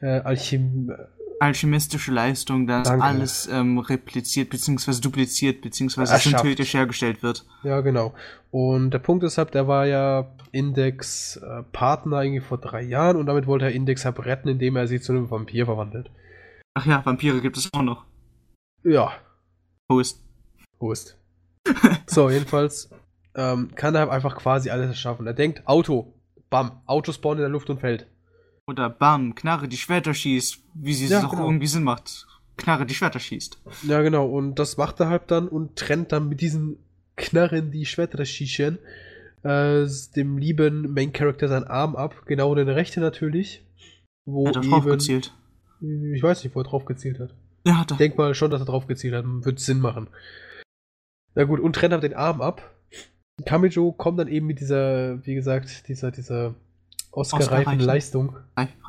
äh, 0.00 0.20
Alchem 0.20 0.92
alchemistische 1.40 2.12
Leistung, 2.12 2.66
dass 2.66 2.88
Danke. 2.88 3.04
alles 3.04 3.46
ähm, 3.46 3.78
repliziert, 3.78 4.50
beziehungsweise 4.50 5.00
dupliziert, 5.00 5.60
beziehungsweise 5.60 6.16
synthetisch 6.18 6.74
hergestellt 6.74 7.22
wird. 7.22 7.46
Ja, 7.62 7.80
genau. 7.80 8.14
Und 8.50 8.90
der 8.90 8.98
Punkt 8.98 9.24
ist 9.24 9.38
halt, 9.38 9.54
der 9.54 9.68
war 9.68 9.86
ja 9.86 10.34
Index-Partner 10.52 12.20
äh, 12.20 12.26
irgendwie 12.26 12.44
vor 12.44 12.58
drei 12.58 12.82
Jahren 12.82 13.16
und 13.16 13.26
damit 13.26 13.46
wollte 13.46 13.66
er 13.66 13.72
Index 13.72 14.04
halt 14.04 14.18
retten, 14.24 14.48
indem 14.48 14.76
er 14.76 14.88
sie 14.88 15.00
zu 15.00 15.12
einem 15.12 15.30
Vampir 15.30 15.66
verwandelt. 15.66 16.10
Ach 16.74 16.86
ja, 16.86 17.04
Vampire 17.04 17.40
gibt 17.40 17.56
es 17.56 17.72
auch 17.72 17.82
noch. 17.82 18.04
Ja. 18.84 19.12
Hust. 19.90 20.22
Hust. 20.80 21.16
so, 22.06 22.30
jedenfalls 22.30 22.90
ähm, 23.34 23.70
kann 23.74 23.94
er 23.94 24.10
einfach 24.10 24.36
quasi 24.36 24.70
alles 24.70 24.98
schaffen. 24.98 25.26
Er 25.26 25.34
denkt, 25.34 25.66
Auto, 25.66 26.14
bam, 26.50 26.80
Auto 26.86 27.12
spawnt 27.12 27.38
in 27.38 27.42
der 27.42 27.50
Luft 27.50 27.70
und 27.70 27.80
fällt. 27.80 28.06
Oder 28.66 28.90
bam, 28.90 29.34
Knarre, 29.34 29.68
die 29.68 29.76
Schwerter 29.76 30.12
schießt, 30.12 30.58
wie 30.74 30.94
sie 30.94 31.06
ja, 31.06 31.18
es 31.18 31.24
auch 31.24 31.30
genau. 31.30 31.46
irgendwie 31.46 31.66
Sinn 31.66 31.84
macht. 31.84 32.26
Knarre, 32.56 32.84
die 32.84 32.94
Schwerter 32.94 33.20
schießt. 33.20 33.58
Ja, 33.84 34.02
genau, 34.02 34.26
und 34.26 34.58
das 34.58 34.76
macht 34.76 35.00
er 35.00 35.08
halt 35.08 35.30
dann 35.30 35.48
und 35.48 35.76
trennt 35.76 36.12
dann 36.12 36.28
mit 36.28 36.40
diesen 36.40 36.78
Knarren, 37.16 37.70
die 37.70 37.86
Schwerter 37.86 38.24
schießen, 38.24 38.78
äh, 39.42 39.86
dem 40.16 40.38
lieben 40.38 40.92
Main 40.92 41.12
Character 41.12 41.48
seinen 41.48 41.66
Arm 41.66 41.96
ab, 41.96 42.26
genau 42.26 42.54
den 42.54 42.68
rechten 42.68 43.00
natürlich. 43.00 43.64
Wo 44.26 44.48
hat 44.48 44.56
er 44.56 44.62
drauf 44.62 44.84
gezielt? 44.84 45.32
Ich 45.80 46.22
weiß 46.22 46.44
nicht, 46.44 46.54
wo 46.54 46.60
er 46.60 46.64
drauf 46.64 46.84
gezielt 46.84 47.20
hat. 47.20 47.34
Ja, 47.68 47.80
hat 47.80 47.90
er. 47.90 47.94
Ich 47.94 47.98
denk 47.98 48.16
mal 48.16 48.34
schon, 48.34 48.50
dass 48.50 48.62
er 48.62 48.66
drauf 48.66 48.86
gezielt 48.86 49.14
hat, 49.14 49.24
wird 49.26 49.60
Sinn 49.60 49.80
machen. 49.80 50.08
Na 51.34 51.44
gut, 51.44 51.60
und 51.60 51.74
trennt 51.74 52.02
den 52.02 52.14
Arm 52.14 52.40
ab. 52.40 52.74
Kamijo 53.44 53.92
kommt 53.92 54.18
dann 54.18 54.26
eben 54.26 54.46
mit 54.46 54.58
dieser, 54.58 55.24
wie 55.26 55.34
gesagt, 55.34 55.86
dieser, 55.86 56.10
dieser 56.10 56.54
Oscar-reifen 57.12 57.78
Leistung 57.78 58.36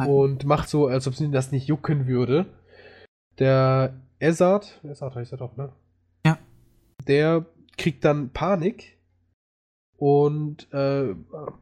und 0.08 0.46
macht 0.46 0.70
so, 0.70 0.88
als 0.88 1.08
ob 1.08 1.16
sie 1.16 1.30
das 1.30 1.52
nicht 1.52 1.68
jucken 1.68 2.08
würde. 2.08 2.46
Der 3.38 3.94
Ezzard, 4.20 4.80
Ezzard 4.84 5.16
heißt 5.16 5.34
er 5.34 5.38
doch, 5.38 5.58
ne? 5.58 5.74
Ja. 6.26 6.38
Der 7.06 7.46
kriegt 7.78 8.06
dann 8.06 8.30
Panik 8.30 8.98
und 10.00 10.72
äh, 10.72 11.14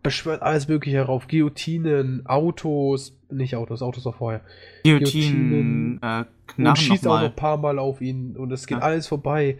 beschwört 0.03 0.43
alles 0.43 0.67
Mögliche 0.67 0.97
herauf. 0.97 1.27
Guillotinen, 1.27 2.25
Autos, 2.27 3.17
nicht 3.31 3.55
Autos, 3.55 3.81
Autos 3.81 4.05
war 4.05 4.13
vorher. 4.13 4.41
Guillotinen, 4.83 5.99
äh, 6.03 6.25
und 6.57 6.77
schießt 6.77 7.07
auch 7.07 7.19
noch 7.19 7.29
ein 7.29 7.35
paar 7.35 7.57
Mal 7.57 7.79
auf 7.79 7.99
ihn 7.99 8.37
und 8.37 8.51
es 8.51 8.67
geht 8.67 8.77
ja. 8.77 8.83
alles 8.83 9.07
vorbei. 9.07 9.57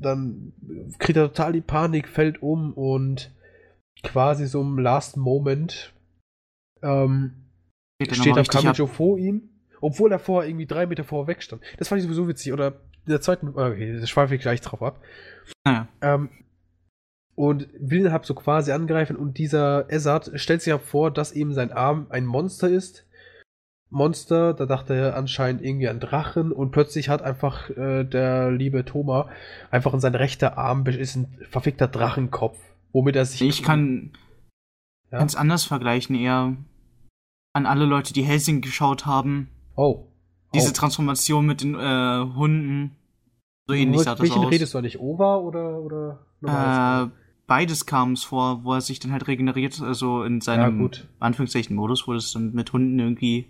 Dann 0.00 0.54
kriegt 0.98 1.18
er 1.18 1.28
total 1.28 1.52
die 1.52 1.60
Panik, 1.60 2.08
fällt 2.08 2.42
um 2.42 2.72
und 2.72 3.30
quasi 4.02 4.46
so 4.46 4.62
im 4.62 4.78
Last 4.78 5.16
Moment 5.18 5.92
ähm, 6.82 7.32
steht 8.10 8.38
auf 8.38 8.48
Kamijo 8.48 8.86
vor 8.86 9.18
ihm, 9.18 9.50
obwohl 9.82 10.10
er 10.12 10.18
vorher 10.18 10.48
irgendwie 10.48 10.66
drei 10.66 10.86
Meter 10.86 11.04
vorher 11.04 11.28
wegstand. 11.28 11.62
Das 11.76 11.88
fand 11.88 12.00
ich 12.00 12.04
sowieso 12.04 12.26
witzig. 12.26 12.54
Oder 12.54 12.68
in 13.06 13.10
der 13.10 13.20
zweiten, 13.20 13.48
okay, 13.48 13.98
das 14.00 14.08
schweife 14.08 14.34
ich 14.34 14.40
gleich 14.40 14.62
drauf 14.62 14.82
ab. 14.82 15.00
Naja. 15.66 15.88
Ähm, 16.00 16.30
und 17.34 17.68
will 17.78 18.00
ihn 18.00 18.12
halt 18.12 18.24
so 18.24 18.34
quasi 18.34 18.72
angreifen 18.72 19.16
und 19.16 19.38
dieser 19.38 19.90
Ezzard 19.90 20.32
stellt 20.34 20.62
sich 20.62 20.70
ja 20.70 20.78
vor, 20.78 21.10
dass 21.10 21.32
eben 21.32 21.52
sein 21.54 21.72
Arm 21.72 22.06
ein 22.10 22.26
Monster 22.26 22.68
ist. 22.68 23.06
Monster, 23.90 24.54
da 24.54 24.66
dachte 24.66 24.94
er 24.94 25.16
anscheinend 25.16 25.62
irgendwie 25.62 25.88
an 25.88 26.00
Drachen 26.00 26.52
und 26.52 26.72
plötzlich 26.72 27.08
hat 27.08 27.22
einfach 27.22 27.70
äh, 27.70 28.04
der 28.04 28.50
liebe 28.50 28.84
Thomas 28.84 29.26
einfach 29.70 29.94
in 29.94 30.00
sein 30.00 30.14
rechter 30.14 30.58
Arm 30.58 30.84
ist 30.86 31.16
ein 31.16 31.38
verfickter 31.50 31.86
Drachenkopf 31.86 32.58
womit 32.94 33.16
er 33.16 33.26
sich. 33.26 33.42
Ich 33.42 33.62
kann 33.62 34.12
ja? 35.10 35.18
ganz 35.18 35.34
anders 35.34 35.64
vergleichen, 35.64 36.16
eher 36.16 36.56
an 37.52 37.66
alle 37.66 37.84
Leute, 37.84 38.14
die 38.14 38.22
Helsing 38.22 38.62
geschaut 38.62 39.04
haben. 39.04 39.50
Oh. 39.76 40.06
Diese 40.54 40.70
oh. 40.70 40.72
Transformation 40.72 41.44
mit 41.44 41.60
den 41.60 41.74
äh, 41.74 42.34
Hunden. 42.34 42.96
So 43.66 43.74
ähnlich 43.74 44.02
sah 44.02 44.12
das 44.12 44.20
welchen 44.20 44.44
aus. 44.44 44.50
redest 44.50 44.74
du 44.74 44.80
nicht? 44.80 45.00
Ova 45.00 45.36
oder, 45.36 45.80
oder 45.80 46.26
äh, 46.42 47.23
Beides 47.46 47.86
kam 47.86 48.12
es 48.12 48.24
vor, 48.24 48.64
wo 48.64 48.72
er 48.72 48.80
sich 48.80 49.00
dann 49.00 49.12
halt 49.12 49.28
regeneriert, 49.28 49.80
also 49.82 50.22
in 50.22 50.40
seinem 50.40 50.80
ja, 50.80 50.90
Anführungszeichen 51.20 51.76
Modus, 51.76 52.08
wo 52.08 52.14
es 52.14 52.32
dann 52.32 52.52
mit 52.54 52.72
Hunden 52.72 52.98
irgendwie 52.98 53.48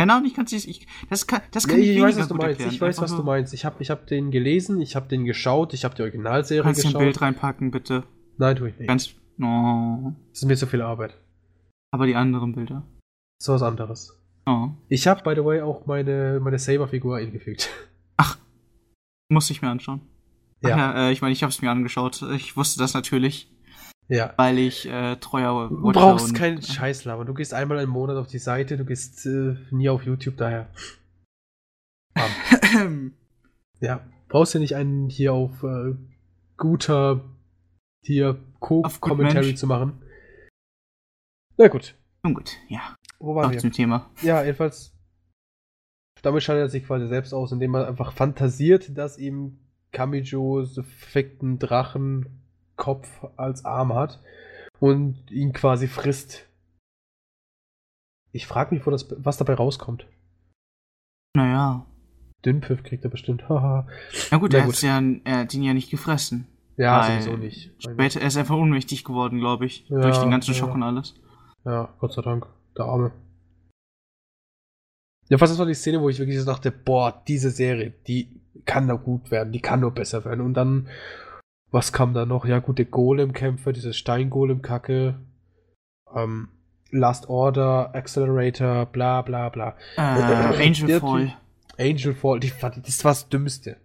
keine 0.00 0.14
Ahnung, 0.14 0.28
ich 0.28 0.34
kann 0.34 0.46
es 0.46 0.52
ich, 0.52 0.86
das 1.10 1.26
kann, 1.26 1.42
das 1.50 1.68
kann 1.68 1.78
nee, 1.78 1.90
ich, 1.90 1.96
ich 1.98 2.02
weiß, 2.02 2.18
was 2.18 2.28
du 2.28 2.34
meinst. 2.34 2.52
Erklären. 2.52 2.72
Ich 2.72 2.80
weiß, 2.80 3.02
was 3.02 3.14
du 3.14 3.22
meinst. 3.22 3.52
Ich 3.52 3.66
habe 3.66 3.82
ich 3.82 3.90
hab 3.90 4.06
den 4.06 4.30
gelesen, 4.30 4.80
ich 4.80 4.96
habe 4.96 5.08
den 5.08 5.26
geschaut, 5.26 5.74
ich 5.74 5.84
habe 5.84 5.94
die 5.94 6.00
Originalserie 6.00 6.62
Kannst 6.62 6.80
geschaut. 6.80 6.92
Kannst 6.94 7.02
ein 7.02 7.04
Bild 7.04 7.20
reinpacken, 7.20 7.70
bitte? 7.70 8.04
Nein, 8.38 8.56
tue 8.56 8.70
ich 8.70 8.78
nicht. 8.78 8.88
Ganz. 8.88 9.10
Oh. 9.42 10.14
Das 10.30 10.40
ist 10.40 10.46
mir 10.46 10.56
zu 10.56 10.66
viel 10.66 10.80
Arbeit. 10.80 11.18
Aber 11.90 12.06
die 12.06 12.14
anderen 12.14 12.54
Bilder. 12.54 12.82
So 13.42 13.52
was 13.52 13.62
anderes. 13.62 14.18
Oh. 14.46 14.70
Ich 14.88 15.06
habe, 15.06 15.22
by 15.22 15.38
the 15.38 15.44
way, 15.44 15.60
auch 15.60 15.84
meine, 15.84 16.40
meine 16.42 16.58
Saber-Figur 16.58 17.18
eingefügt. 17.18 17.68
Ach. 18.16 18.38
Muss 19.28 19.50
ich 19.50 19.60
mir 19.60 19.68
anschauen. 19.68 20.00
Ja. 20.62 20.70
ja 20.70 21.08
äh, 21.08 21.12
ich 21.12 21.22
meine, 21.22 21.32
ich 21.32 21.42
habe 21.42 21.50
es 21.50 21.62
mir 21.62 21.70
angeschaut. 21.70 22.22
Ich 22.34 22.56
wusste 22.56 22.78
das 22.78 22.94
natürlich. 22.94 23.50
Ja. 24.08 24.34
Weil 24.36 24.58
ich 24.58 24.86
äh, 24.86 25.16
treuer 25.16 25.70
Watcher 25.70 25.76
Du 25.76 25.92
brauchst 25.92 26.34
keinen 26.34 26.60
Scheißlaber. 26.60 27.24
Du 27.24 27.34
gehst 27.34 27.54
einmal 27.54 27.78
im 27.78 27.90
Monat 27.90 28.16
auf 28.16 28.26
die 28.26 28.38
Seite, 28.38 28.76
du 28.76 28.84
gehst 28.84 29.24
äh, 29.26 29.56
nie 29.70 29.88
auf 29.88 30.04
YouTube 30.04 30.36
daher. 30.36 30.68
ja. 33.80 34.00
Brauchst 34.28 34.54
du 34.54 34.58
nicht 34.58 34.74
einen 34.74 35.08
hier 35.08 35.32
auf 35.32 35.62
äh, 35.62 35.94
guter 36.56 37.24
hier 38.02 38.40
Co-Commentary 38.58 39.54
zu 39.54 39.66
machen. 39.66 40.02
Na 41.56 41.68
gut. 41.68 41.94
Nun 42.22 42.34
gut, 42.34 42.56
ja. 42.68 42.96
Wo 43.18 43.34
waren 43.34 43.46
Auch 43.46 43.52
wir? 43.52 43.58
zum 43.58 43.72
Thema. 43.72 44.10
Ja, 44.22 44.42
jedenfalls. 44.42 44.92
Damit 46.22 46.42
schaltet 46.42 46.66
er 46.66 46.68
sich 46.68 46.84
quasi 46.84 47.06
selbst 47.06 47.32
aus, 47.32 47.52
indem 47.52 47.74
er 47.74 47.88
einfach 47.88 48.12
fantasiert, 48.12 48.96
dass 48.96 49.18
ihm 49.18 49.58
Kamijo 49.92 50.64
so 50.64 50.82
perfekten 50.82 51.58
Drachenkopf 51.58 53.08
als 53.36 53.64
Arm 53.64 53.94
hat 53.94 54.20
und 54.78 55.30
ihn 55.30 55.52
quasi 55.52 55.88
frisst. 55.88 56.46
Ich 58.32 58.46
frage 58.46 58.74
mich, 58.74 58.86
wo 58.86 58.90
das, 58.90 59.08
was 59.18 59.36
dabei 59.36 59.54
rauskommt. 59.54 60.06
Naja. 61.34 61.86
Dünnpfiff 62.44 62.82
kriegt 62.82 63.04
er 63.04 63.10
bestimmt. 63.10 63.44
Na 63.48 63.86
gut, 64.38 64.52
Na 64.52 64.58
er, 64.58 64.64
gut. 64.64 64.80
Ja, 64.82 65.02
er 65.24 65.38
hat 65.38 65.54
ihn 65.54 65.62
ja 65.62 65.74
nicht 65.74 65.90
gefressen. 65.90 66.46
Ja, 66.76 67.04
sowieso 67.04 67.36
nicht. 67.36 67.72
Später, 67.78 68.20
er 68.20 68.28
ist 68.28 68.38
einfach 68.38 68.56
unmächtig 68.56 69.04
geworden, 69.04 69.38
glaube 69.38 69.66
ich. 69.66 69.86
Ja, 69.88 70.00
durch 70.00 70.18
den 70.18 70.30
ganzen 70.30 70.54
Schock 70.54 70.70
ja. 70.70 70.74
und 70.76 70.82
alles. 70.82 71.14
Ja, 71.64 71.92
Gott 71.98 72.14
sei 72.14 72.22
Dank. 72.22 72.46
Der 72.76 72.86
Arme. 72.86 73.12
Ja, 75.30 75.38
fast 75.38 75.52
das 75.52 75.58
war 75.58 75.66
die 75.66 75.74
Szene, 75.74 76.00
wo 76.00 76.08
ich 76.08 76.18
wirklich 76.18 76.38
so 76.38 76.44
dachte, 76.44 76.72
boah, 76.72 77.22
diese 77.26 77.50
Serie, 77.50 77.94
die 78.08 78.40
kann 78.66 78.86
nur 78.86 78.98
gut 78.98 79.30
werden, 79.30 79.52
die 79.52 79.60
kann 79.60 79.80
nur 79.80 79.92
besser 79.92 80.24
werden. 80.24 80.40
Und 80.40 80.54
dann, 80.54 80.88
was 81.70 81.92
kam 81.92 82.12
da 82.14 82.26
noch? 82.26 82.44
Ja, 82.44 82.58
gute 82.58 82.84
Golem-Kämpfe, 82.84 83.72
diese 83.72 83.94
Steingolem-Kacke. 83.94 85.14
Ähm, 86.14 86.48
Last 86.90 87.28
Order, 87.28 87.94
Accelerator, 87.94 88.86
bla 88.86 89.22
bla 89.22 89.48
bla. 89.48 89.76
Äh, 89.96 90.66
Angel 90.66 90.98
Fall. 90.98 91.36
Angel 91.78 92.14
Fall, 92.14 92.40
die, 92.40 92.52
das 92.84 93.04
war 93.04 93.12
das 93.12 93.28
Dümmste. 93.28 93.76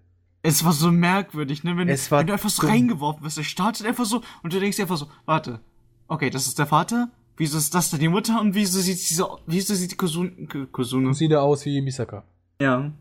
Es 0.41 0.65
war 0.65 0.73
so 0.73 0.91
merkwürdig, 0.91 1.63
ne? 1.63 1.77
Wenn, 1.77 1.87
wenn 1.87 2.27
du 2.27 2.33
einfach 2.33 2.49
so 2.49 2.65
reingeworfen 2.65 3.23
wirst, 3.23 3.37
er 3.37 3.43
startet 3.43 3.85
einfach 3.85 4.05
so 4.05 4.21
und 4.41 4.51
du 4.51 4.59
denkst 4.59 4.77
dir 4.77 4.83
einfach 4.83 4.97
so, 4.97 5.07
warte, 5.25 5.59
okay, 6.07 6.31
das 6.31 6.47
ist 6.47 6.57
der 6.57 6.65
Vater, 6.65 7.09
wieso 7.37 7.57
ist 7.57 7.73
das 7.73 7.89
denn 7.89 7.99
die 7.99 8.07
Mutter 8.07 8.39
und 8.41 8.55
wieso 8.55 8.79
sieht 8.79 8.97
diese, 8.97 9.25
wieso 9.45 9.73
sieht 9.73 9.91
die 9.91 9.95
Kusune? 9.95 10.31
Cousine 10.71 11.39
aus 11.39 11.65
wie 11.65 11.81
Misaka. 11.81 12.23
Ja. 12.61 12.91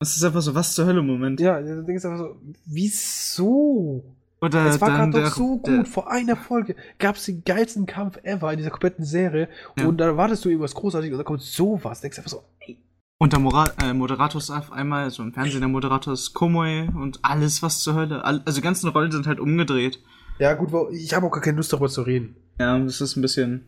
Das 0.00 0.16
ist 0.16 0.24
einfach 0.24 0.40
so, 0.40 0.54
was 0.54 0.74
zur 0.74 0.86
Hölle, 0.86 1.02
Moment. 1.02 1.40
Ja, 1.40 1.60
du 1.60 1.84
denkst 1.84 2.04
einfach 2.04 2.18
so, 2.18 2.36
wieso? 2.66 4.02
Oder 4.40 4.66
es 4.66 4.80
war 4.80 4.90
gerade 4.90 5.22
doch 5.22 5.32
so 5.32 5.58
gut. 5.58 5.66
Der, 5.68 5.84
Vor 5.84 6.10
einer 6.10 6.34
Folge 6.34 6.74
gab 6.98 7.14
es 7.14 7.26
den 7.26 7.44
geilsten 7.44 7.86
Kampf 7.86 8.18
ever 8.24 8.50
in 8.50 8.58
dieser 8.58 8.70
kompletten 8.70 9.04
Serie. 9.04 9.48
Ja. 9.78 9.86
Und 9.86 9.98
dann 9.98 10.16
wartest 10.16 10.44
du 10.44 10.48
irgendwas 10.48 10.74
Großartiges 10.74 11.14
und 11.14 11.18
dann 11.18 11.26
kommt 11.26 11.42
sowas. 11.42 12.00
Denkst 12.00 12.18
einfach 12.18 12.30
so, 12.30 12.42
ey. 12.58 12.76
Und 13.18 13.32
der 13.32 13.38
Mora 13.38 13.70
äh, 13.80 13.94
Moderator 13.94 14.40
ist 14.40 14.50
auf 14.50 14.72
einmal, 14.72 15.08
so 15.10 15.22
im 15.22 15.32
Fernsehen 15.32 15.60
der 15.60 15.68
Moderator 15.68 16.12
ist 16.12 16.34
Komoe 16.34 16.88
und 16.92 17.20
alles, 17.22 17.62
was 17.62 17.78
zur 17.78 17.94
Hölle. 17.94 18.24
All, 18.24 18.42
also 18.44 18.58
die 18.58 18.64
ganzen 18.64 18.88
Rollen 18.88 19.12
sind 19.12 19.28
halt 19.28 19.38
umgedreht. 19.38 20.00
Ja, 20.40 20.54
gut, 20.54 20.70
ich 20.90 21.14
habe 21.14 21.26
auch 21.26 21.30
gar 21.30 21.40
keine 21.40 21.58
Lust 21.58 21.72
darüber 21.72 21.88
zu 21.88 22.02
reden. 22.02 22.34
Ja, 22.58 22.78
das 22.78 23.00
ist 23.00 23.16
ein 23.16 23.22
bisschen. 23.22 23.66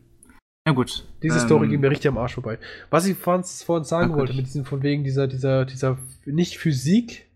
Ja, 0.67 0.73
gut. 0.73 1.07
Diese 1.23 1.39
ähm, 1.39 1.45
Story 1.45 1.69
ging 1.69 1.81
mir 1.81 1.91
richtig 1.91 2.09
am 2.09 2.19
Arsch 2.19 2.35
vorbei. 2.35 2.59
Was 2.91 3.07
ich 3.07 3.19
vorhin, 3.19 3.45
vorhin 3.45 3.85
sagen 3.85 4.15
wollte, 4.15 4.35
mit 4.35 4.47
diesem, 4.47 4.65
von 4.65 4.83
wegen 4.83 5.05
dieser, 5.05 5.27
dieser, 5.27 5.65
dieser, 5.65 5.99
nicht 6.25 6.59
Physik, 6.59 7.27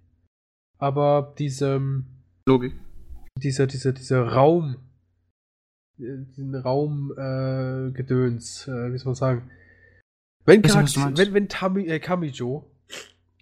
aber 0.79 1.35
diesem. 1.39 2.07
Logik 2.47 2.75
dieser, 3.39 3.67
dieser, 3.67 3.93
dieser 3.93 4.23
Raum, 4.23 4.77
äh, 5.99 6.19
diesen 6.37 6.55
Raumgedöns, 6.55 8.69
äh, 8.69 8.71
äh, 8.71 8.93
wie 8.93 8.99
soll 8.99 9.07
man 9.07 9.15
sagen. 9.15 9.51
Wenn, 10.45 10.61
Charakter, 10.63 11.17
wenn, 11.17 11.35
wenn 11.35 11.49
Tami, 11.49 11.87
äh, 11.87 11.99
Kamijo 12.01 12.71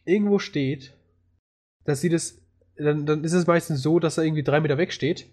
irgendwo 0.05 0.39
steht, 0.39 0.95
dass 1.85 2.01
sie 2.01 2.09
das, 2.09 2.41
dann, 2.77 3.05
dann 3.07 3.25
ist 3.25 3.33
es 3.33 3.47
meistens 3.47 3.83
so, 3.83 3.99
dass 4.01 4.19
er 4.19 4.25
irgendwie 4.25 4.43
drei 4.43 4.61
Meter 4.61 4.77
weg 4.79 4.93
steht. 4.93 5.27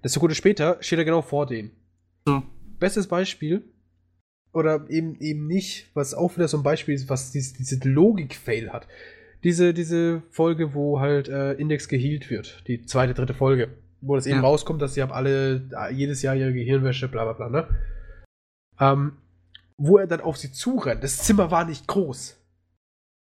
Eine 0.00 0.08
Sekunde 0.08 0.34
später 0.34 0.78
steht 0.80 0.98
er 0.98 1.04
genau 1.04 1.22
vor 1.22 1.46
denen. 1.46 1.70
So. 2.28 2.42
Bestes 2.78 3.08
Beispiel, 3.08 3.64
oder 4.52 4.88
eben, 4.88 5.16
eben 5.20 5.46
nicht, 5.46 5.90
was 5.94 6.14
auch 6.14 6.36
wieder 6.36 6.48
so 6.48 6.56
ein 6.56 6.62
Beispiel 6.62 6.94
ist, 6.94 7.08
was 7.08 7.32
diese, 7.32 7.56
diese 7.56 7.76
Logik-Fail 7.88 8.72
hat. 8.72 8.86
Diese, 9.44 9.74
diese 9.74 10.22
Folge, 10.30 10.74
wo 10.74 11.00
halt 11.00 11.28
äh, 11.28 11.52
Index 11.54 11.88
geheilt 11.88 12.30
wird. 12.30 12.64
Die 12.66 12.84
zweite, 12.86 13.14
dritte 13.14 13.34
Folge 13.34 13.70
wo 14.00 14.14
das 14.14 14.26
eben 14.26 14.36
ja. 14.36 14.42
rauskommt, 14.42 14.80
dass 14.80 14.94
sie 14.94 15.02
haben 15.02 15.12
alle 15.12 15.68
äh, 15.72 15.92
jedes 15.92 16.22
Jahr 16.22 16.36
ihre 16.36 16.52
Gehirnwäsche, 16.52 17.08
bla 17.08 17.24
bla 17.24 17.32
bla, 17.32 17.48
ne? 17.48 17.68
Ähm, 18.80 19.16
wo 19.76 19.98
er 19.98 20.06
dann 20.06 20.20
auf 20.20 20.36
sie 20.36 20.52
zurennt. 20.52 21.02
Das 21.02 21.18
Zimmer 21.18 21.50
war 21.50 21.64
nicht 21.64 21.86
groß. 21.86 22.36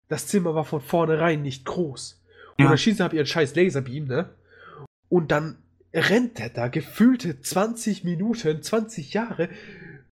Das 0.08 0.28
Zimmer 0.28 0.56
war 0.56 0.66
von 0.66 0.82
vornherein 0.82 1.42
nicht 1.42 1.66
groß. 1.66 2.24
Und 2.58 2.64
ja. 2.64 2.70
dann 2.70 2.78
schießt 2.78 3.00
er 3.00 3.08
ab 3.08 3.14
ihren 3.14 3.26
scheiß 3.26 3.56
Laserbeam, 3.56 4.06
ne? 4.06 4.30
Und 5.10 5.32
dann 5.32 5.58
rennt 5.94 6.40
er 6.40 6.50
da 6.50 6.68
gefühlte 6.68 7.42
20 7.42 8.04
Minuten, 8.04 8.62
20 8.62 9.14
Jahre 9.14 9.50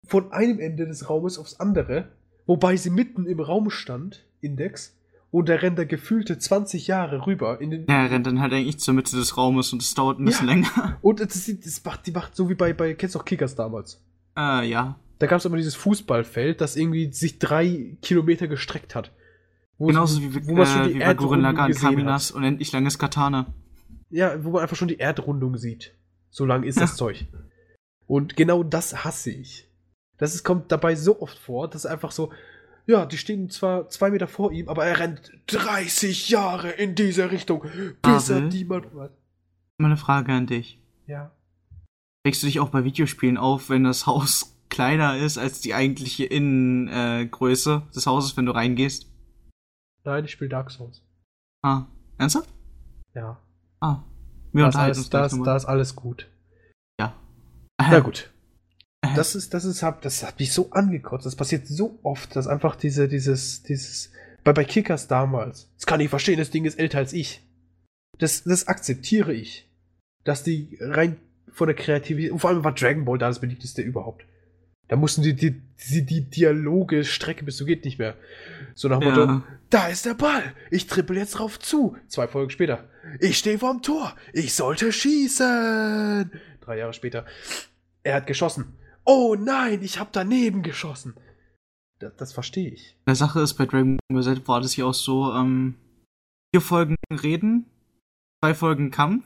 von 0.08 0.32
einem 0.32 0.60
Ende 0.60 0.86
des 0.86 1.10
Raumes 1.10 1.38
aufs 1.38 1.60
andere, 1.60 2.10
wobei 2.46 2.76
sie 2.78 2.90
mitten 2.90 3.26
im 3.26 3.40
Raum 3.40 3.70
stand, 3.70 4.26
Index, 4.42 4.96
und 5.32 5.50
er 5.50 5.62
rennt 5.62 5.78
da 5.78 5.84
gefühlte 5.84 6.38
20 6.38 6.88
Jahre 6.88 7.28
rüber. 7.28 7.60
In 7.60 7.72
den 7.72 7.86
ja, 7.90 8.04
er 8.04 8.12
rennt 8.12 8.26
dann 8.26 8.40
halt 8.40 8.54
eigentlich 8.54 8.80
zur 8.80 8.94
Mitte 8.94 9.18
des 9.18 9.36
Raumes 9.36 9.74
und 9.74 9.82
es 9.82 9.94
dauert 9.94 10.20
ein 10.20 10.26
bisschen 10.26 10.48
ja. 10.48 10.54
länger. 10.54 10.98
Und 11.02 11.20
das, 11.20 11.52
das, 11.64 11.84
macht, 11.84 12.08
die 12.08 12.12
macht 12.12 12.36
so 12.36 12.50
wie 12.50 12.56
bei, 12.56 12.72
bei 12.72 12.94
kennst 12.94 13.16
du 13.16 13.20
auch 13.20 13.26
Kickers 13.26 13.56
damals? 13.56 14.02
Äh, 14.38 14.70
ja. 14.70 14.98
Da 15.20 15.28
gab 15.28 15.40
es 15.40 15.46
immer 15.46 15.58
dieses 15.58 15.76
Fußballfeld, 15.76 16.62
das 16.62 16.78
irgendwie 16.78 17.12
sich 17.12 17.40
drei 17.40 17.98
Kilometer 18.02 18.48
gestreckt 18.48 18.96
hat. 18.96 19.12
Genauso 19.78 20.22
wie, 20.22 20.48
wo 20.48 20.58
äh, 20.62 20.94
wie 20.94 21.16
Gurren 21.16 21.42
Lagann, 21.42 21.74
Kaminas, 21.74 22.32
unendlich 22.32 22.72
langes 22.72 22.98
Katana. 22.98 23.48
Ja, 24.16 24.41
wo 24.45 24.51
man 24.51 24.61
einfach 24.61 24.78
schon 24.78 24.88
die 24.88 24.99
Erdrundung 24.99 25.57
sieht. 25.57 25.93
So 26.30 26.45
lang 26.45 26.63
ist 26.63 26.80
das 26.80 26.91
ja. 26.91 26.95
Zeug. 26.95 27.26
Und 28.07 28.38
genau 28.38 28.63
das 28.63 29.03
hasse 29.03 29.30
ich. 29.30 29.70
Das 30.18 30.34
ist, 30.34 30.45
kommt 30.45 30.72
dabei 30.72 30.95
so 30.95 31.22
oft 31.22 31.38
vor, 31.38 31.70
dass 31.70 31.86
einfach 31.86 32.11
so, 32.11 32.32
ja, 32.86 33.05
die 33.05 33.18
stehen 33.18 33.49
zwar 33.49 33.89
zwei 33.89 34.11
Meter 34.11 34.30
vor 34.30 34.53
ihm, 34.53 34.70
aber 34.70 34.86
er 34.86 34.99
rennt 34.99 35.34
30 35.47 36.30
Jahre 36.30 36.72
in 36.72 36.95
diese 36.95 37.30
Richtung, 37.30 37.63
bis 38.01 38.32
Abel, 38.32 38.43
er 38.43 38.49
die 38.49 38.63
mal. 38.63 38.84
Was? 38.93 39.11
Meine 39.80 39.97
Frage 39.97 40.32
an 40.32 40.47
dich. 40.47 40.80
Ja. 41.07 41.32
Regst 42.26 42.41
du 42.41 42.47
dich 42.47 42.61
auch 42.61 42.70
bei 42.70 42.86
Videospielen 42.86 43.38
auf, 43.38 43.70
wenn 43.70 43.84
das 43.84 44.05
Haus 44.05 44.55
kleiner 44.70 45.18
ist 45.18 45.38
als 45.38 45.59
die 45.59 45.74
eigentliche 45.74 46.24
Innengröße 46.24 47.84
äh, 47.86 47.93
des 47.93 48.07
Hauses, 48.07 48.38
wenn 48.38 48.45
du 48.45 48.53
reingehst? 48.53 49.11
Nein, 50.05 50.24
ich 50.24 50.32
spiele 50.32 50.51
Dark 50.51 50.72
Souls. 50.72 51.03
Ah, 51.63 51.88
ernsthaft? 52.18 52.49
Ja. 53.13 53.41
Ah. 53.80 54.04
Wir 54.52 54.66
das 54.66 54.76
heißt, 54.76 55.14
das, 55.14 55.40
da 55.44 55.56
ist 55.56 55.66
alles 55.66 55.96
gut. 55.96 56.30
Ja. 57.00 57.14
Na 57.80 58.00
gut 58.02 58.32
das 59.14 59.36
ist, 59.36 59.54
das 59.54 59.66
ist, 59.66 59.84
das 60.02 60.24
hat 60.24 60.40
mich 60.40 60.52
so 60.52 60.72
angekotzt. 60.72 61.26
Das 61.26 61.36
passiert 61.36 61.68
so 61.68 62.00
oft, 62.04 62.36
dass 62.36 62.48
einfach 62.48 62.76
diese, 62.76 63.08
dieses, 63.08 63.64
dieses, 63.64 64.12
bei, 64.44 64.54
bei 64.54 64.64
Kickers 64.64 65.08
damals, 65.08 65.72
das 65.76 65.86
kann 65.86 66.00
ich 66.00 66.10
verstehen, 66.10 66.40
das 66.40 66.50
Ding 66.50 66.66
ist 66.66 66.80
älter 66.80 67.00
als 67.00 67.14
ich. 67.14 67.42
Das, 68.18 68.44
das 68.44 68.68
akzeptiere 68.68 69.34
ich. 69.34 69.70
Dass 70.24 70.44
die 70.44 70.78
rein 70.82 71.18
von 71.52 71.68
der 71.68 71.76
Kreativität, 71.76 72.32
und 72.32 72.40
vor 72.40 72.50
allem 72.50 72.64
war 72.64 72.74
Dragon 72.74 73.06
Ball 73.06 73.18
da 73.18 73.28
das 73.28 73.40
beliebteste 73.40 73.82
überhaupt. 73.82 74.26
Da 74.88 74.96
mussten 74.96 75.22
die, 75.22 75.36
die, 75.36 75.62
die, 75.90 76.06
die 76.06 76.22
Dialoge 76.22 77.04
strecken 77.04 77.46
bis 77.46 77.58
du 77.58 77.66
geht 77.66 77.86
nicht 77.86 78.00
mehr. 78.00 78.16
So 78.76 78.88
nach 78.88 79.00
dem 79.00 79.10
ja. 79.10 79.26
Motto, 79.26 79.44
da 79.70 79.88
ist 79.88 80.06
der 80.06 80.14
Ball, 80.14 80.44
ich 80.72 80.88
trippel 80.88 81.18
jetzt 81.18 81.34
drauf 81.34 81.60
zu. 81.60 81.98
Zwei 82.08 82.28
Folgen 82.28 82.52
später, 82.52 82.86
ich 83.20 83.38
stehe 83.38 83.60
vorm 83.60 83.82
Tor, 83.82 84.16
ich 84.34 84.53
sollte 84.53 84.91
schießen. 84.91 86.32
Drei 86.62 86.78
Jahre 86.78 86.93
später, 86.93 87.26
er 88.03 88.16
hat 88.16 88.28
geschossen 88.28 88.78
oh 89.06 89.36
nein, 89.39 89.82
ich 89.82 89.99
habe 89.99 90.10
daneben 90.12 90.64
geschossen. 90.64 91.16
Das, 91.99 92.16
das 92.18 92.34
verstehe 92.34 92.72
ich. 92.72 92.97
Der 93.08 93.16
Sache 93.16 93.39
ist, 93.39 93.53
bei 93.53 93.66
Dragon 93.66 93.97
Ball 94.10 94.24
Z 94.24 94.47
war 94.47 94.60
das 94.60 94.76
ja 94.76 94.86
auch 94.86 94.93
so, 94.93 95.32
ähm, 95.34 95.76
vier 96.53 96.62
Folgen 96.62 96.95
Reden, 97.12 97.66
zwei 98.43 98.53
Folgen 98.53 98.91
Kampf, 98.91 99.26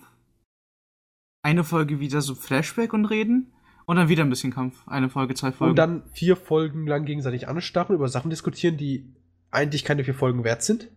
eine 1.41 1.63
Folge 1.63 1.99
wieder 1.99 2.21
so 2.21 2.35
Flashback 2.35 2.93
und 2.93 3.05
Reden 3.05 3.53
und 3.85 3.95
dann 3.95 4.09
wieder 4.09 4.23
ein 4.23 4.29
bisschen 4.29 4.53
Kampf. 4.53 4.87
Eine 4.87 5.09
Folge, 5.09 5.33
zwei 5.33 5.51
Folgen. 5.51 5.71
Und 5.71 5.77
dann 5.77 6.03
vier 6.11 6.35
Folgen 6.35 6.85
lang 6.85 7.05
gegenseitig 7.05 7.47
anstarren, 7.47 7.95
über 7.95 8.09
Sachen 8.09 8.29
diskutieren, 8.29 8.77
die 8.77 9.15
eigentlich 9.49 9.83
keine 9.83 10.03
vier 10.03 10.13
Folgen 10.13 10.43
wert 10.43 10.61
sind. 10.61 10.89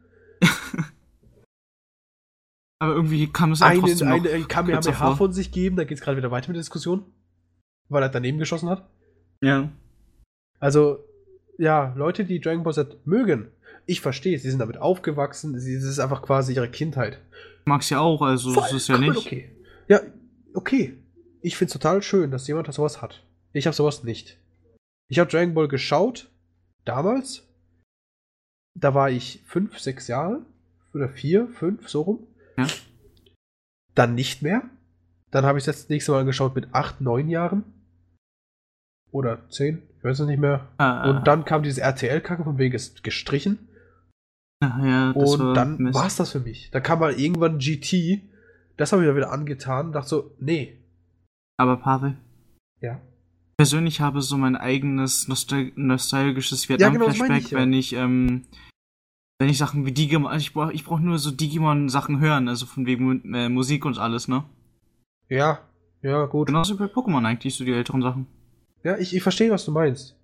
Aber 2.82 2.94
irgendwie 2.94 3.28
kam 3.28 3.52
es 3.52 3.62
auch 3.62 3.72
trotzdem 3.72 4.08
eine, 4.08 4.22
noch 4.22 4.32
eine 4.32 4.44
Kamehameha 4.44 5.14
von 5.14 5.32
sich 5.32 5.52
geben, 5.52 5.76
da 5.76 5.84
geht 5.84 5.98
es 5.98 6.04
gerade 6.04 6.16
wieder 6.16 6.30
weiter 6.30 6.48
mit 6.48 6.56
der 6.56 6.62
Diskussion 6.62 7.04
weil 7.92 8.02
er 8.02 8.08
daneben 8.08 8.38
geschossen 8.38 8.68
hat. 8.68 8.88
Ja. 9.40 9.70
Also, 10.58 11.04
ja, 11.58 11.92
Leute, 11.96 12.24
die 12.24 12.40
Dragon 12.40 12.62
Ball 12.62 12.74
Z 12.74 13.06
mögen, 13.06 13.48
ich 13.86 14.00
verstehe, 14.00 14.38
sie 14.38 14.50
sind 14.50 14.60
damit 14.60 14.78
aufgewachsen, 14.78 15.54
es 15.54 15.66
ist 15.66 15.98
einfach 15.98 16.22
quasi 16.22 16.54
ihre 16.54 16.68
Kindheit. 16.68 17.20
Mag's 17.64 17.90
ja 17.90 18.00
auch, 18.00 18.22
also 18.22 18.52
Voll, 18.52 18.62
das 18.62 18.72
ist 18.72 18.88
ja 18.88 18.98
nicht. 18.98 19.16
Okay. 19.16 19.50
Ja, 19.88 20.00
okay. 20.54 20.96
Ich 21.40 21.56
find's 21.56 21.72
total 21.72 22.02
schön, 22.02 22.30
dass 22.30 22.46
jemand 22.46 22.72
sowas 22.72 23.02
hat. 23.02 23.24
Ich 23.52 23.66
habe 23.66 23.74
sowas 23.74 24.04
nicht. 24.04 24.38
Ich 25.08 25.18
habe 25.18 25.30
Dragon 25.30 25.54
Ball 25.54 25.68
geschaut, 25.68 26.30
damals. 26.84 27.48
Da 28.74 28.94
war 28.94 29.10
ich 29.10 29.42
fünf, 29.44 29.78
sechs 29.78 30.08
Jahre. 30.08 30.46
Oder 30.94 31.08
vier, 31.08 31.48
fünf, 31.48 31.88
so 31.88 32.02
rum. 32.02 32.26
Ja. 32.56 32.66
Dann 33.94 34.14
nicht 34.14 34.42
mehr. 34.42 34.62
Dann 35.30 35.44
habe 35.44 35.58
ich 35.58 35.64
das 35.64 35.88
nächste 35.88 36.12
Mal 36.12 36.24
geschaut 36.24 36.54
mit 36.54 36.74
acht, 36.74 37.00
neun 37.00 37.28
Jahren. 37.28 37.64
Oder 39.10 39.48
zehn, 39.50 39.82
ich 39.98 40.04
weiß 40.04 40.20
es 40.20 40.26
nicht 40.26 40.40
mehr. 40.40 40.68
Ah, 40.78 41.10
und 41.10 41.26
dann 41.26 41.44
kam 41.44 41.62
dieses 41.62 41.78
RTL-Kacke 41.78 42.44
von 42.44 42.58
wegen 42.58 42.78
gestrichen. 43.02 43.68
Ja, 44.62 45.10
und 45.10 45.40
war 45.40 45.54
dann 45.54 45.92
war 45.92 46.06
es 46.06 46.16
das 46.16 46.32
für 46.32 46.40
mich. 46.40 46.70
Da 46.70 46.80
kam 46.80 47.00
mal 47.00 47.12
irgendwann 47.12 47.58
GT. 47.58 48.22
Das 48.76 48.92
habe 48.92 49.02
ich 49.02 49.08
mir 49.08 49.16
wieder 49.16 49.32
angetan 49.32 49.86
und 49.86 49.92
dachte 49.92 50.08
so, 50.08 50.36
nee. 50.38 50.78
Aber 51.58 51.76
Pavel. 51.76 52.16
Ja. 52.80 53.00
Persönlich 53.56 54.00
habe 54.00 54.22
so 54.22 54.36
mein 54.36 54.56
eigenes 54.56 55.28
nostal 55.28 55.72
nostalgisches 55.74 56.68
Vietnam-Flashback, 56.68 57.30
ja, 57.30 57.38
genau, 57.48 57.60
wenn 57.60 57.72
ich 57.72 57.92
ähm, 57.92 58.44
wenn 59.42 59.48
ich 59.48 59.58
Sachen 59.58 59.84
wie 59.84 59.90
Digimon, 59.90 60.30
also 60.30 60.40
ich 60.40 60.52
brauche 60.52 60.72
ich 60.72 60.84
brauch 60.84 61.00
nur 61.00 61.18
so 61.18 61.32
Digimon-Sachen 61.32 62.20
hören, 62.20 62.48
also 62.48 62.64
von 62.64 62.86
wegen 62.86 63.34
äh, 63.34 63.48
Musik 63.48 63.84
und 63.84 63.98
alles, 63.98 64.28
ne? 64.28 64.44
Ja, 65.28 65.58
ja, 66.00 66.26
gut. 66.26 66.46
Genauso 66.46 66.76
bei 66.76 66.84
Pokémon 66.84 67.26
eigentlich, 67.26 67.56
so 67.56 67.64
die 67.64 67.72
älteren 67.72 68.02
Sachen. 68.02 68.28
Ja, 68.84 68.96
ich, 68.98 69.16
ich 69.16 69.20
verstehe, 69.20 69.50
was 69.50 69.64
du 69.64 69.72
meinst. 69.72 70.16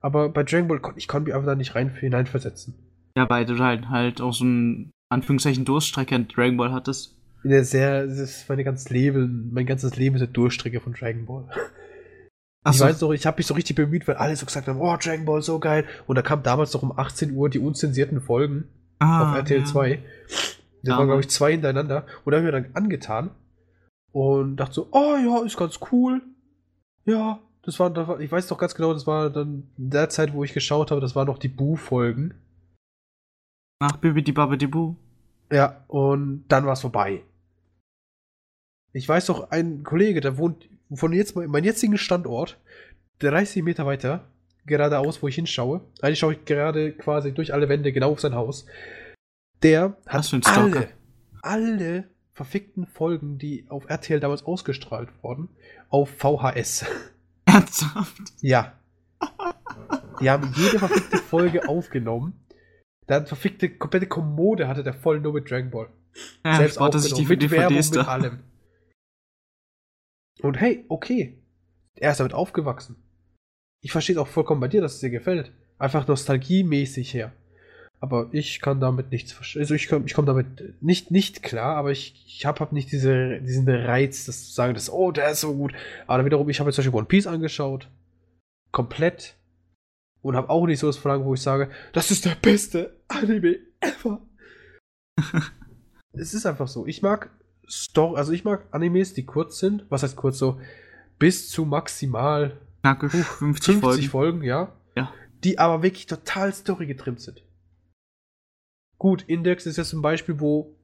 Aber 0.00 0.28
bei 0.28 0.44
Dragon 0.44 0.68
Ball, 0.68 0.80
ich 0.94 1.08
konnte 1.08 1.26
mich 1.26 1.34
einfach 1.34 1.48
da 1.48 1.56
nicht 1.56 1.74
rein 1.74 1.92
hineinversetzen. 1.92 2.74
Ja, 3.16 3.28
weil 3.28 3.46
du 3.46 3.58
halt, 3.58 3.88
halt 3.88 4.20
auch 4.20 4.32
so 4.32 4.44
ein 4.44 4.92
Anführungszeichen 5.08 5.64
Durststrecke 5.64 6.14
in 6.14 6.28
Dragon 6.28 6.56
Ball 6.56 6.70
hattest. 6.70 7.16
Ja, 7.42 7.64
sehr, 7.64 8.06
das 8.06 8.18
ist 8.18 8.48
meine 8.48 8.62
ganzes 8.62 8.90
Leben, 8.90 9.50
mein 9.52 9.66
ganzes 9.66 9.96
Leben 9.96 10.14
ist 10.14 10.22
eine 10.22 10.30
Durststrecke 10.30 10.78
von 10.78 10.92
Dragon 10.92 11.26
Ball. 11.26 11.48
Ach 12.64 12.72
ich 12.72 12.78
so. 12.78 12.84
weiß 12.84 13.00
noch, 13.00 13.10
ich 13.12 13.26
habe 13.26 13.38
mich 13.38 13.46
so 13.46 13.54
richtig 13.54 13.76
bemüht, 13.76 14.06
weil 14.06 14.16
alle 14.16 14.36
so 14.36 14.46
gesagt 14.46 14.68
haben, 14.68 14.80
oh, 14.80 14.96
Dragon 14.96 15.24
Ball, 15.24 15.42
so 15.42 15.58
geil. 15.58 15.84
Und 16.06 16.16
da 16.16 16.22
kam 16.22 16.42
damals 16.42 16.72
noch 16.72 16.82
um 16.82 16.96
18 16.96 17.34
Uhr 17.34 17.50
die 17.50 17.58
unzensierten 17.58 18.20
Folgen 18.20 18.68
ah, 19.00 19.30
auf 19.30 19.36
RTL 19.36 19.60
ja. 19.60 19.64
2. 19.64 20.02
Das 20.28 20.58
ja, 20.82 20.98
waren, 20.98 21.06
glaube 21.06 21.20
ich, 21.20 21.30
zwei 21.30 21.52
hintereinander. 21.52 22.06
Und 22.24 22.32
da 22.32 22.38
habe 22.38 22.48
ich 22.48 22.52
mir 22.54 22.60
dann 22.60 22.74
angetan 22.74 23.30
und 24.12 24.56
dachte 24.56 24.74
so, 24.74 24.88
oh 24.92 25.16
ja, 25.16 25.44
ist 25.44 25.56
ganz 25.56 25.80
cool. 25.90 26.22
Ja, 27.04 27.40
das 27.62 27.78
war, 27.80 27.90
das 27.90 28.08
war 28.08 28.20
ich 28.20 28.30
weiß 28.30 28.46
doch 28.48 28.58
ganz 28.58 28.74
genau, 28.74 28.92
das 28.92 29.06
war 29.06 29.30
dann 29.30 29.70
der 29.76 30.08
Zeit, 30.08 30.34
wo 30.34 30.44
ich 30.44 30.52
geschaut 30.52 30.90
habe, 30.90 31.00
das 31.00 31.14
waren 31.14 31.26
noch 31.26 31.38
die 31.38 31.48
Boo-Folgen. 31.48 32.34
Ach, 33.80 33.96
Bibi 33.96 34.22
die 34.22 34.32
Boo. 34.32 34.96
Ja, 35.50 35.84
und 35.88 36.44
dann 36.48 36.66
war 36.66 36.72
es 36.74 36.80
vorbei. 36.80 37.22
Ich 38.92 39.08
weiß 39.08 39.26
doch, 39.26 39.50
ein 39.50 39.82
Kollege, 39.84 40.20
der 40.20 40.38
wohnt 40.38 40.68
von 40.96 41.12
jetzt 41.12 41.36
meinem 41.36 41.64
jetzigen 41.64 41.98
Standort 41.98 42.58
30 43.20 43.62
Meter 43.62 43.86
weiter, 43.86 44.28
geradeaus, 44.66 45.22
wo 45.22 45.28
ich 45.28 45.34
hinschaue. 45.36 45.80
Eigentlich 46.00 46.18
schaue 46.18 46.34
ich 46.34 46.44
gerade 46.44 46.92
quasi 46.92 47.32
durch 47.32 47.54
alle 47.54 47.68
Wände 47.68 47.92
genau 47.92 48.12
auf 48.12 48.20
sein 48.20 48.34
Haus. 48.34 48.66
Der 49.62 49.96
hat 50.06 50.32
alle, 50.46 50.88
alle 51.40 52.04
verfickten 52.34 52.86
Folgen, 52.86 53.38
die 53.38 53.66
auf 53.68 53.88
RTL 53.88 54.20
damals 54.20 54.44
ausgestrahlt 54.44 55.10
wurden, 55.22 55.48
auf 55.88 56.10
VHS. 56.10 56.84
Ernsthaft? 57.44 58.22
Ja. 58.40 58.72
Die 60.20 60.30
haben 60.30 60.52
jede 60.56 60.78
verfickte 60.78 61.18
Folge 61.18 61.68
aufgenommen. 61.68 62.34
Dann 63.06 63.26
verfickte 63.26 63.68
komplette 63.68 64.06
Kommode 64.06 64.68
hatte 64.68 64.82
der 64.82 64.94
voll 64.94 65.20
nur 65.20 65.32
mit 65.32 65.50
Dragon 65.50 65.70
Ball. 65.70 65.88
Ja, 66.44 66.56
Selbst 66.56 66.78
auch 66.78 66.90
die 66.90 67.24
mit 67.24 67.50
Werbung, 67.50 67.76
mit 67.76 67.96
allem. 68.08 68.40
Und 70.40 70.60
hey, 70.60 70.84
okay. 70.88 71.38
Er 71.94 72.10
ist 72.10 72.20
damit 72.20 72.32
aufgewachsen. 72.32 72.96
Ich 73.82 73.92
verstehe 73.92 74.16
es 74.16 74.20
auch 74.20 74.28
vollkommen 74.28 74.60
bei 74.60 74.68
dir, 74.68 74.80
dass 74.80 74.94
es 74.94 75.00
dir 75.00 75.10
gefällt. 75.10 75.52
Einfach 75.78 76.06
nostalgiemäßig 76.06 77.12
her. 77.12 77.32
Aber 78.00 78.28
ich 78.32 78.60
kann 78.60 78.80
damit 78.80 79.12
nichts 79.12 79.32
verstehen. 79.32 79.62
Also 79.62 79.74
ich 79.74 79.88
komme 79.88 80.06
ich 80.06 80.14
komm 80.14 80.26
damit 80.26 80.82
nicht, 80.82 81.10
nicht 81.10 81.42
klar, 81.42 81.76
aber 81.76 81.92
ich, 81.92 82.24
ich 82.26 82.46
habe 82.46 82.58
hab 82.60 82.72
nicht 82.72 82.90
diese, 82.90 83.40
diesen 83.40 83.68
Reiz, 83.68 84.24
das 84.24 84.48
zu 84.48 84.52
sagen, 84.52 84.74
dass, 84.74 84.90
oh, 84.90 85.12
der 85.12 85.30
ist 85.30 85.40
so 85.40 85.54
gut. 85.54 85.72
Aber 86.06 86.24
wiederum, 86.24 86.48
ich 86.48 86.58
habe 86.58 86.70
jetzt 86.70 86.76
zum 86.76 86.84
Beispiel 86.84 86.98
One 86.98 87.06
Piece 87.06 87.26
angeschaut. 87.26 87.88
Komplett. 88.72 89.36
Und 90.20 90.36
habe 90.36 90.50
auch 90.50 90.66
nicht 90.66 90.78
so 90.78 90.86
das 90.86 90.96
Verlangen, 90.96 91.24
wo 91.24 91.34
ich 91.34 91.42
sage, 91.42 91.70
das 91.92 92.10
ist 92.10 92.24
der 92.24 92.36
beste 92.40 92.96
Anime 93.08 93.58
ever. 93.80 94.20
es 96.12 96.34
ist 96.34 96.46
einfach 96.46 96.68
so. 96.68 96.86
Ich 96.86 97.02
mag 97.02 97.30
Story, 97.68 98.16
also 98.16 98.32
ich 98.32 98.44
mag 98.44 98.66
Animes, 98.70 99.14
die 99.14 99.24
kurz 99.24 99.58
sind. 99.58 99.86
Was 99.88 100.02
heißt 100.02 100.16
kurz 100.16 100.38
so? 100.38 100.60
Bis 101.18 101.48
zu 101.48 101.64
maximal 101.64 102.58
Knackig, 102.82 103.12
50, 103.12 103.76
50 103.76 103.80
Folgen. 103.80 104.08
Folgen, 104.08 104.42
ja. 104.42 104.72
Ja. 104.96 105.12
Die 105.44 105.58
aber 105.58 105.82
wirklich 105.82 106.06
total 106.06 106.52
Story 106.52 106.86
getrimmt 106.86 107.20
sind. 107.20 107.42
Gut, 108.98 109.24
Index 109.26 109.66
ist 109.66 109.76
jetzt 109.78 109.90
zum 109.90 110.02
Beispiel, 110.02 110.40
wo 110.40 110.76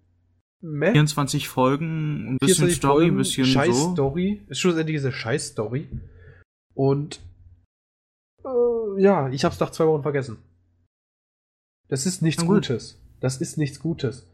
Meh, 0.60 0.92
24 0.92 1.48
Folgen, 1.48 2.34
ein 2.34 2.38
bisschen 2.38 2.70
Story, 2.70 3.06
ein 3.06 3.16
bisschen 3.16 3.46
Scheiß 3.46 3.76
so. 3.76 3.92
Story. 3.92 4.42
Ist 4.48 4.58
schlussendlich 4.58 4.96
diese 4.96 5.12
Scheiß 5.12 5.48
Story. 5.48 5.88
Und 6.74 7.20
äh, 8.44 9.02
ja, 9.02 9.28
ich 9.28 9.44
hab's 9.44 9.60
nach 9.60 9.70
zwei 9.70 9.86
Wochen 9.86 10.02
vergessen. 10.02 10.38
Das 11.88 12.06
ist 12.06 12.22
nichts 12.22 12.44
Gutes. 12.44 13.00
Das 13.20 13.38
ist 13.38 13.56
nichts 13.56 13.80
Gutes. 13.80 14.28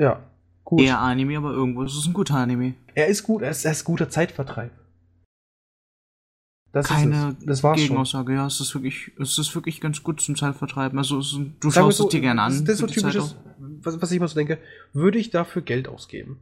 Ja, 0.00 0.24
gut. 0.64 0.80
Eher 0.80 0.98
Anime, 0.98 1.36
aber 1.36 1.52
irgendwo 1.52 1.82
ist 1.82 1.94
es 1.94 2.06
ein 2.06 2.14
guter 2.14 2.36
Anime. 2.36 2.74
Er 2.94 3.06
ist 3.08 3.22
gut, 3.22 3.42
er 3.42 3.50
ist, 3.50 3.64
er 3.66 3.72
ist 3.72 3.84
guter 3.84 4.08
Zeitvertreib. 4.08 4.72
Das 6.72 6.86
Keine 6.86 7.36
ist 7.38 7.48
das 7.48 7.62
war's 7.62 7.80
Gegenaussage, 7.80 8.28
schon. 8.32 8.36
ja, 8.36 8.46
es 8.46 8.60
ist 8.60 8.74
wirklich, 8.74 9.10
es 9.18 9.36
ist 9.38 9.54
wirklich 9.54 9.80
ganz 9.80 10.02
gut 10.02 10.20
zum 10.20 10.36
Zeitvertreiben. 10.36 10.98
Also 10.98 11.18
es, 11.18 11.32
du 11.32 11.70
Sagen 11.70 11.86
schaust 11.86 11.98
so, 11.98 12.04
es 12.04 12.10
dir 12.10 12.20
gerne 12.20 12.42
an. 12.42 12.64
Das 12.64 12.74
ist 12.74 12.78
so 12.78 12.86
typisches, 12.86 13.36
was, 13.58 14.00
was 14.00 14.10
ich 14.10 14.16
immer 14.16 14.28
so 14.28 14.36
denke, 14.36 14.58
würde 14.92 15.18
ich 15.18 15.30
dafür 15.30 15.62
Geld 15.62 15.88
ausgeben? 15.88 16.38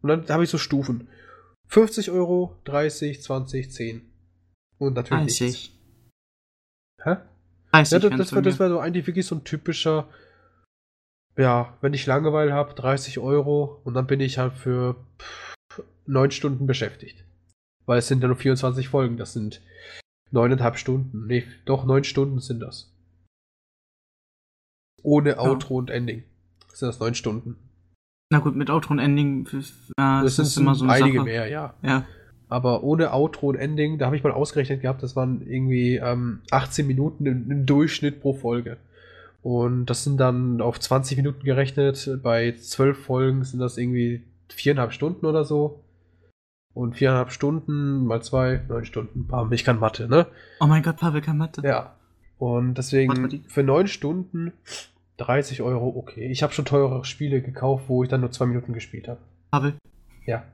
Und 0.00 0.08
dann 0.08 0.28
habe 0.28 0.44
ich 0.44 0.50
so 0.50 0.58
Stufen. 0.58 1.08
50 1.68 2.10
Euro, 2.10 2.56
30, 2.64 3.22
20, 3.22 3.70
10. 3.70 4.02
Und 4.78 4.94
natürlich 4.94 5.38
30. 5.38 5.40
Nichts. 5.40 5.70
Hä? 7.04 7.16
30 7.72 7.92
ja, 7.92 8.08
das, 8.08 8.30
das 8.30 8.32
wäre 8.32 8.58
wär 8.58 8.68
so 8.70 8.78
eigentlich 8.80 9.06
wirklich 9.06 9.26
so 9.26 9.34
ein 9.36 9.44
typischer 9.44 10.08
ja, 11.36 11.76
wenn 11.80 11.94
ich 11.94 12.06
Langeweile 12.06 12.52
habe, 12.52 12.74
30 12.74 13.18
Euro 13.18 13.80
und 13.84 13.94
dann 13.94 14.06
bin 14.06 14.20
ich 14.20 14.38
halt 14.38 14.54
für 14.54 14.96
neun 16.06 16.30
Stunden 16.30 16.66
beschäftigt. 16.66 17.24
Weil 17.84 17.98
es 17.98 18.08
sind 18.08 18.22
ja 18.22 18.28
nur 18.28 18.36
24 18.36 18.88
Folgen, 18.88 19.16
das 19.16 19.32
sind 19.32 19.62
neuneinhalb 20.30 20.76
Stunden. 20.76 21.26
Nee, 21.26 21.44
doch 21.64 21.84
neun 21.84 22.04
Stunden 22.04 22.40
sind 22.40 22.60
das. 22.60 22.92
Ohne 25.02 25.30
ja. 25.30 25.38
Outro 25.38 25.76
und 25.76 25.90
Ending. 25.90 26.24
Sind 26.72 26.88
das 26.88 26.98
neun 26.98 27.14
Stunden. 27.14 27.56
Na 28.30 28.40
gut, 28.40 28.56
mit 28.56 28.70
Outro 28.70 28.92
und 28.92 28.98
Ending 28.98 29.46
äh, 29.46 29.62
das 29.96 30.36
sind 30.36 30.56
immer 30.56 30.74
so 30.74 30.84
eine 30.84 30.94
einige 30.94 31.18
Sache. 31.18 31.24
mehr, 31.24 31.46
ja. 31.48 31.74
Ja. 31.82 32.06
Aber 32.48 32.82
ohne 32.82 33.12
Outro 33.12 33.48
und 33.48 33.56
Ending, 33.56 33.98
da 33.98 34.06
habe 34.06 34.16
ich 34.16 34.24
mal 34.24 34.32
ausgerechnet 34.32 34.80
gehabt, 34.80 35.02
das 35.02 35.14
waren 35.16 35.42
irgendwie 35.42 35.96
ähm, 35.96 36.42
18 36.50 36.86
Minuten 36.86 37.26
im, 37.26 37.50
im 37.50 37.66
Durchschnitt 37.66 38.20
pro 38.20 38.34
Folge. 38.34 38.78
Und 39.42 39.86
das 39.86 40.04
sind 40.04 40.18
dann 40.18 40.60
auf 40.60 40.80
20 40.80 41.16
Minuten 41.18 41.44
gerechnet. 41.44 42.18
Bei 42.22 42.52
12 42.52 42.98
Folgen 42.98 43.44
sind 43.44 43.60
das 43.60 43.78
irgendwie 43.78 44.24
viereinhalb 44.48 44.92
Stunden 44.92 45.26
oder 45.26 45.44
so. 45.44 45.84
Und 46.74 46.96
viereinhalb 46.96 47.30
Stunden 47.30 48.04
mal 48.04 48.22
zwei, 48.22 48.62
neun 48.68 48.84
Stunden. 48.84 49.26
Bam, 49.28 49.50
ich 49.52 49.64
kann 49.64 49.78
Mathe, 49.78 50.08
ne? 50.08 50.26
Oh 50.60 50.66
mein 50.66 50.82
Gott, 50.82 50.98
Pavel 50.98 51.22
kann 51.22 51.38
Mathe. 51.38 51.62
Ja. 51.64 51.96
Und 52.38 52.74
deswegen 52.74 53.42
für 53.48 53.62
neun 53.62 53.86
Stunden 53.86 54.52
30 55.16 55.62
Euro, 55.62 55.94
okay. 55.96 56.30
Ich 56.30 56.42
habe 56.42 56.52
schon 56.52 56.66
teurere 56.66 57.04
Spiele 57.04 57.40
gekauft, 57.40 57.84
wo 57.88 58.02
ich 58.02 58.10
dann 58.10 58.20
nur 58.20 58.30
zwei 58.30 58.46
Minuten 58.46 58.72
gespielt 58.72 59.08
habe. 59.08 59.20
Pavel? 59.50 59.74
Ja. 60.26 60.44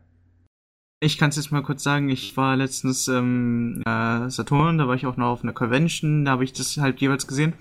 Ich 1.00 1.18
kann 1.18 1.30
es 1.30 1.36
jetzt 1.36 1.50
mal 1.50 1.64
kurz 1.64 1.82
sagen, 1.82 2.08
ich 2.08 2.36
war 2.36 2.56
letztens 2.56 3.08
ähm, 3.08 3.82
äh, 3.84 4.30
Saturn, 4.30 4.78
da 4.78 4.86
war 4.86 4.94
ich 4.94 5.06
auch 5.06 5.16
noch 5.16 5.26
auf 5.26 5.42
einer 5.42 5.52
Convention, 5.52 6.24
da 6.24 6.32
habe 6.32 6.44
ich 6.44 6.52
das 6.52 6.76
halt 6.76 7.00
jeweils 7.00 7.26
gesehen. 7.26 7.54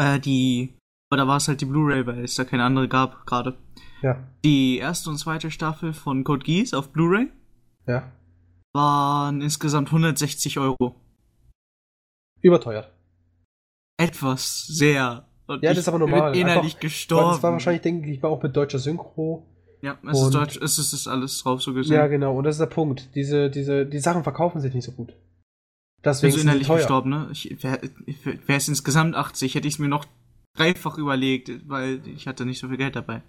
Äh, 0.00 0.18
die. 0.18 0.74
Aber 1.10 1.18
da 1.18 1.28
war 1.28 1.36
es 1.36 1.48
halt 1.48 1.60
die 1.60 1.66
Blu-ray, 1.66 2.06
weil 2.06 2.24
es 2.24 2.36
da 2.36 2.44
keine 2.44 2.64
andere 2.64 2.88
gab 2.88 3.26
gerade. 3.26 3.58
Ja. 4.00 4.16
Die 4.44 4.78
erste 4.78 5.10
und 5.10 5.18
zweite 5.18 5.50
Staffel 5.50 5.92
von 5.92 6.24
Code 6.24 6.44
Geass 6.44 6.72
auf 6.72 6.90
Blu-ray. 6.90 7.28
Ja. 7.86 8.10
Waren 8.72 9.42
insgesamt 9.42 9.88
160 9.88 10.58
Euro. 10.58 10.94
Überteuert. 12.40 12.92
Etwas, 13.98 14.66
sehr. 14.66 15.26
Und 15.46 15.62
ja, 15.62 15.70
das 15.70 15.80
ist 15.80 15.88
aber 15.88 15.98
normal. 15.98 16.32
Bin 16.32 16.42
innerlich 16.42 16.74
Einfach, 16.74 16.80
gestorben. 16.80 17.32
Das 17.32 17.42
war 17.42 17.52
wahrscheinlich, 17.52 17.82
denke 17.82 18.08
ich, 18.10 18.22
war 18.22 18.30
auch 18.30 18.42
mit 18.42 18.56
deutscher 18.56 18.78
Synchro. 18.78 19.46
Ja, 19.82 19.98
es 20.10 20.22
ist 20.22 20.34
Deutsch, 20.34 20.58
es 20.62 20.78
ist, 20.78 20.92
ist 20.92 21.08
alles 21.08 21.42
drauf 21.42 21.60
so 21.60 21.74
gesehen. 21.74 21.96
Ja, 21.96 22.06
genau, 22.06 22.36
und 22.36 22.44
das 22.44 22.56
ist 22.56 22.60
der 22.60 22.66
Punkt. 22.66 23.14
Diese, 23.14 23.50
diese, 23.50 23.84
die 23.86 23.98
Sachen 23.98 24.22
verkaufen 24.22 24.60
sich 24.60 24.72
nicht 24.72 24.84
so 24.84 24.92
gut. 24.92 25.14
Deswegen 26.04 26.32
bin 26.32 26.42
so 26.42 26.48
innerlich 26.48 26.68
gestorben, 26.68 27.10
ne? 27.10 27.30
Wäre 27.60 27.80
wär 28.46 28.56
es 28.56 28.68
insgesamt 28.68 29.14
80, 29.14 29.54
hätte 29.54 29.68
ich 29.68 29.74
es 29.74 29.78
mir 29.78 29.88
noch 29.88 30.06
dreifach 30.56 30.98
überlegt, 30.98 31.50
weil 31.68 32.00
ich 32.06 32.26
hatte 32.26 32.46
nicht 32.46 32.58
so 32.58 32.68
viel 32.68 32.76
Geld 32.76 32.96
dabei. 32.96 33.22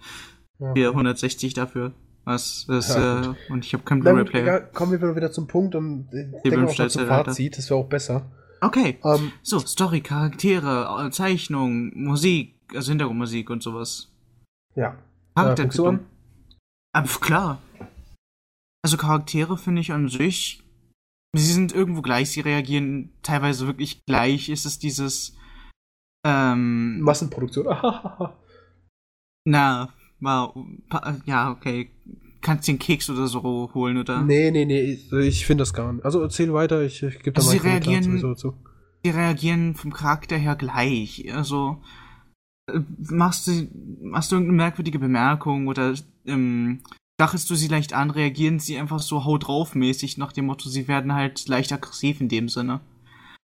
Ja. 0.58 0.90
160 0.90 1.54
dafür. 1.54 1.92
Was, 2.24 2.66
was 2.68 2.94
ja, 2.94 3.32
äh, 3.32 3.34
und 3.52 3.64
ich 3.64 3.74
habe 3.74 3.82
keinen 3.82 4.00
Blu-ray-Player. 4.00 4.60
Kommen 4.60 5.00
wir 5.00 5.16
wieder 5.16 5.32
zum 5.32 5.48
Punkt 5.48 5.74
und 5.74 6.08
ich 6.12 6.50
denke 6.50 6.68
auch 6.68 6.88
zum 6.88 7.06
Fazit, 7.06 7.58
das 7.58 7.68
wäre 7.68 7.80
auch 7.80 7.88
besser. 7.88 8.30
Okay. 8.60 8.98
Um, 9.02 9.14
ähm, 9.14 9.32
so, 9.42 9.58
Story, 9.58 10.02
Charaktere, 10.02 11.10
Zeichnung, 11.10 11.90
Musik, 11.96 12.54
also 12.74 12.90
Hintergrundmusik 12.90 13.50
und 13.50 13.62
sowas. 13.62 14.12
Ja. 14.76 14.96
Charakterentwicklung. 15.34 16.00
Äh, 16.94 17.02
klar. 17.20 17.60
Also 18.82 18.96
Charaktere 18.96 19.58
finde 19.58 19.80
ich 19.80 19.92
an 19.92 20.08
sich 20.08 20.62
sie 21.34 21.52
sind 21.52 21.72
irgendwo 21.72 22.02
gleich, 22.02 22.30
sie 22.30 22.40
reagieren 22.40 23.10
teilweise 23.22 23.66
wirklich 23.66 24.04
gleich. 24.04 24.48
Ist 24.48 24.66
es 24.66 24.78
dieses 24.78 25.36
ähm, 26.24 27.00
Massenproduktion? 27.00 27.66
na, 29.44 29.88
wow, 30.20 30.54
ja, 31.26 31.50
okay. 31.50 31.90
Kannst 32.40 32.66
den 32.66 32.78
Keks 32.78 33.08
oder 33.08 33.28
so 33.28 33.70
holen, 33.72 33.98
oder? 33.98 34.20
Nee, 34.22 34.50
nee, 34.50 34.64
nee, 34.64 34.98
ich 35.20 35.46
finde 35.46 35.62
das 35.62 35.72
gar 35.72 35.92
nicht. 35.92 36.04
Also 36.04 36.20
erzähl 36.20 36.52
weiter, 36.52 36.82
ich, 36.82 37.02
ich 37.02 37.20
gebe 37.20 37.32
da 37.32 37.40
also 37.40 37.52
mal 37.52 37.60
sie 37.60 37.68
reagieren, 37.68 38.20
dazu. 38.20 38.54
die 39.04 39.10
reagieren 39.10 39.76
vom 39.76 39.92
Charakter 39.92 40.36
her 40.36 40.56
gleich. 40.56 41.32
Also 41.32 41.80
äh, 42.68 42.80
machst 42.98 43.46
du, 43.46 43.68
machst 44.00 44.32
du 44.32 44.36
irgendeine 44.36 44.56
merkwürdige 44.56 44.98
Bemerkung 44.98 45.68
oder 45.68 45.94
ähm, 46.26 46.82
stachelst 47.22 47.48
du 47.50 47.54
sie 47.54 47.68
leicht 47.68 47.92
an, 47.92 48.10
reagieren 48.10 48.58
sie 48.58 48.76
einfach 48.76 48.98
so 48.98 49.24
haut 49.24 49.46
drauf 49.46 49.76
mäßig 49.76 50.18
nach 50.18 50.32
dem 50.32 50.46
Motto, 50.46 50.68
sie 50.68 50.88
werden 50.88 51.14
halt 51.14 51.46
leicht 51.46 51.72
aggressiv 51.72 52.20
in 52.20 52.28
dem 52.28 52.48
Sinne. 52.48 52.80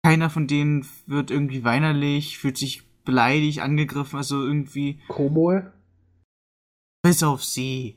Keiner 0.06 0.30
von 0.30 0.46
denen 0.46 0.86
wird 1.08 1.32
irgendwie 1.32 1.64
weinerlich, 1.64 2.38
fühlt 2.38 2.60
sich 2.60 2.84
beleidigt, 3.06 3.62
angegriffen, 3.62 4.18
also 4.18 4.46
irgendwie. 4.46 5.00
Komoe? 5.08 5.74
Bis 7.02 7.24
auf 7.24 7.44
sie. 7.44 7.96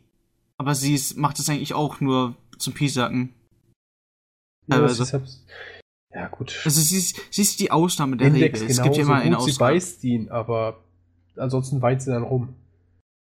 Aber 0.57 0.75
sie 0.75 0.95
ist, 0.95 1.19
macht 1.19 1.39
es 1.39 1.51
eigentlich 1.51 1.75
auch 1.75 2.01
nur 2.01 2.35
zum 2.57 2.73
Piesacken. 2.73 3.35
Ja, 4.69 4.87
ja, 6.15 6.29
gut. 6.29 6.63
Also 6.65 6.81
sie 6.81 6.97
ist, 6.97 7.21
sie 7.31 7.43
ist 7.43 7.61
die 7.61 7.71
Ausnahme 7.71 8.17
der 8.17 8.29
Index 8.29 8.61
Regel. 8.63 8.71
Es 8.71 8.83
gibt 8.83 8.97
ja 8.97 9.03
immer 9.03 9.17
eine 9.17 9.37
Ausnahme. 9.37 9.53
Sie 9.53 9.59
beißt 9.59 10.05
ihn, 10.05 10.31
aber 10.31 10.83
ansonsten 11.37 11.83
weint 11.83 12.01
sie 12.01 12.11
dann 12.11 12.23
rum. 12.23 12.55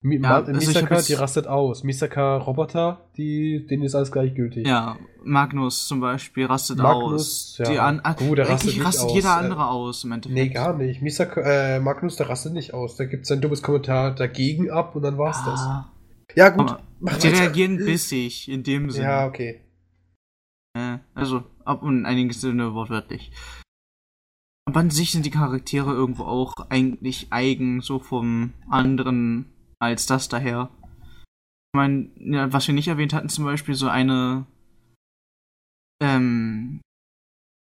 Mi 0.06 0.20
ja, 0.22 0.44
also 0.44 0.52
Misaka, 0.52 1.02
die 1.02 1.14
rastet 1.14 1.48
aus. 1.48 1.84
Misaka 1.86 2.36
Roboter, 2.36 3.00
die, 3.16 3.66
denen 3.66 3.84
ist 3.84 3.96
alles 3.96 4.12
gleichgültig. 4.12 4.68
Ja, 4.68 4.98
Magnus 5.24 5.88
zum 5.88 6.02
Beispiel 6.02 6.46
rastet 6.46 6.78
Magnus, 6.80 7.14
aus. 7.14 7.58
Ja. 7.60 7.72
Die 7.72 7.80
an, 7.80 8.02
Gut, 8.18 8.38
der 8.38 8.50
rastet, 8.50 8.74
nicht 8.74 8.86
rastet 8.86 9.06
aus. 9.06 9.14
jeder 9.16 9.38
andere 9.38 9.62
äh, 9.62 9.64
aus 9.64 10.04
im 10.04 10.12
Endeffekt. 10.12 10.36
Nee, 10.36 10.50
gar 10.50 10.78
nicht. 10.78 11.02
Misaka, 11.02 11.40
äh, 11.40 11.80
Magnus, 11.80 12.18
der 12.18 12.28
rastet 12.28 12.52
nicht 12.52 12.74
aus. 12.74 12.98
Da 12.98 13.06
gibt 13.06 13.24
es 13.24 13.32
ein 13.32 13.40
dummes 13.40 13.62
Kommentar 13.62 14.14
dagegen 14.14 14.70
ab 14.70 14.94
und 14.94 15.04
dann 15.04 15.18
war's 15.18 15.40
ah. 15.46 15.90
das. 16.28 16.36
Ja, 16.36 16.50
gut. 16.50 16.76
die 17.00 17.06
weiter. 17.06 17.32
reagieren 17.32 17.78
bissig 17.78 18.50
in 18.50 18.64
dem 18.64 18.92
Sinne. 18.92 19.06
Ja, 19.06 19.26
okay. 19.26 19.62
Äh, 20.74 20.98
also, 21.14 21.44
ab 21.64 21.82
und 21.82 22.06
einiges 22.06 22.42
Sinne 22.42 22.74
wortwörtlich. 22.74 23.32
Aber 24.66 24.82
an 24.82 24.90
sich 24.90 25.14
sind 25.14 25.26
die 25.26 25.32
Charaktere 25.32 25.94
irgendwo 25.94 26.24
auch 26.24 26.54
eigentlich 26.70 27.28
eigen, 27.32 27.80
so 27.80 28.00
vom 28.00 28.52
anderen 28.70 29.53
als 29.84 30.06
das 30.06 30.30
daher. 30.30 30.70
Ich 31.74 31.78
meine, 31.78 32.10
ja, 32.18 32.52
was 32.54 32.68
wir 32.68 32.74
nicht 32.74 32.88
erwähnt 32.88 33.14
hatten, 33.14 33.30
zum 33.30 33.46
Beispiel 33.46 33.76
so 33.76 33.88
eine. 33.88 34.46
Ähm, 36.02 36.82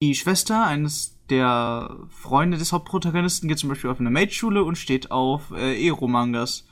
die 0.02 0.14
Schwester 0.14 0.66
eines 0.66 1.18
der 1.28 2.06
Freunde 2.09 2.59
des 2.59 2.72
Hauptprotagonisten 2.72 3.48
geht 3.48 3.59
zum 3.59 3.68
Beispiel 3.68 3.90
auf 3.90 4.00
eine 4.00 4.11
Maidschule 4.11 4.64
und 4.64 4.78
steht 4.78 5.11
auf 5.11 5.50
äh, 5.50 5.84
Ero-Mangas. 5.86 6.66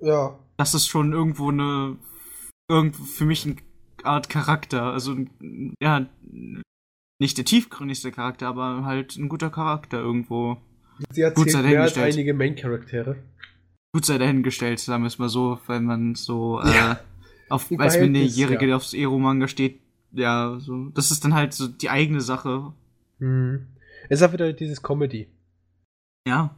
Ja. 0.00 0.38
Das 0.56 0.74
ist 0.74 0.86
schon 0.86 1.12
irgendwo 1.12 1.50
eine. 1.50 1.98
Irgendwo 2.70 3.04
für 3.04 3.24
mich 3.24 3.44
eine 3.44 3.56
Art 4.04 4.28
Charakter. 4.28 4.92
Also, 4.92 5.16
ja. 5.82 6.06
Nicht 7.20 7.36
der 7.36 7.44
tiefgründigste 7.44 8.12
Charakter, 8.12 8.48
aber 8.48 8.84
halt 8.84 9.16
ein 9.16 9.28
guter 9.28 9.50
Charakter 9.50 9.98
irgendwo. 9.98 10.56
Sie 11.12 11.24
hat 11.24 11.34
Gut 11.34 11.50
sei 11.50 11.62
mehr 11.62 11.82
als 11.82 11.96
einige 11.96 12.34
Main-Charaktere. 12.34 13.16
Gut 13.92 14.04
sei 14.04 14.18
dahingestellt, 14.18 14.78
sagen 14.78 15.02
wir 15.02 15.08
es 15.08 15.18
mal 15.18 15.28
so, 15.28 15.58
wenn 15.66 15.84
man 15.84 16.14
so 16.14 16.60
ja. 16.62 16.92
äh, 16.92 16.96
auf, 17.48 17.70
als 17.78 17.98
Minderjährige 17.98 18.68
ja. 18.68 18.76
aufs 18.76 18.94
Ero-Manga 18.94 19.48
steht, 19.48 19.80
ja, 20.12 20.58
so, 20.60 20.90
das 20.90 21.10
ist 21.10 21.24
dann 21.24 21.34
halt 21.34 21.52
so 21.52 21.68
die 21.68 21.90
eigene 21.90 22.20
Sache. 22.20 22.72
Mhm. 23.18 23.66
Es 24.08 24.20
ist 24.20 24.26
auch 24.26 24.32
wieder 24.32 24.52
dieses 24.52 24.82
Comedy. 24.82 25.28
Ja. 26.26 26.54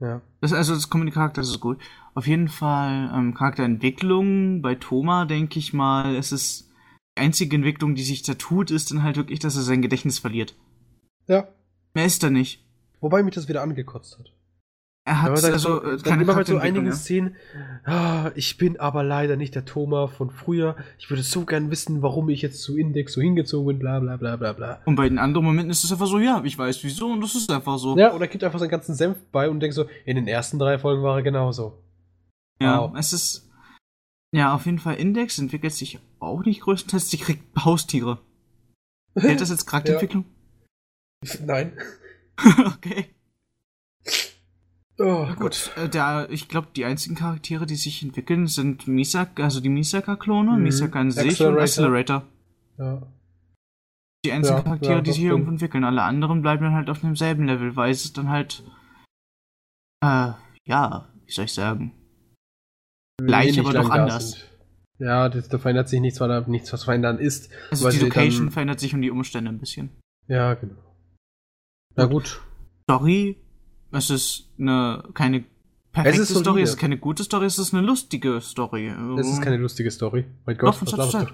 Ja. 0.00 0.22
Das, 0.40 0.52
also 0.52 0.74
das 0.74 0.90
Comedy-Charakter 0.90 1.40
ist 1.40 1.60
gut. 1.60 1.80
Auf 2.14 2.26
jeden 2.26 2.48
Fall 2.48 3.10
ähm, 3.14 3.34
Charakterentwicklung 3.34 4.62
bei 4.62 4.74
Thomas, 4.74 5.28
denke 5.28 5.58
ich 5.58 5.72
mal, 5.72 6.14
es 6.14 6.32
ist 6.32 6.70
die 7.16 7.22
einzige 7.22 7.56
Entwicklung, 7.56 7.94
die 7.94 8.02
sich 8.02 8.22
da 8.22 8.34
tut, 8.34 8.70
ist 8.70 8.90
dann 8.90 9.02
halt 9.02 9.16
wirklich, 9.16 9.38
dass 9.38 9.56
er 9.56 9.62
sein 9.62 9.82
Gedächtnis 9.82 10.18
verliert. 10.18 10.54
Ja. 11.26 11.48
Mehr 11.94 12.06
ist 12.06 12.22
er 12.22 12.30
nicht. 12.30 12.63
Wobei 13.04 13.22
mich 13.22 13.34
das 13.34 13.48
wieder 13.48 13.60
angekotzt 13.60 14.18
hat. 14.18 14.32
Er 15.06 15.20
hat 15.20 15.36
dann 15.36 15.52
also 15.52 15.82
so, 15.82 15.96
dann 15.98 16.22
immer 16.22 16.34
bei 16.34 16.44
so 16.44 16.56
einigen 16.56 16.86
ja. 16.86 16.92
Szenen, 16.92 17.36
ah, 17.84 18.30
ich 18.34 18.56
bin 18.56 18.80
aber 18.80 19.02
leider 19.02 19.36
nicht 19.36 19.54
der 19.54 19.66
Thomas 19.66 20.10
von 20.14 20.30
früher. 20.30 20.74
Ich 20.98 21.10
würde 21.10 21.22
so 21.22 21.44
gern 21.44 21.70
wissen, 21.70 22.00
warum 22.00 22.30
ich 22.30 22.40
jetzt 22.40 22.62
zu 22.62 22.78
Index 22.78 23.12
so 23.12 23.20
hingezogen 23.20 23.66
bin, 23.66 23.78
bla 23.78 24.00
bla 24.00 24.16
bla 24.16 24.36
bla 24.36 24.54
bla. 24.54 24.80
Und 24.86 24.96
bei 24.96 25.06
den 25.06 25.18
anderen 25.18 25.44
Momenten 25.44 25.70
ist 25.70 25.84
es 25.84 25.92
einfach 25.92 26.06
so, 26.06 26.18
ja, 26.18 26.40
ich 26.44 26.56
weiß 26.56 26.82
wieso 26.82 27.12
und 27.12 27.20
das 27.20 27.34
ist 27.34 27.50
einfach 27.50 27.76
so. 27.76 27.94
Ja, 27.98 28.14
oder 28.14 28.26
gibt 28.26 28.42
einfach 28.42 28.58
seinen 28.58 28.70
ganzen 28.70 28.94
Senf 28.94 29.18
bei 29.30 29.50
und 29.50 29.60
denkt 29.60 29.74
so, 29.74 29.84
in 30.06 30.16
den 30.16 30.26
ersten 30.26 30.58
drei 30.58 30.78
Folgen 30.78 31.02
war 31.02 31.18
er 31.18 31.22
genauso. 31.22 31.84
Ja, 32.58 32.80
wow. 32.80 32.96
es 32.96 33.12
ist. 33.12 33.50
Ja, 34.34 34.54
auf 34.54 34.64
jeden 34.64 34.78
Fall, 34.78 34.94
Index 34.94 35.38
entwickelt 35.38 35.74
sich 35.74 35.98
auch 36.20 36.42
nicht 36.42 36.62
größtenteils, 36.62 37.10
sie 37.10 37.18
kriegt 37.18 37.42
Haustiere. 37.62 38.20
Hält 39.14 39.42
das 39.42 39.50
jetzt 39.50 39.66
Charakterentwicklung? 39.66 40.24
ja. 41.22 41.34
Nein. 41.44 41.74
okay. 42.66 43.06
Oh, 44.98 45.26
gut. 45.36 45.72
Äh, 45.76 45.88
der, 45.88 46.28
ich 46.30 46.48
glaube, 46.48 46.68
die 46.76 46.84
einzigen 46.84 47.16
Charaktere, 47.16 47.66
die 47.66 47.74
sich 47.74 48.02
entwickeln, 48.02 48.46
sind 48.46 48.86
Misaka, 48.86 49.42
also 49.42 49.60
die 49.60 49.68
Misaka-Klone, 49.68 50.52
mhm. 50.52 50.62
Misaka 50.62 51.00
an 51.00 51.10
sich 51.10 51.32
Accelerator. 51.32 51.56
und 51.56 51.62
Accelerator. 51.62 52.22
Ja. 52.78 53.02
Die 54.24 54.32
einzigen 54.32 54.56
ja, 54.56 54.62
Charaktere, 54.62 54.94
ja, 54.94 55.00
die 55.00 55.12
sich 55.12 55.24
irgendwo 55.24 55.50
entwickeln. 55.50 55.84
Alle 55.84 56.02
anderen 56.02 56.42
bleiben 56.42 56.62
dann 56.62 56.74
halt 56.74 56.90
auf 56.90 57.00
demselben 57.00 57.46
Level, 57.46 57.76
weil 57.76 57.90
es 57.90 58.12
dann 58.12 58.28
halt. 58.28 58.62
Äh, 60.02 60.32
ja, 60.66 61.08
wie 61.26 61.32
soll 61.32 61.44
ich 61.46 61.52
sagen? 61.52 61.92
Gleich, 63.18 63.58
aber 63.58 63.72
doch 63.72 63.90
anders. 63.90 64.32
Sind. 64.32 64.50
Ja, 64.98 65.28
das, 65.28 65.48
da 65.48 65.58
verändert 65.58 65.88
sich 65.88 66.00
nichts, 66.00 66.20
weil 66.20 66.28
da 66.28 66.40
nichts 66.42 66.72
was 66.72 66.84
verändern 66.84 67.18
ist. 67.18 67.50
Also 67.70 67.90
die 67.90 67.98
Location 67.98 68.50
verändert 68.50 68.80
sich 68.80 68.94
und 68.94 69.02
die 69.02 69.10
Umstände 69.10 69.50
ein 69.50 69.58
bisschen. 69.58 69.90
Ja, 70.28 70.54
genau. 70.54 70.83
Na 71.96 72.06
gut. 72.06 72.40
Story, 72.84 73.36
es 73.92 74.10
ist 74.10 74.50
eine 74.58 75.04
keine 75.14 75.44
perfekte 75.92 76.22
es 76.22 76.28
Story, 76.28 76.62
es 76.62 76.70
ist 76.70 76.76
keine 76.76 76.98
gute 76.98 77.24
Story, 77.24 77.46
es 77.46 77.58
ist 77.58 77.72
eine 77.72 77.86
lustige 77.86 78.40
Story. 78.40 78.92
Es 79.18 79.28
ist 79.28 79.40
keine 79.40 79.56
lustige 79.56 79.90
Story. 79.90 80.24
Mein 80.44 80.58
Gott, 80.58 80.74
Doch, 80.74 80.92
was 80.92 81.10
du 81.12 81.26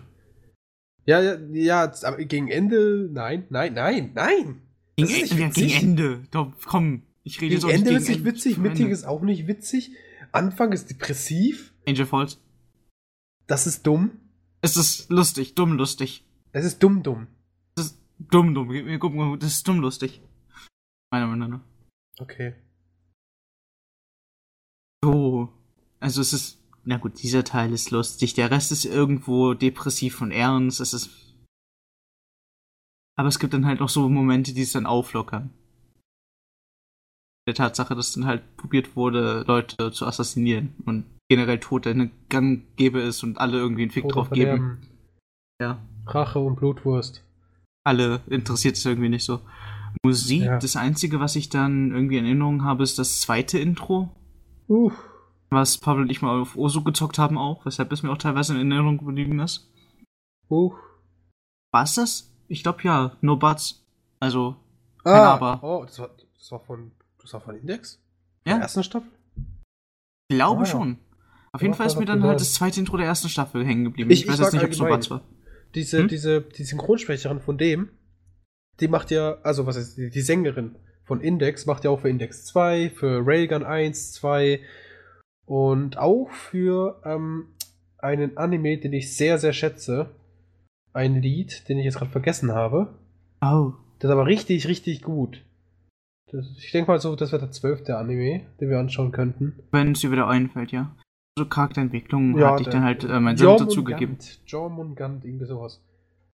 Ja, 1.06 1.20
ja, 1.20 1.38
ja, 1.52 1.92
aber 2.02 2.24
gegen 2.24 2.48
Ende, 2.48 3.08
nein, 3.10 3.46
nein, 3.48 3.74
nein, 3.74 4.12
nein. 4.14 4.62
Gegen, 4.96 5.10
Ende, 5.10 5.34
ja, 5.34 5.48
gegen 5.48 5.70
Ende. 5.70 6.22
Doch, 6.30 6.52
komm, 6.66 7.02
ich 7.24 7.40
rede 7.40 7.56
gegen 7.56 7.68
jetzt 7.68 7.78
Ende 7.78 7.94
ist 7.94 8.08
nicht 8.08 8.24
witzig, 8.24 8.58
mittig 8.58 8.88
ist 8.88 9.04
auch 9.04 9.22
nicht 9.22 9.46
witzig. 9.46 9.92
Anfang 10.32 10.72
ist 10.72 10.90
depressiv. 10.90 11.72
Angel 11.88 12.06
Falls. 12.06 12.38
Das 13.46 13.66
ist 13.66 13.86
dumm. 13.86 14.12
Es 14.60 14.76
ist 14.76 15.10
lustig, 15.10 15.54
dumm 15.54 15.72
lustig. 15.72 16.24
Es 16.52 16.64
ist 16.64 16.82
dumm 16.82 17.02
dumm. 17.02 17.26
Das 17.74 17.86
ist 17.86 17.98
dumm 18.18 18.54
dumm. 18.54 18.98
Guck 19.00 19.14
mal, 19.14 19.38
das 19.38 19.54
ist 19.54 19.66
dumm 19.66 19.80
lustig. 19.80 20.20
Meiner 21.10 21.26
Meinung 21.26 21.50
nach. 21.50 21.60
Okay. 22.18 22.54
So. 25.02 25.52
Also 25.98 26.20
es 26.20 26.32
ist. 26.32 26.58
Na 26.84 26.96
gut, 26.96 27.22
dieser 27.22 27.44
Teil 27.44 27.72
ist 27.72 27.90
lustig. 27.90 28.34
Der 28.34 28.50
Rest 28.50 28.72
ist 28.72 28.84
irgendwo 28.84 29.54
depressiv 29.54 30.20
und 30.22 30.30
ernst. 30.30 30.80
Es 30.80 30.94
ist. 30.94 31.10
Aber 33.18 33.28
es 33.28 33.38
gibt 33.38 33.52
dann 33.52 33.66
halt 33.66 33.82
auch 33.82 33.88
so 33.88 34.08
Momente, 34.08 34.54
die 34.54 34.62
es 34.62 34.72
dann 34.72 34.86
auflockern. 34.86 35.50
Der 37.46 37.54
Tatsache, 37.54 37.94
dass 37.94 38.12
dann 38.12 38.26
halt 38.26 38.56
probiert 38.56 38.96
wurde, 38.96 39.44
Leute 39.46 39.92
zu 39.92 40.06
assassinieren 40.06 40.74
und 40.86 41.04
generell 41.28 41.58
Tod 41.60 41.86
eine 41.86 42.10
Gang 42.28 42.64
gäbe 42.76 43.00
ist 43.00 43.22
und 43.22 43.38
alle 43.38 43.58
irgendwie 43.58 43.82
einen 43.82 43.90
Fick 43.90 44.04
Tode 44.04 44.14
drauf 44.14 44.30
geben. 44.30 44.86
Ja. 45.60 45.84
Rache 46.06 46.38
und 46.38 46.56
Blutwurst. 46.56 47.24
Alle 47.84 48.22
interessiert 48.28 48.76
es 48.76 48.84
irgendwie 48.84 49.08
nicht 49.08 49.24
so. 49.24 49.40
Musik, 50.02 50.42
ja. 50.42 50.58
das 50.58 50.76
Einzige, 50.76 51.20
was 51.20 51.36
ich 51.36 51.50
dann 51.50 51.92
irgendwie 51.92 52.16
in 52.16 52.24
Erinnerung 52.24 52.64
habe, 52.64 52.82
ist 52.82 52.98
das 52.98 53.20
zweite 53.20 53.58
Intro. 53.58 54.14
Uh. 54.68 54.90
Was 55.50 55.78
Pavel 55.78 56.02
und 56.02 56.10
ich 56.10 56.22
mal 56.22 56.40
auf 56.40 56.56
Osu 56.56 56.82
gezockt 56.82 57.18
haben 57.18 57.36
auch, 57.36 57.66
weshalb 57.66 57.92
es 57.92 58.02
mir 58.02 58.10
auch 58.10 58.18
teilweise 58.18 58.54
in 58.54 58.70
Erinnerung 58.70 58.98
geblieben 58.98 59.40
ist. 59.40 59.70
Uh. 60.48 60.72
War 61.72 61.84
es 61.84 61.94
das? 61.94 62.32
Ich 62.48 62.62
glaube 62.62 62.80
ja, 62.82 63.16
No 63.20 63.36
Buts. 63.36 63.86
Also, 64.20 64.56
ah, 65.04 65.10
kein 65.10 65.20
Aber. 65.20 65.62
Oh, 65.62 65.84
das 65.84 65.98
war, 65.98 66.10
das 66.38 66.50
war 66.50 66.60
von, 66.60 66.92
das 67.20 67.32
war 67.32 67.40
von 67.40 67.56
Index? 67.56 68.02
Ja. 68.46 68.54
Der 68.54 68.62
ersten 68.62 68.82
Staffel? 68.82 69.10
Glaube 70.30 70.62
ah, 70.62 70.66
schon. 70.66 70.98
Auf 71.52 71.62
jeden 71.62 71.74
Fall 71.74 71.86
ist 71.86 71.98
mir 71.98 72.06
dann 72.06 72.22
halt 72.22 72.40
das 72.40 72.54
zweite 72.54 72.80
Intro 72.80 72.96
der 72.96 73.06
ersten 73.06 73.28
Staffel 73.28 73.66
hängen 73.66 73.84
geblieben. 73.84 74.10
Ich, 74.10 74.22
ich 74.22 74.28
weiß 74.28 74.38
jetzt 74.38 74.52
nicht, 74.52 74.64
ob 74.64 74.70
es 74.70 74.78
No 74.78 74.86
Buts 74.86 75.10
war. 75.10 75.22
Diese, 75.74 75.98
hm? 75.98 76.08
diese, 76.08 76.40
die 76.40 76.64
Synchronsprecherin 76.64 77.40
von 77.40 77.58
dem, 77.58 77.90
die 78.80 78.88
macht 78.88 79.10
ja, 79.10 79.38
also 79.42 79.66
was 79.66 79.76
ist 79.76 79.96
die, 79.96 80.10
die 80.10 80.20
Sängerin 80.20 80.76
von 81.04 81.20
Index 81.20 81.66
macht 81.66 81.84
ja 81.84 81.90
auch 81.90 82.00
für 82.00 82.08
Index 82.08 82.44
2, 82.46 82.90
für 82.90 83.26
Railgun 83.26 83.64
1, 83.64 84.12
2 84.12 84.60
und 85.44 85.98
auch 85.98 86.30
für 86.30 87.02
ähm, 87.04 87.48
einen 87.98 88.36
Anime, 88.36 88.78
den 88.78 88.92
ich 88.92 89.16
sehr, 89.16 89.38
sehr 89.38 89.52
schätze. 89.52 90.10
Ein 90.92 91.20
Lied, 91.20 91.68
den 91.68 91.78
ich 91.78 91.84
jetzt 91.84 91.98
gerade 91.98 92.12
vergessen 92.12 92.52
habe. 92.52 92.94
Oh. 93.42 93.72
Das 93.98 94.08
ist 94.08 94.12
aber 94.12 94.26
richtig, 94.26 94.68
richtig 94.68 95.02
gut. 95.02 95.44
Das, 96.30 96.46
ich 96.58 96.70
denke 96.70 96.92
mal 96.92 97.00
so, 97.00 97.16
das 97.16 97.32
wird 97.32 97.42
der 97.42 97.50
zwölfte 97.50 97.96
Anime, 97.96 98.42
den 98.60 98.70
wir 98.70 98.78
anschauen 98.78 99.10
könnten. 99.10 99.58
Wenn 99.72 99.92
es 99.92 100.00
dir 100.00 100.12
wieder 100.12 100.28
einfällt, 100.28 100.70
ja. 100.70 100.94
So 101.36 101.44
Charakterentwicklung 101.44 102.38
ja, 102.38 102.52
hatte 102.52 102.62
ich 102.62 102.68
dann 102.68 102.84
halt 102.84 103.02
äh, 103.02 103.18
mein 103.18 103.36
Senf 103.36 103.56
dazugegeben. 103.56 104.16
Jormungand, 104.46 105.24
irgendwie 105.24 105.46
sowas. 105.46 105.82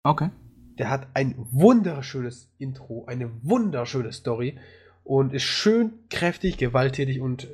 Okay. 0.03 0.29
Der 0.77 0.89
hat 0.89 1.07
ein 1.13 1.35
wunderschönes 1.37 2.51
Intro, 2.57 3.05
eine 3.05 3.31
wunderschöne 3.43 4.11
Story 4.11 4.57
und 5.03 5.33
ist 5.33 5.43
schön 5.43 5.93
kräftig, 6.09 6.57
gewalttätig 6.57 7.19
und 7.19 7.47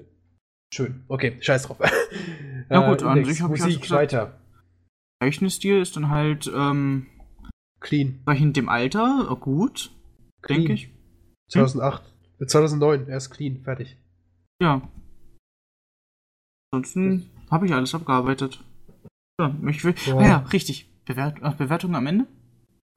schön. 0.74 1.04
Okay, 1.08 1.38
scheiß 1.40 1.64
drauf. 1.64 1.78
Na 2.70 2.90
gut, 2.90 3.02
äh, 3.02 3.06
an 3.06 3.26
sich 3.26 3.42
habe 3.42 3.56
ich 3.56 3.64
also 3.64 3.80
gesagt, 3.80 3.92
weiter. 3.92 4.40
Zeichenstil 5.22 5.82
ist 5.82 5.96
dann 5.96 6.10
halt 6.10 6.52
ähm, 6.54 7.08
clean. 7.80 8.20
In 8.28 8.54
dem 8.54 8.70
Alter 8.70 9.36
gut, 9.40 9.92
denke 10.48 10.74
ich. 10.74 10.90
2008, 11.50 12.04
hm? 12.40 12.48
2009, 12.48 13.08
er 13.08 13.18
ist 13.18 13.30
clean, 13.30 13.62
fertig. 13.64 13.98
Ja. 14.62 14.82
Ansonsten 16.72 17.30
habe 17.50 17.66
ich 17.66 17.74
alles 17.74 17.96
abgearbeitet. 17.96 18.64
Ja, 19.40 19.56
ich 19.68 19.84
will. 19.84 19.96
Ah 20.14 20.28
ja, 20.28 20.38
richtig. 20.52 20.90
Bewert, 21.06 21.40
Bewertung 21.58 21.96
am 21.96 22.08
Ende? 22.08 22.28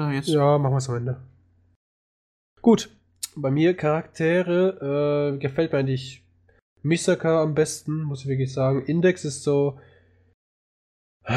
Jetzt. 0.09 0.29
Ja, 0.29 0.59
machen 0.59 0.73
wir 0.73 0.79
es 0.79 0.89
am 0.89 0.97
Ende. 0.97 1.21
Gut. 2.63 2.91
Bei 3.37 3.51
mir 3.51 3.77
Charaktere 3.77 5.35
äh, 5.35 5.39
gefällt 5.39 5.73
mir 5.73 5.79
eigentlich 5.79 6.25
Misaka 6.83 7.43
am 7.43 7.55
besten, 7.55 8.03
muss 8.03 8.23
ich 8.23 8.29
wirklich 8.29 8.53
sagen. 8.53 8.85
Index 8.85 9.25
ist 9.25 9.43
so. 9.43 9.79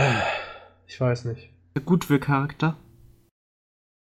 Ich 0.85 1.01
weiß 1.01 1.25
nicht. 1.25 1.49
Gut 1.85 2.05
für 2.05 2.19
Charakter. 2.19 2.77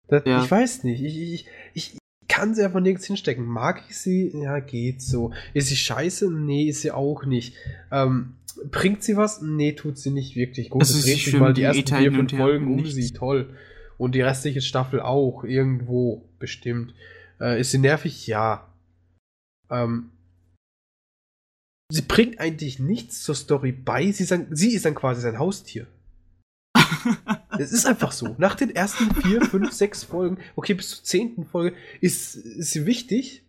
Das, 0.07 0.23
ja. 0.25 0.43
Ich 0.43 0.49
weiß 0.49 0.83
nicht. 0.85 1.03
Ich, 1.03 1.17
ich, 1.17 1.47
ich 1.75 1.97
kann 2.27 2.55
sie 2.55 2.63
einfach 2.63 2.79
nirgends 2.79 3.05
hinstecken. 3.05 3.45
Mag 3.45 3.83
ich 3.89 3.97
sie? 3.97 4.31
Ja, 4.33 4.59
geht 4.59 5.03
so. 5.03 5.31
Ist 5.53 5.67
sie 5.67 5.75
scheiße? 5.75 6.31
Nee, 6.31 6.63
ist 6.63 6.81
sie 6.81 6.89
auch 6.89 7.25
nicht. 7.25 7.53
Ähm, 7.91 8.37
bringt 8.71 9.03
sie 9.03 9.17
was? 9.17 9.41
Nee, 9.41 9.73
tut 9.73 9.99
sie 9.99 10.09
nicht 10.09 10.35
wirklich. 10.35 10.71
Gut, 10.71 10.81
es 10.81 11.03
dreht 11.03 11.19
sich 11.19 11.33
mal 11.37 11.53
die, 11.53 11.61
die 11.61 11.65
ersten 11.65 11.95
vier, 11.95 12.11
fünf 12.11 12.31
Folgen 12.31 12.73
um 12.73 12.85
sie. 12.85 13.11
Toll. 13.11 13.55
Und 13.99 14.15
die 14.15 14.21
restliche 14.21 14.61
Staffel 14.61 15.01
auch. 15.01 15.43
Irgendwo 15.43 16.27
bestimmt. 16.39 16.95
Äh, 17.39 17.59
ist 17.59 17.71
sie 17.71 17.77
nervig? 17.77 18.25
Ja. 18.25 18.73
Ähm, 19.69 20.09
sie 21.91 22.01
bringt 22.01 22.39
eigentlich 22.39 22.79
nichts 22.79 23.21
zur 23.21 23.35
Story 23.35 23.73
bei. 23.73 24.11
Sie, 24.11 24.23
sagen, 24.23 24.47
sie 24.51 24.73
ist 24.73 24.85
dann 24.85 24.95
quasi 24.95 25.21
sein 25.21 25.37
Haustier. 25.37 25.85
es 27.59 27.73
ist 27.73 27.85
einfach 27.85 28.13
so. 28.13 28.35
Nach 28.37 28.55
den 28.55 28.73
ersten 28.73 29.13
vier, 29.15 29.41
fünf, 29.41 29.73
sechs 29.73 30.05
Folgen, 30.05 30.37
okay, 30.55 30.73
bis 30.73 30.89
zur 30.89 31.03
zehnten 31.03 31.45
Folge, 31.45 31.75
ist, 31.99 32.35
ist 32.35 32.71
sie 32.71 32.85
wichtig. 32.85 33.43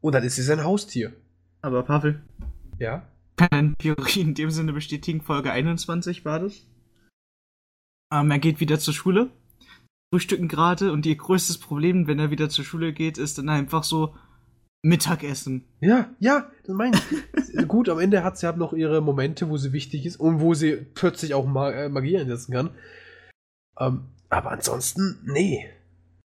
Und 0.00 0.14
dann 0.14 0.22
ist 0.22 0.36
sie 0.36 0.42
sein 0.42 0.62
Haustier. 0.62 1.12
Aber 1.60 1.82
Pavel. 1.82 2.22
Ja? 2.78 3.06
Kann 3.36 3.74
Theorie 3.78 4.20
in 4.20 4.34
dem 4.34 4.52
Sinne 4.52 4.72
bestätigen, 4.72 5.22
Folge 5.22 5.50
21 5.50 6.24
war 6.24 6.38
das? 6.38 6.66
Ähm, 8.12 8.30
er 8.30 8.38
geht 8.38 8.60
wieder 8.60 8.78
zur 8.78 8.94
Schule. 8.94 9.30
Frühstücken 10.12 10.46
gerade 10.46 10.92
und 10.92 11.06
ihr 11.06 11.16
größtes 11.16 11.56
Problem, 11.58 12.06
wenn 12.06 12.18
er 12.18 12.30
wieder 12.30 12.50
zur 12.50 12.66
Schule 12.66 12.92
geht, 12.92 13.16
ist 13.16 13.38
dann 13.38 13.48
einfach 13.48 13.82
so, 13.82 14.14
Mittagessen. 14.82 15.64
Ja, 15.80 16.10
ja, 16.18 16.50
das 16.66 16.74
meine 16.74 16.96
ich. 16.96 17.68
Gut, 17.68 17.88
am 17.88 18.00
Ende 18.00 18.24
hat 18.24 18.36
sie 18.36 18.46
halt 18.46 18.56
noch 18.56 18.72
ihre 18.72 19.00
Momente, 19.00 19.48
wo 19.48 19.56
sie 19.56 19.72
wichtig 19.72 20.04
ist 20.04 20.16
und 20.16 20.40
wo 20.40 20.54
sie 20.54 20.76
plötzlich 20.76 21.34
auch 21.34 21.46
Mag 21.46 21.74
äh, 21.74 21.88
Magie 21.88 22.18
einsetzen 22.18 22.52
kann. 22.52 22.70
Ähm, 23.78 24.08
aber 24.28 24.50
ansonsten, 24.50 25.20
nee. 25.24 25.68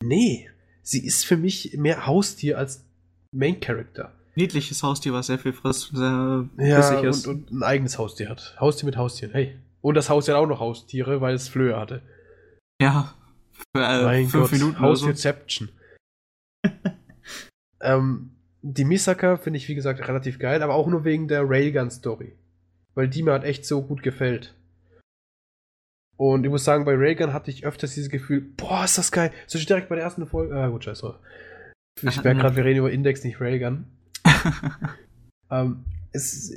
Nee. 0.04 0.50
Sie 0.82 1.04
ist 1.04 1.24
für 1.24 1.36
mich 1.36 1.76
mehr 1.78 2.06
Haustier 2.06 2.58
als 2.58 2.84
Main 3.32 3.60
Character. 3.60 4.12
Niedliches 4.34 4.82
Haustier, 4.82 5.12
was 5.12 5.28
sehr 5.28 5.38
viel 5.38 5.52
frisst, 5.52 5.90
sehr 5.94 6.48
ja, 6.58 7.00
ist. 7.00 7.26
Und, 7.26 7.50
und 7.50 7.58
ein 7.58 7.62
eigenes 7.62 7.98
Haustier 7.98 8.28
hat. 8.28 8.56
Haustier 8.60 8.86
mit 8.86 8.96
Haustieren, 8.96 9.32
hey. 9.32 9.56
Und 9.80 9.94
das 9.94 10.10
Haustier 10.10 10.34
hat 10.34 10.42
auch 10.42 10.46
noch 10.46 10.60
Haustiere, 10.60 11.20
weil 11.20 11.34
es 11.34 11.48
Flöhe 11.48 11.78
hatte. 11.78 12.02
Ja. 12.80 13.14
Für, 13.74 13.84
äh, 13.84 14.04
mein 14.04 14.26
fünf 14.28 14.50
Gott, 14.50 14.52
Minuten. 14.52 14.80
Haustierception. 14.80 15.68
So. 16.64 16.70
ähm, 17.80 18.30
die 18.62 18.84
Misaka 18.84 19.36
finde 19.36 19.56
ich, 19.56 19.68
wie 19.68 19.74
gesagt, 19.74 20.06
relativ 20.06 20.38
geil, 20.38 20.62
aber 20.62 20.74
auch 20.74 20.86
nur 20.86 21.04
wegen 21.04 21.28
der 21.28 21.48
Railgun-Story. 21.48 22.36
Weil 22.94 23.08
die 23.08 23.22
mir 23.22 23.32
halt 23.32 23.44
echt 23.44 23.66
so 23.66 23.82
gut 23.82 24.02
gefällt. 24.02 24.54
Und 26.16 26.44
ich 26.44 26.50
muss 26.50 26.64
sagen, 26.64 26.84
bei 26.84 26.94
Railgun 26.94 27.32
hatte 27.32 27.50
ich 27.50 27.66
öfters 27.66 27.94
dieses 27.94 28.10
Gefühl, 28.10 28.42
boah, 28.56 28.84
ist 28.84 28.98
das 28.98 29.10
geil. 29.10 29.32
So 29.46 29.58
direkt 29.58 29.88
bei 29.88 29.96
der 29.96 30.04
ersten 30.04 30.26
Folge. 30.26 30.54
Ah, 30.54 30.68
gut, 30.68 30.84
scheiß 30.84 31.00
drauf. 31.00 31.16
Ich 32.00 32.22
merke 32.22 32.40
gerade, 32.40 32.56
wir 32.56 32.64
reden 32.64 32.78
über 32.78 32.92
Index, 32.92 33.24
nicht 33.24 33.40
Railgun. 33.40 33.86
ähm, 35.50 35.84
es, 36.12 36.52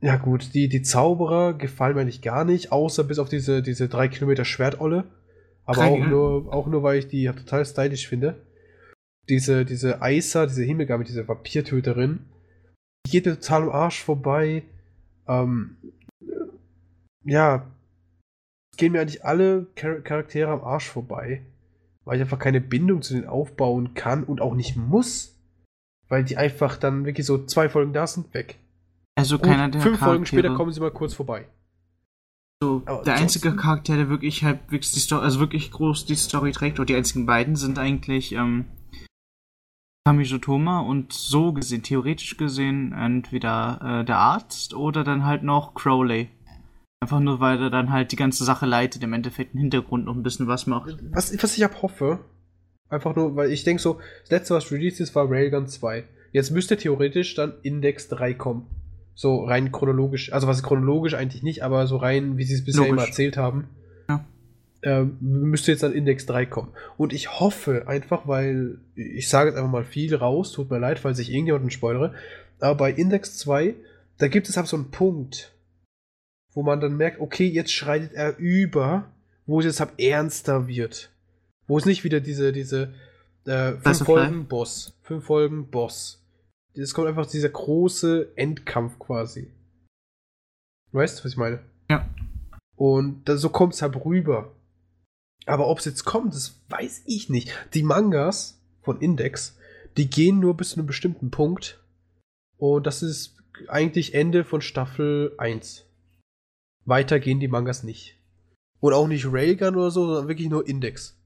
ja 0.00 0.16
gut, 0.16 0.54
die, 0.54 0.68
die 0.68 0.82
Zauberer 0.82 1.54
gefallen 1.54 1.94
mir 1.94 2.02
eigentlich 2.02 2.22
gar 2.22 2.44
nicht, 2.44 2.72
außer 2.72 3.04
bis 3.04 3.18
auf 3.18 3.28
diese, 3.28 3.62
diese 3.62 3.88
drei 3.88 4.08
Kilometer 4.08 4.44
Schwertolle. 4.44 5.04
Aber 5.64 5.84
auch 5.84 5.98
nur, 5.98 6.52
auch 6.52 6.66
nur, 6.66 6.82
weil 6.82 6.98
ich 6.98 7.08
die 7.08 7.26
total 7.26 7.64
stylisch 7.64 8.08
finde 8.08 8.40
diese, 9.28 9.64
diese 9.64 10.02
Aisa, 10.02 10.46
diese 10.46 10.62
Himmelgabe, 10.62 11.04
diese 11.04 11.26
Vampirtöterin, 11.26 12.20
die 13.06 13.10
geht 13.10 13.26
mir 13.26 13.38
total 13.38 13.64
am 13.64 13.70
Arsch 13.70 14.02
vorbei. 14.02 14.64
Ähm, 15.26 15.76
ja, 17.24 17.66
gehen 18.76 18.92
mir 18.92 19.00
eigentlich 19.00 19.24
alle 19.24 19.66
Char 19.78 20.00
Charaktere 20.00 20.50
am 20.50 20.62
Arsch 20.62 20.88
vorbei, 20.88 21.42
weil 22.04 22.16
ich 22.16 22.22
einfach 22.22 22.38
keine 22.38 22.60
Bindung 22.60 23.02
zu 23.02 23.14
denen 23.14 23.26
aufbauen 23.26 23.94
kann 23.94 24.24
und 24.24 24.40
auch 24.40 24.54
nicht 24.54 24.76
muss, 24.76 25.38
weil 26.08 26.24
die 26.24 26.36
einfach 26.36 26.76
dann 26.76 27.04
wirklich 27.04 27.26
so 27.26 27.44
zwei 27.46 27.68
Folgen 27.68 27.92
da 27.92 28.06
sind, 28.06 28.34
weg. 28.34 28.58
Also 29.14 29.38
keiner 29.38 29.68
der 29.68 29.80
Fünf 29.80 29.98
Charaktere. 29.98 30.10
Folgen 30.10 30.26
später 30.26 30.54
kommen 30.56 30.72
sie 30.72 30.80
mal 30.80 30.90
kurz 30.90 31.14
vorbei. 31.14 31.46
So, 32.62 32.80
Aber 32.86 33.02
der 33.02 33.14
einzige 33.14 33.56
Charakter, 33.56 33.96
der 33.96 34.08
wirklich 34.08 34.44
halt 34.44 34.60
wirklich 34.70 34.92
die 34.92 35.00
Story, 35.00 35.24
also 35.24 35.40
wirklich 35.40 35.72
groß 35.72 36.06
die 36.06 36.14
Story 36.14 36.52
trägt, 36.52 36.78
oder 36.78 36.86
die 36.86 36.94
einzigen 36.94 37.26
beiden 37.26 37.56
sind 37.56 37.76
eigentlich 37.76 38.30
ähm, 38.34 38.66
Kamisotoma 40.06 40.78
und 40.78 41.12
so 41.12 41.52
gesehen, 41.52 41.82
theoretisch 41.82 42.36
gesehen, 42.36 42.92
entweder 42.92 43.80
äh, 44.02 44.04
der 44.04 44.18
Arzt 44.18 44.74
oder 44.74 45.02
dann 45.02 45.24
halt 45.24 45.42
noch 45.42 45.74
Crowley. 45.74 46.28
Einfach 47.00 47.18
nur, 47.18 47.40
weil 47.40 47.60
er 47.60 47.70
dann 47.70 47.90
halt 47.90 48.12
die 48.12 48.16
ganze 48.16 48.44
Sache 48.44 48.66
leitet, 48.66 49.02
im 49.02 49.12
Endeffekt 49.12 49.54
im 49.54 49.60
Hintergrund 49.60 50.04
noch 50.04 50.14
ein 50.14 50.22
bisschen 50.22 50.46
was 50.46 50.68
macht. 50.68 50.96
Was, 51.10 51.36
was 51.42 51.56
ich 51.56 51.64
ab 51.64 51.82
hoffe, 51.82 52.20
einfach 52.88 53.16
nur, 53.16 53.34
weil 53.34 53.50
ich 53.50 53.64
denke 53.64 53.82
so, 53.82 53.98
das 54.20 54.30
letzte, 54.30 54.54
was 54.54 54.70
released 54.70 55.00
ist, 55.00 55.16
war 55.16 55.28
Railgun 55.28 55.66
2. 55.66 56.04
Jetzt 56.30 56.52
müsste 56.52 56.76
theoretisch 56.76 57.34
dann 57.34 57.54
Index 57.62 58.06
3 58.06 58.34
kommen. 58.34 58.81
So 59.14 59.44
rein 59.44 59.72
chronologisch, 59.72 60.32
also 60.32 60.46
was 60.46 60.62
chronologisch 60.62 61.14
eigentlich 61.14 61.42
nicht, 61.42 61.62
aber 61.62 61.86
so 61.86 61.96
rein, 61.96 62.38
wie 62.38 62.44
sie 62.44 62.54
es 62.54 62.64
bisher 62.64 62.82
Logisch. 62.82 62.92
immer 62.92 63.06
erzählt 63.06 63.36
haben 63.36 63.68
äh, 64.82 65.04
müsste 65.20 65.72
jetzt 65.72 65.84
an 65.84 65.92
Index 65.92 66.26
3 66.26 66.46
kommen. 66.46 66.72
Und 66.96 67.12
ich 67.12 67.40
hoffe 67.40 67.86
einfach, 67.86 68.26
weil 68.26 68.78
ich 68.94 69.28
sage 69.28 69.50
jetzt 69.50 69.56
einfach 69.56 69.70
mal 69.70 69.84
viel 69.84 70.14
raus, 70.14 70.52
tut 70.52 70.70
mir 70.70 70.78
leid, 70.78 70.98
falls 70.98 71.18
ich 71.18 71.30
irgendjemanden 71.30 71.70
spoilere, 71.70 72.14
aber 72.60 72.74
bei 72.76 72.92
Index 72.92 73.38
2, 73.38 73.74
da 74.18 74.28
gibt 74.28 74.48
es 74.48 74.56
halt 74.56 74.66
so 74.66 74.76
einen 74.76 74.90
Punkt, 74.90 75.52
wo 76.52 76.62
man 76.62 76.80
dann 76.80 76.96
merkt, 76.96 77.20
okay, 77.20 77.46
jetzt 77.46 77.72
schreitet 77.72 78.12
er 78.12 78.36
über, 78.38 79.10
wo 79.46 79.60
es 79.60 79.66
jetzt 79.66 79.80
ab 79.80 79.94
ernster 79.98 80.68
wird. 80.68 81.10
Wo 81.66 81.78
es 81.78 81.86
nicht 81.86 82.04
wieder 82.04 82.20
diese, 82.20 82.52
diese 82.52 82.92
äh, 83.46 83.72
fünf 83.72 84.04
Folgen 84.04 84.46
Boss, 84.46 84.94
fünf 85.02 85.24
Folgen 85.24 85.70
Boss. 85.70 86.21
Es 86.74 86.94
kommt 86.94 87.08
einfach 87.08 87.26
dieser 87.26 87.50
große 87.50 88.32
Endkampf 88.36 88.98
quasi. 88.98 89.52
Weißt 90.92 91.18
du, 91.18 91.24
was 91.24 91.32
ich 91.32 91.38
meine? 91.38 91.60
Ja. 91.90 92.08
Und 92.76 93.28
da, 93.28 93.36
so 93.36 93.50
kommt 93.50 93.74
es 93.74 93.82
halt 93.82 93.96
rüber. 94.04 94.54
Aber 95.46 95.68
ob 95.68 95.78
es 95.78 95.84
jetzt 95.84 96.04
kommt, 96.04 96.34
das 96.34 96.60
weiß 96.68 97.02
ich 97.06 97.28
nicht. 97.28 97.52
Die 97.74 97.82
Mangas 97.82 98.60
von 98.82 99.00
Index, 99.00 99.58
die 99.96 100.08
gehen 100.08 100.40
nur 100.40 100.56
bis 100.56 100.70
zu 100.70 100.76
einem 100.76 100.86
bestimmten 100.86 101.30
Punkt. 101.30 101.82
Und 102.56 102.86
das 102.86 103.02
ist 103.02 103.36
eigentlich 103.68 104.14
Ende 104.14 104.44
von 104.44 104.60
Staffel 104.60 105.34
1. 105.38 105.84
Weiter 106.84 107.20
gehen 107.20 107.40
die 107.40 107.48
Mangas 107.48 107.82
nicht. 107.82 108.18
Und 108.80 108.94
auch 108.94 109.06
nicht 109.06 109.26
Railgun 109.30 109.76
oder 109.76 109.90
so, 109.90 110.06
sondern 110.06 110.28
wirklich 110.28 110.48
nur 110.48 110.66
Index. 110.66 111.16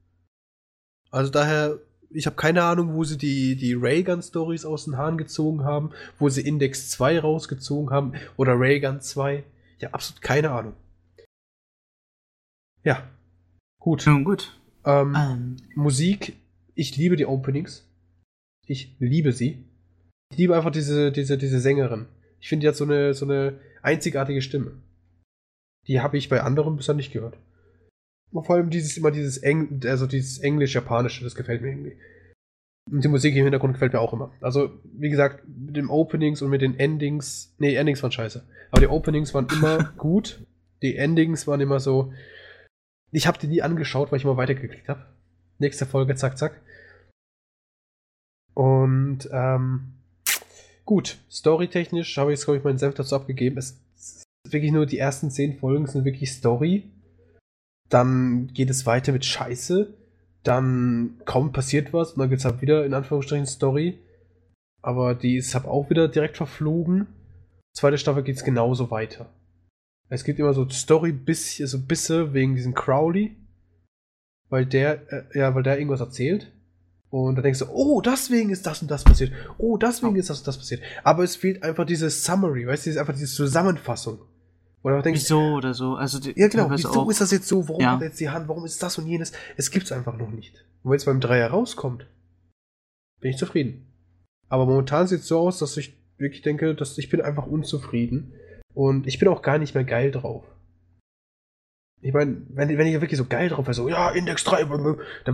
Also 1.10 1.30
daher, 1.30 1.78
ich 2.10 2.26
habe 2.26 2.36
keine 2.36 2.62
Ahnung, 2.64 2.94
wo 2.94 3.04
sie 3.04 3.18
die, 3.18 3.56
die 3.56 3.74
Railgun-Stories 3.74 4.64
aus 4.64 4.84
den 4.84 4.96
Haaren 4.96 5.18
gezogen 5.18 5.64
haben, 5.64 5.90
wo 6.18 6.28
sie 6.28 6.42
Index 6.42 6.90
2 6.90 7.20
rausgezogen 7.20 7.90
haben 7.90 8.14
oder 8.36 8.54
Railgun 8.56 9.00
2. 9.00 9.44
Ich 9.78 9.84
habe 9.84 9.94
absolut 9.94 10.22
keine 10.22 10.50
Ahnung. 10.50 10.74
Ja, 12.82 13.02
Gut. 13.86 14.04
Ja, 14.04 14.18
gut. 14.18 14.60
Ähm, 14.84 15.14
ähm. 15.16 15.56
Musik, 15.76 16.32
ich 16.74 16.96
liebe 16.96 17.14
die 17.14 17.26
Openings. 17.26 17.88
Ich 18.66 18.96
liebe 18.98 19.32
sie. 19.32 19.64
Ich 20.32 20.38
liebe 20.38 20.56
einfach 20.56 20.72
diese, 20.72 21.12
diese, 21.12 21.38
diese 21.38 21.60
Sängerin. 21.60 22.06
Ich 22.40 22.48
finde, 22.48 22.64
die 22.64 22.68
hat 22.68 22.74
so 22.74 22.82
eine, 22.82 23.14
so 23.14 23.26
eine 23.26 23.60
einzigartige 23.82 24.42
Stimme. 24.42 24.72
Die 25.86 26.00
habe 26.00 26.18
ich 26.18 26.28
bei 26.28 26.42
anderen 26.42 26.74
bisher 26.74 26.96
nicht 26.96 27.12
gehört. 27.12 27.38
Vor 28.42 28.56
allem 28.56 28.70
dieses 28.70 28.96
immer 28.96 29.10
dieses 29.10 29.38
Eng, 29.38 29.80
also 29.84 30.06
dieses 30.06 30.38
Englisch-Japanische, 30.38 31.24
das 31.24 31.34
gefällt 31.34 31.62
mir 31.62 31.68
irgendwie. 31.68 31.96
Und 32.90 33.02
die 33.02 33.08
Musik 33.08 33.34
im 33.34 33.42
Hintergrund 33.42 33.74
gefällt 33.74 33.92
mir 33.92 34.00
auch 34.00 34.12
immer. 34.12 34.32
Also, 34.40 34.70
wie 34.84 35.10
gesagt, 35.10 35.42
mit 35.48 35.76
den 35.76 35.88
Openings 35.88 36.40
und 36.42 36.50
mit 36.50 36.62
den 36.62 36.78
Endings. 36.78 37.54
Nee, 37.58 37.74
Endings 37.74 38.02
waren 38.02 38.12
scheiße. 38.12 38.46
Aber 38.70 38.80
die 38.80 38.86
Openings 38.86 39.34
waren 39.34 39.48
immer 39.50 39.92
gut. 39.96 40.44
Die 40.82 40.96
Endings 40.96 41.46
waren 41.46 41.60
immer 41.60 41.80
so, 41.80 42.12
ich 43.10 43.26
habe 43.26 43.38
die 43.38 43.48
nie 43.48 43.62
angeschaut, 43.62 44.12
weil 44.12 44.18
ich 44.18 44.24
immer 44.24 44.36
weitergeklickt 44.36 44.88
habe. 44.88 45.06
Nächste 45.58 45.86
Folge, 45.86 46.14
zack, 46.14 46.38
zack. 46.38 46.60
Und 48.54 49.28
ähm, 49.32 49.94
gut, 50.84 51.18
storytechnisch 51.30 52.16
habe 52.18 52.32
ich 52.32 52.38
jetzt, 52.38 52.44
glaube 52.44 52.58
ich, 52.58 52.64
meinen 52.64 52.78
Senf 52.78 52.94
dazu 52.94 53.16
abgegeben. 53.16 53.58
Es 53.58 53.80
ist 53.96 54.24
wirklich 54.48 54.72
nur 54.72 54.86
die 54.86 54.98
ersten 54.98 55.30
zehn 55.30 55.58
Folgen 55.58 55.86
sind 55.86 56.04
wirklich 56.04 56.30
Story. 56.30 56.90
Dann 57.88 58.48
geht 58.48 58.70
es 58.70 58.86
weiter 58.86 59.12
mit 59.12 59.24
Scheiße. 59.24 59.94
Dann 60.42 61.20
kaum 61.24 61.52
passiert 61.52 61.92
was 61.92 62.12
und 62.12 62.20
dann 62.20 62.30
geht 62.30 62.38
es 62.38 62.44
halt 62.44 62.62
wieder 62.62 62.84
in 62.84 62.94
Anführungsstrichen 62.94 63.46
Story. 63.46 63.98
Aber 64.82 65.14
die 65.14 65.36
ist 65.36 65.54
halt 65.54 65.66
auch 65.66 65.90
wieder 65.90 66.08
direkt 66.08 66.36
verflogen. 66.36 67.08
Zweite 67.72 67.98
Staffel 67.98 68.22
geht 68.22 68.36
es 68.36 68.44
genauso 68.44 68.90
weiter. 68.90 69.32
Es 70.08 70.22
gibt 70.22 70.38
immer 70.38 70.54
so 70.54 70.68
Story 70.68 71.12
bis, 71.12 71.60
also 71.60 71.84
Bisse 71.84 72.32
wegen 72.32 72.54
diesem 72.54 72.74
Crowley. 72.74 73.36
Weil 74.48 74.66
der, 74.66 75.12
äh, 75.12 75.38
ja, 75.38 75.54
weil 75.54 75.64
der 75.64 75.78
irgendwas 75.78 76.00
erzählt. 76.00 76.52
Und 77.10 77.36
dann 77.36 77.42
denkst 77.42 77.60
du, 77.60 77.66
oh, 77.68 78.00
deswegen 78.00 78.50
ist 78.50 78.66
das 78.66 78.82
und 78.82 78.90
das 78.90 79.04
passiert. 79.04 79.32
Oh, 79.58 79.76
deswegen 79.76 80.16
ist 80.16 80.30
das 80.30 80.38
und 80.38 80.46
das 80.46 80.58
passiert. 80.58 80.82
Aber 81.02 81.24
es 81.24 81.36
fehlt 81.36 81.62
einfach 81.62 81.86
diese 81.86 82.10
Summary, 82.10 82.66
weißt 82.66 82.86
du, 82.86 82.90
es 82.90 82.96
ist 82.96 83.00
einfach 83.00 83.14
diese 83.14 83.34
Zusammenfassung. 83.34 84.18
Oder 84.86 85.02
denkst, 85.02 85.22
wieso 85.22 85.40
oder 85.54 85.74
so. 85.74 85.96
Also 85.96 86.20
die, 86.20 86.32
ja, 86.38 86.46
genau. 86.46 86.70
Wieso 86.70 86.90
auch, 86.90 87.10
ist 87.10 87.20
das 87.20 87.32
jetzt 87.32 87.48
so? 87.48 87.68
Warum 87.68 87.80
ja. 87.80 87.94
hat 87.94 88.02
er 88.02 88.06
jetzt 88.06 88.20
die 88.20 88.30
Hand? 88.30 88.46
Warum 88.46 88.64
ist 88.64 88.80
das 88.80 88.96
und 88.98 89.08
jenes? 89.08 89.32
Es 89.56 89.72
gibt 89.72 89.86
es 89.86 89.92
einfach 89.92 90.16
noch 90.16 90.30
nicht. 90.30 90.64
Und 90.84 90.92
wenn 90.92 90.96
es 90.96 91.06
beim 91.06 91.18
Dreier 91.18 91.50
rauskommt, 91.50 92.06
bin 93.20 93.32
ich 93.32 93.36
zufrieden. 93.36 93.92
Aber 94.48 94.64
momentan 94.64 95.08
sieht 95.08 95.22
es 95.22 95.26
so 95.26 95.40
aus, 95.40 95.58
dass 95.58 95.76
ich 95.76 95.98
wirklich 96.18 96.42
denke, 96.42 96.76
dass 96.76 96.96
ich 96.98 97.10
bin 97.10 97.20
einfach 97.20 97.48
unzufrieden. 97.48 98.34
Und 98.74 99.08
ich 99.08 99.18
bin 99.18 99.26
auch 99.26 99.42
gar 99.42 99.58
nicht 99.58 99.74
mehr 99.74 99.82
geil 99.82 100.12
drauf. 100.12 100.44
Ich 102.00 102.14
meine, 102.14 102.42
wenn, 102.50 102.78
wenn 102.78 102.86
ich 102.86 103.00
wirklich 103.00 103.18
so 103.18 103.24
geil 103.24 103.48
drauf 103.48 103.66
wäre, 103.66 103.74
so, 103.74 103.88
ja, 103.88 104.10
Index 104.10 104.44
3, 104.44 104.66
dann 104.66 104.84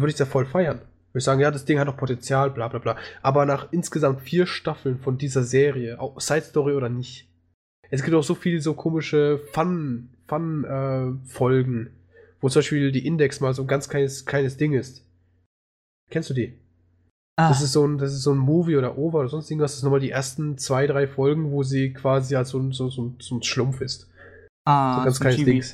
würde 0.01 0.07
ich 0.07 0.15
es 0.15 0.19
ja 0.19 0.25
voll 0.25 0.47
feiern. 0.47 0.79
Würde 0.79 1.19
ich 1.19 1.25
sagen, 1.25 1.41
ja, 1.43 1.51
das 1.51 1.67
Ding 1.67 1.79
hat 1.79 1.87
noch 1.87 1.99
Potenzial, 1.99 2.49
bla 2.53 2.69
bla 2.69 2.79
bla. 2.79 2.97
Aber 3.21 3.45
nach 3.45 3.71
insgesamt 3.71 4.23
vier 4.23 4.47
Staffeln 4.47 4.99
von 4.99 5.19
dieser 5.19 5.43
Serie, 5.43 5.99
Side 6.17 6.41
Story 6.41 6.73
oder 6.73 6.89
nicht, 6.89 7.29
es 7.93 8.03
gibt 8.03 8.17
auch 8.17 8.25
so 8.25 8.35
viele 8.35 8.59
so 8.61 8.73
komische 8.73 9.39
Fun, 9.53 10.09
Fun-Folgen, 10.27 11.87
äh, 11.87 11.91
wo 12.41 12.49
zum 12.49 12.61
Beispiel 12.61 12.91
die 12.91 13.07
Index 13.07 13.41
mal 13.41 13.53
so 13.53 13.63
ein 13.63 13.69
ganz 13.69 13.89
kleines, 13.89 14.25
kleines 14.25 14.57
Ding 14.57 14.73
ist. 14.73 15.07
Kennst 16.11 16.31
du 16.31 16.35
die? 16.35 16.59
Ah. 17.37 17.51
Das 17.51 17.61
ist 17.61 17.73
so 17.73 17.87
ein, 17.87 17.99
das 17.99 18.15
ist 18.15 18.23
so 18.23 18.33
ein 18.33 18.39
Movie 18.39 18.77
oder 18.77 18.97
Over 18.97 19.21
oder 19.21 19.29
sonst 19.29 19.51
irgendwas. 19.51 19.73
Das 19.73 19.81
sind 19.81 19.87
nochmal 19.87 20.01
die 20.01 20.11
ersten 20.11 20.57
zwei, 20.57 20.87
drei 20.87 21.07
Folgen, 21.07 21.51
wo 21.51 21.63
sie 21.63 21.93
quasi 21.93 22.35
halt 22.35 22.47
so, 22.47 22.73
so, 22.73 22.89
so, 22.89 23.15
so 23.19 23.37
ein 23.37 23.43
Schlumpf 23.43 23.83
ist. 23.83 24.11
Ah, 24.65 24.97
so 24.99 25.05
ganz 25.05 25.17
so 25.17 25.21
kleines 25.21 25.45
Ding. 25.45 25.65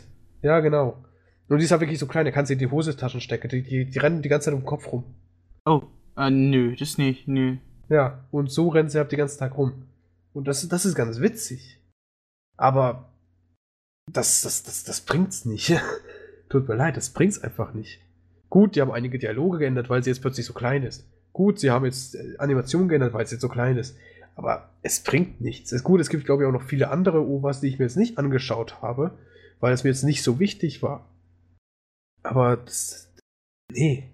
Ja, 0.43 0.59
genau. 0.59 1.05
Und 1.49 1.59
die 1.59 1.65
ist 1.65 1.71
halt 1.71 1.81
wirklich 1.81 2.01
so 2.01 2.07
klein, 2.07 2.25
da 2.25 2.33
kannst 2.33 2.51
du 2.51 2.55
in 2.55 2.59
die 2.59 2.71
Hosetaschen 2.71 3.21
stecken. 3.21 3.49
Die, 3.49 3.63
die, 3.63 3.85
die 3.85 3.99
rennen 3.99 4.23
die 4.23 4.29
ganze 4.29 4.47
Zeit 4.47 4.55
um 4.55 4.61
den 4.61 4.67
Kopf 4.67 4.91
rum. 4.93 5.05
Oh, 5.65 5.83
äh, 6.17 6.31
nö, 6.31 6.75
das 6.75 6.99
nicht, 6.99 7.29
nö. 7.29 7.59
Ja, 7.89 8.25
und 8.33 8.51
so 8.51 8.69
rennen 8.71 8.89
sie 8.89 8.99
halt 8.99 9.13
den 9.13 9.19
ganzen 9.19 9.39
Tag 9.39 9.57
rum. 9.57 9.85
Und 10.33 10.49
das, 10.49 10.67
das 10.69 10.85
ist 10.85 10.97
ganz 10.97 11.21
witzig. 11.21 11.78
Aber 12.59 13.09
das, 14.13 14.43
das, 14.43 14.63
das, 14.65 14.85
das 14.85 15.01
bringt's 15.01 15.47
nicht. 15.47 15.75
Tut 16.51 16.69
mir 16.69 16.75
leid, 16.75 16.97
das 16.97 17.11
bringt's 17.11 17.43
einfach 17.43 17.73
nicht. 17.73 18.01
Gut, 18.51 18.77
die 18.77 18.81
haben 18.81 18.91
einige 18.91 19.19
Dialoge 19.19 19.59
geändert, 19.59 19.89
weil 19.89 20.03
sie 20.03 20.11
jetzt 20.11 20.21
plötzlich 20.21 20.45
so 20.45 20.53
klein 20.53 20.83
ist. 20.83 21.07
Gut, 21.33 21.61
sie 21.61 21.71
haben 21.71 21.85
jetzt 21.85 22.15
äh, 22.15 22.37
Animationen 22.39 22.89
geändert, 22.89 23.15
weil 23.15 23.27
sie 23.27 23.37
jetzt 23.37 23.43
so 23.43 23.49
klein 23.49 23.77
ist. 23.77 23.97
Aber 24.35 24.71
es 24.83 25.01
bringt 25.01 25.41
nichts. 25.41 25.73
Es 25.73 25.79
ist 25.79 25.85
gut, 25.85 26.01
es 26.01 26.09
gibt, 26.09 26.25
glaube 26.25 26.43
ich, 26.43 26.49
auch 26.49 26.53
noch 26.53 26.63
viele 26.63 26.91
andere 26.91 27.27
OVAs, 27.27 27.61
die 27.61 27.69
ich 27.69 27.79
mir 27.79 27.85
jetzt 27.85 27.97
nicht 27.97 28.19
angeschaut 28.19 28.83
habe, 28.83 29.19
weil 29.61 29.73
es 29.73 29.85
mir 29.85 29.91
jetzt 29.91 30.05
nicht 30.05 30.23
so 30.23 30.39
wichtig 30.39 30.83
war. 30.83 31.09
Aber 32.23 32.57
das, 32.57 33.13
nee. 33.71 34.11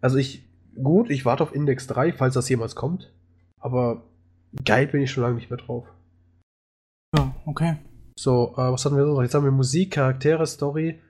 Also 0.00 0.16
ich, 0.16 0.44
gut, 0.82 1.10
ich 1.10 1.24
warte 1.24 1.42
auf 1.42 1.54
Index 1.54 1.86
3, 1.86 2.12
falls 2.12 2.34
das 2.34 2.48
jemals 2.48 2.74
kommt. 2.74 3.12
Aber 3.58 4.02
geil 4.64 4.86
bin 4.86 5.02
ich 5.02 5.10
schon 5.10 5.22
lange 5.22 5.36
nicht 5.36 5.50
mehr 5.50 5.58
drauf. 5.58 5.86
Ja, 7.16 7.34
okay. 7.46 7.76
So, 8.18 8.54
äh, 8.56 8.72
was 8.72 8.84
hatten 8.84 8.96
wir 8.96 9.04
so? 9.04 9.22
Jetzt 9.22 9.34
haben 9.34 9.44
wir 9.44 9.50
Musik, 9.50 9.92
Charaktere, 9.92 10.46
Story. 10.46 11.00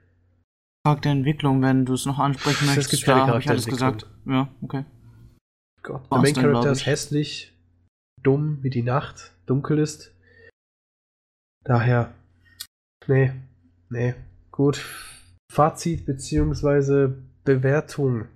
Charakterentwicklung, 0.84 1.62
wenn 1.62 1.84
du 1.84 1.94
es 1.94 2.07
noch 2.07 2.18
ansprechen 2.18 2.66
möchtest. 2.66 2.92
Es 2.92 3.00
gibt 3.00 3.04
keine 3.04 3.30
da 3.32 3.38
ich 3.38 3.48
alles 3.48 3.66
gesagt. 3.66 4.07
Ja, 4.24 4.48
okay. 4.62 4.84
Gott, 5.82 6.02
der 6.11 6.18
Main 6.18 6.34
Character 6.34 6.70
ist 6.70 6.86
hässlich, 6.86 7.52
dumm 8.22 8.59
wie 8.62 8.70
die 8.70 8.82
Nacht, 8.82 9.32
dunkel 9.46 9.78
ist. 9.78 10.12
Daher, 11.64 12.14
nee, 13.09 13.32
nee, 13.88 14.14
gut. 14.52 14.84
Fazit 15.52 16.07
beziehungsweise 16.07 17.22
Bewertung. 17.44 18.28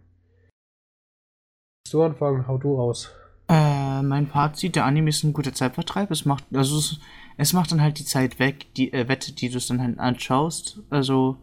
Du 1.90 2.02
anfangen, 2.02 2.46
hau 2.46 2.58
du 2.58 2.76
raus. 2.76 3.12
Äh, 3.48 4.02
mein 4.02 4.28
Fazit, 4.28 4.76
der 4.76 4.84
Anime 4.84 5.10
ist 5.10 5.24
ein 5.24 5.32
guter 5.32 5.52
Zeitvertreib. 5.52 6.10
Es 6.12 6.24
macht, 6.24 6.44
also 6.54 6.78
es, 6.78 7.00
es 7.41 7.55
macht 7.55 7.72
dann 7.72 7.80
halt 7.80 7.99
die 7.99 8.05
Zeit 8.05 8.38
weg, 8.38 8.66
die 8.74 8.93
äh, 8.93 9.09
Wette, 9.09 9.32
die 9.32 9.49
du 9.49 9.57
es 9.57 9.66
dann 9.66 9.80
halt 9.80 9.99
anschaust. 9.99 10.80
Also. 10.91 11.38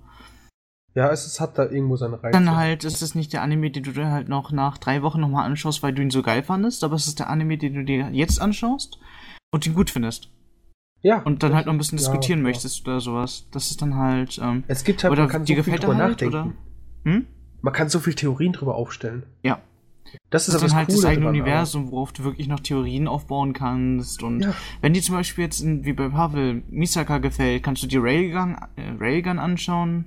Ja, 0.93 1.09
es, 1.11 1.25
es, 1.25 1.39
hat 1.39 1.57
da 1.57 1.63
irgendwo 1.63 1.95
seine 1.95 2.21
Reize. 2.21 2.33
Dann 2.33 2.55
halt, 2.55 2.83
es 2.83 3.01
ist 3.01 3.15
nicht 3.15 3.33
der 3.33 3.41
Anime, 3.41 3.71
den 3.71 3.81
du 3.81 3.91
dir 3.91 4.11
halt 4.11 4.29
noch 4.29 4.51
nach 4.51 4.77
drei 4.77 5.01
Wochen 5.01 5.19
nochmal 5.19 5.45
anschaust, 5.45 5.81
weil 5.81 5.93
du 5.93 6.03
ihn 6.03 6.11
so 6.11 6.21
geil 6.21 6.43
fandest, 6.43 6.83
aber 6.83 6.95
es 6.95 7.07
ist 7.07 7.17
der 7.17 7.29
Anime, 7.29 7.57
den 7.57 7.73
du 7.73 7.83
dir 7.83 8.09
jetzt 8.11 8.39
anschaust 8.39 8.99
und 9.51 9.65
ihn 9.65 9.73
gut 9.73 9.89
findest. 9.89 10.29
Ja. 11.01 11.21
Und 11.23 11.41
dann 11.41 11.55
halt 11.55 11.65
noch 11.65 11.73
ein 11.73 11.79
bisschen 11.79 11.97
diskutieren 11.97 12.39
ja, 12.39 12.43
möchtest 12.43 12.87
oder 12.87 12.99
sowas. 12.99 13.47
Das 13.51 13.71
ist 13.71 13.81
dann 13.81 13.95
halt. 13.95 14.39
Ähm, 14.41 14.63
es 14.67 14.83
gibt 14.83 15.03
halt, 15.03 15.11
oder 15.11 15.23
man 15.23 15.31
kann 15.31 15.45
so 15.47 15.63
viel 15.63 15.79
drüber 15.79 15.95
halt, 15.95 16.09
nachdenken. 16.11 16.57
Hm? 17.05 17.25
Man 17.61 17.73
kann 17.73 17.89
so 17.89 17.99
viel 17.99 18.13
Theorien 18.13 18.53
drüber 18.53 18.75
aufstellen. 18.75 19.25
Ja. 19.41 19.61
Das 20.29 20.47
ist, 20.47 20.53
das 20.53 20.61
ist 20.61 20.69
dann 20.69 20.77
halt 20.77 20.87
Coole 20.87 21.01
das 21.01 21.05
eigene 21.05 21.29
Universum, 21.29 21.91
worauf 21.91 22.11
du 22.11 22.23
wirklich 22.23 22.47
noch 22.47 22.59
Theorien 22.59 23.07
aufbauen 23.07 23.53
kannst. 23.53 24.23
Und 24.23 24.41
ja. 24.41 24.53
wenn 24.81 24.93
dir 24.93 25.01
zum 25.01 25.15
Beispiel 25.15 25.45
jetzt, 25.45 25.63
wie 25.63 25.93
bei 25.93 26.09
Pavel, 26.09 26.63
Misaka 26.69 27.19
gefällt, 27.19 27.63
kannst 27.63 27.83
du 27.83 27.87
dir 27.87 28.03
Railgun, 28.03 28.57
äh, 28.75 28.93
Railgun 28.99 29.39
anschauen. 29.39 30.05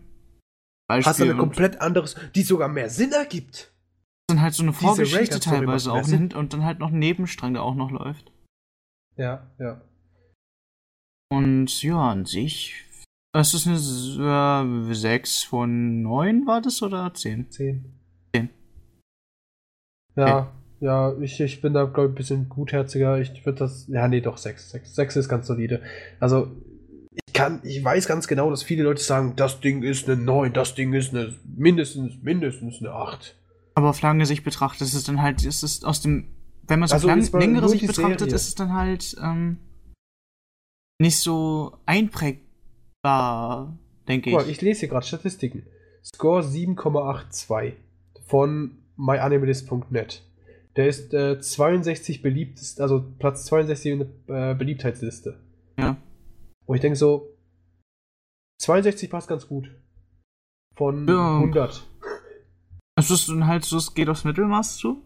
Beispiel 0.89 1.11
Hast 1.11 1.21
du 1.21 1.25
eine 1.25 1.37
komplett 1.37 1.81
anderes, 1.81 2.17
die 2.35 2.43
sogar 2.43 2.69
mehr 2.69 2.91
Sinn 2.91 3.13
ergibt. 3.13 3.73
Dann 4.29 4.41
halt 4.41 4.55
so 4.55 4.63
eine 4.63 4.73
Vorgeschichte 4.73 5.41
teilweise 5.41 5.93
auch 5.93 6.07
und, 6.07 6.35
und 6.35 6.53
dann 6.53 6.65
halt 6.65 6.79
noch 6.79 6.91
ein 6.91 6.99
Nebenstrang, 6.99 7.55
der 7.55 7.63
auch 7.63 7.75
noch 7.75 7.91
läuft. 7.91 8.33
Ja, 9.17 9.51
ja. 9.59 9.81
Und 11.33 11.83
ja, 11.83 12.11
an 12.11 12.27
sich. 12.27 12.85
Es 13.33 13.55
ist 13.55 13.67
eine 13.67 14.91
äh, 14.91 14.95
6 14.95 15.45
von 15.45 16.03
9, 16.03 16.47
war 16.47 16.61
das 16.61 16.83
oder 16.83 17.15
10? 17.15 17.51
10. 17.51 18.00
10. 20.15 20.27
Ja, 20.27 20.39
okay. 20.39 20.49
ja, 20.81 21.19
ich, 21.21 21.41
ich 21.41 21.61
bin 21.61 21.75
da, 21.75 21.85
glaube 21.85 22.09
ich, 22.09 22.13
ein 22.13 22.15
bisschen 22.15 22.49
gutherziger. 22.49 23.19
Ich 23.19 23.45
würde 23.45 23.59
das. 23.59 23.87
Ja, 23.89 24.09
nee, 24.09 24.21
doch 24.21 24.37
6. 24.37 24.71
6. 24.71 24.95
6 24.95 25.17
ist 25.17 25.29
ganz 25.29 25.47
solide. 25.47 25.83
Also, 26.19 26.51
ich 27.13 27.33
kann, 27.33 27.61
ich 27.65 27.83
weiß 27.83 28.07
ganz 28.07 28.29
genau, 28.29 28.51
dass 28.51 28.63
viele 28.63 28.85
Leute 28.85 29.03
sagen, 29.03 29.35
das 29.37 29.61
Ding 29.61 29.83
ist 29.83 30.09
eine 30.09 30.21
9, 30.21 30.53
das 30.53 30.75
Ding 30.75 30.93
ist 30.93 31.15
eine 31.15 31.35
mindestens, 31.45 32.23
mindestens 32.23 32.81
eine 32.81 32.93
8. 32.93 33.37
Aber 33.75 33.91
auf 33.91 34.03
lange 34.03 34.27
Sicht 34.27 34.45
betrachtet 34.45 34.83
ist 34.83 34.95
es 34.95 35.05
dann 35.05 35.23
halt, 35.23 35.45
ist 35.45 35.63
es 35.63 35.85
aus 35.85 36.01
dem, 36.01 36.29
wenn 36.67 36.81
man 36.81 36.87
es 36.87 36.93
also 36.93 37.09
auf 37.09 37.17
lang, 37.33 37.41
längere 37.41 37.69
Sicht 37.69 37.87
betrachtet, 37.87 38.21
Serie. 38.21 38.35
ist 38.35 38.49
es 38.49 38.55
dann 38.55 38.75
halt 38.75 39.17
ähm, 39.23 39.59
nicht 40.99 41.19
so 41.19 41.79
einprägbar, 41.87 43.79
denke 44.07 44.31
ich. 44.31 44.37
Mal, 44.37 44.49
ich 44.49 44.61
lese 44.61 44.81
hier 44.81 44.89
gerade 44.89 45.07
Statistiken. 45.07 45.67
Score 46.05 46.43
7,82 46.43 47.73
von 48.27 48.80
myanimalist.net. 49.01 50.23
Der 50.77 50.89
ist 50.89 51.13
äh, 51.15 51.41
62 51.41 52.23
beliebtest, 52.23 52.81
also 52.81 53.05
Platz 53.19 53.45
62 53.47 53.93
in 53.93 54.07
der 54.29 54.53
äh, 54.53 54.55
Beliebtheitsliste. 54.55 55.41
Ja. 55.79 55.97
Und 56.67 56.77
ich 56.77 56.81
denke 56.81 56.97
so, 56.97 57.37
62 58.61 59.11
passt 59.11 59.29
ganz 59.29 59.49
gut. 59.49 59.71
Von 60.77 61.09
ja. 61.09 61.37
100. 61.39 61.87
Es 62.97 63.11
ist 63.11 63.29
dann 63.29 63.47
halt 63.47 63.65
so, 63.65 63.79
es 63.79 63.95
geht 63.95 64.09
aufs 64.09 64.25
Mittelmaß 64.25 64.77
zu? 64.77 65.03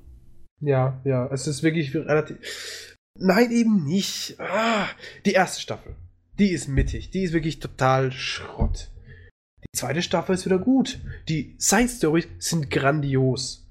Ja, 0.60 1.00
ja, 1.04 1.26
es 1.32 1.46
ist 1.46 1.62
wirklich 1.62 1.94
relativ. 1.94 2.96
Nein, 3.18 3.50
eben 3.50 3.84
nicht. 3.84 4.38
Ah, 4.40 4.86
die 5.24 5.32
erste 5.32 5.60
Staffel. 5.60 5.94
Die 6.38 6.50
ist 6.50 6.68
mittig. 6.68 7.10
Die 7.10 7.22
ist 7.22 7.32
wirklich 7.32 7.60
total 7.60 8.10
Schrott. 8.10 8.90
Die 9.62 9.78
zweite 9.78 10.02
Staffel 10.02 10.34
ist 10.34 10.44
wieder 10.44 10.58
gut. 10.58 11.00
Die 11.28 11.54
Side 11.58 11.88
Stories 11.88 12.26
sind 12.38 12.70
grandios. 12.70 13.63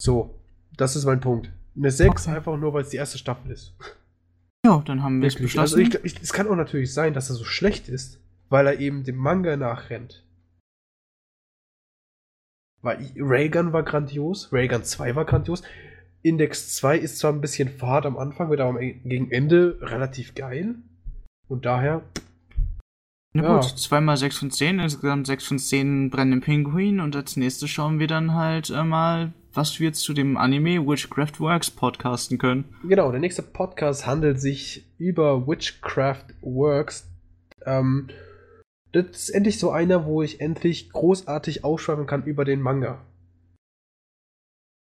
So, 0.00 0.38
das 0.76 0.96
ist 0.96 1.04
mein 1.04 1.20
Punkt. 1.20 1.50
Eine 1.76 1.90
6 1.90 2.26
okay. 2.26 2.36
einfach 2.36 2.56
nur, 2.56 2.72
weil 2.72 2.82
es 2.82 2.90
die 2.90 2.96
erste 2.96 3.18
Staffel 3.18 3.50
ist. 3.50 3.74
Ja, 4.64 4.82
dann 4.84 5.02
haben 5.02 5.20
wir 5.20 5.28
es 5.28 5.36
beschlossen. 5.36 5.58
Also 5.60 5.76
ich, 5.78 5.94
ich, 6.04 6.22
es 6.22 6.32
kann 6.32 6.48
auch 6.48 6.56
natürlich 6.56 6.92
sein, 6.92 7.14
dass 7.14 7.30
er 7.30 7.36
so 7.36 7.44
schlecht 7.44 7.88
ist, 7.88 8.20
weil 8.48 8.66
er 8.66 8.80
eben 8.80 9.04
dem 9.04 9.16
Manga 9.16 9.56
nachrennt. 9.56 10.24
Weil 12.80 13.10
Raygun 13.16 13.72
war 13.72 13.82
grandios, 13.82 14.52
Raygun 14.52 14.84
2 14.84 15.16
war 15.16 15.24
grandios. 15.24 15.62
Index 16.22 16.74
2 16.76 16.98
ist 16.98 17.18
zwar 17.18 17.32
ein 17.32 17.40
bisschen 17.40 17.68
fad 17.68 18.06
am 18.06 18.18
Anfang, 18.18 18.50
wird 18.50 18.60
aber 18.60 18.78
gegen 18.80 19.30
Ende 19.30 19.78
relativ 19.80 20.34
geil. 20.34 20.76
Und 21.48 21.64
daher 21.64 22.02
Na 23.32 23.42
ja. 23.42 23.54
gut, 23.54 23.78
zweimal 23.78 24.16
6 24.16 24.38
von 24.38 24.50
10, 24.50 24.78
insgesamt 24.80 25.26
6 25.26 25.44
von 25.44 25.58
10 25.58 26.10
brennenden 26.10 26.40
Pinguin 26.40 27.00
und 27.00 27.16
als 27.16 27.36
nächstes 27.36 27.70
schauen 27.70 27.98
wir 27.98 28.06
dann 28.06 28.34
halt 28.34 28.70
äh, 28.70 28.84
mal, 28.84 29.32
was 29.54 29.80
wir 29.80 29.92
zu 29.92 30.12
dem 30.12 30.36
Anime 30.36 30.86
Witchcraft 30.86 31.40
Works 31.40 31.70
podcasten 31.70 32.38
können. 32.38 32.64
Genau, 32.84 33.10
der 33.10 33.20
nächste 33.20 33.42
Podcast 33.42 34.06
handelt 34.06 34.40
sich 34.40 34.84
über 34.98 35.46
Witchcraft 35.46 36.26
Works. 36.40 37.08
Ähm, 37.64 38.08
das 38.92 39.04
ist 39.10 39.30
endlich 39.30 39.58
so 39.58 39.70
einer, 39.70 40.06
wo 40.06 40.22
ich 40.22 40.40
endlich 40.40 40.90
großartig 40.90 41.64
ausschreiben 41.64 42.06
kann 42.06 42.24
über 42.24 42.44
den 42.44 42.60
Manga. 42.60 43.04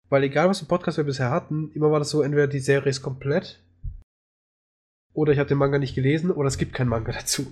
Weil 0.09 0.25
egal, 0.25 0.49
was 0.49 0.61
für 0.61 0.67
Podcast 0.67 0.99
wir 0.99 1.05
bisher 1.05 1.31
hatten, 1.31 1.71
immer 1.75 1.91
war 1.91 1.99
das 1.99 2.11
so, 2.11 2.23
entweder 2.23 2.47
die 2.47 2.61
Serie 2.61 2.91
ist 2.91 3.03
komplett 3.03 3.61
oder 5.17 5.33
ich 5.33 5.39
habe 5.39 5.49
den 5.49 5.57
Manga 5.57 5.79
nicht 5.79 5.95
gelesen 5.95 6.31
oder 6.31 6.47
es 6.47 6.59
gibt 6.59 6.75
keinen 6.75 6.89
Manga 6.89 7.11
dazu. 7.12 7.51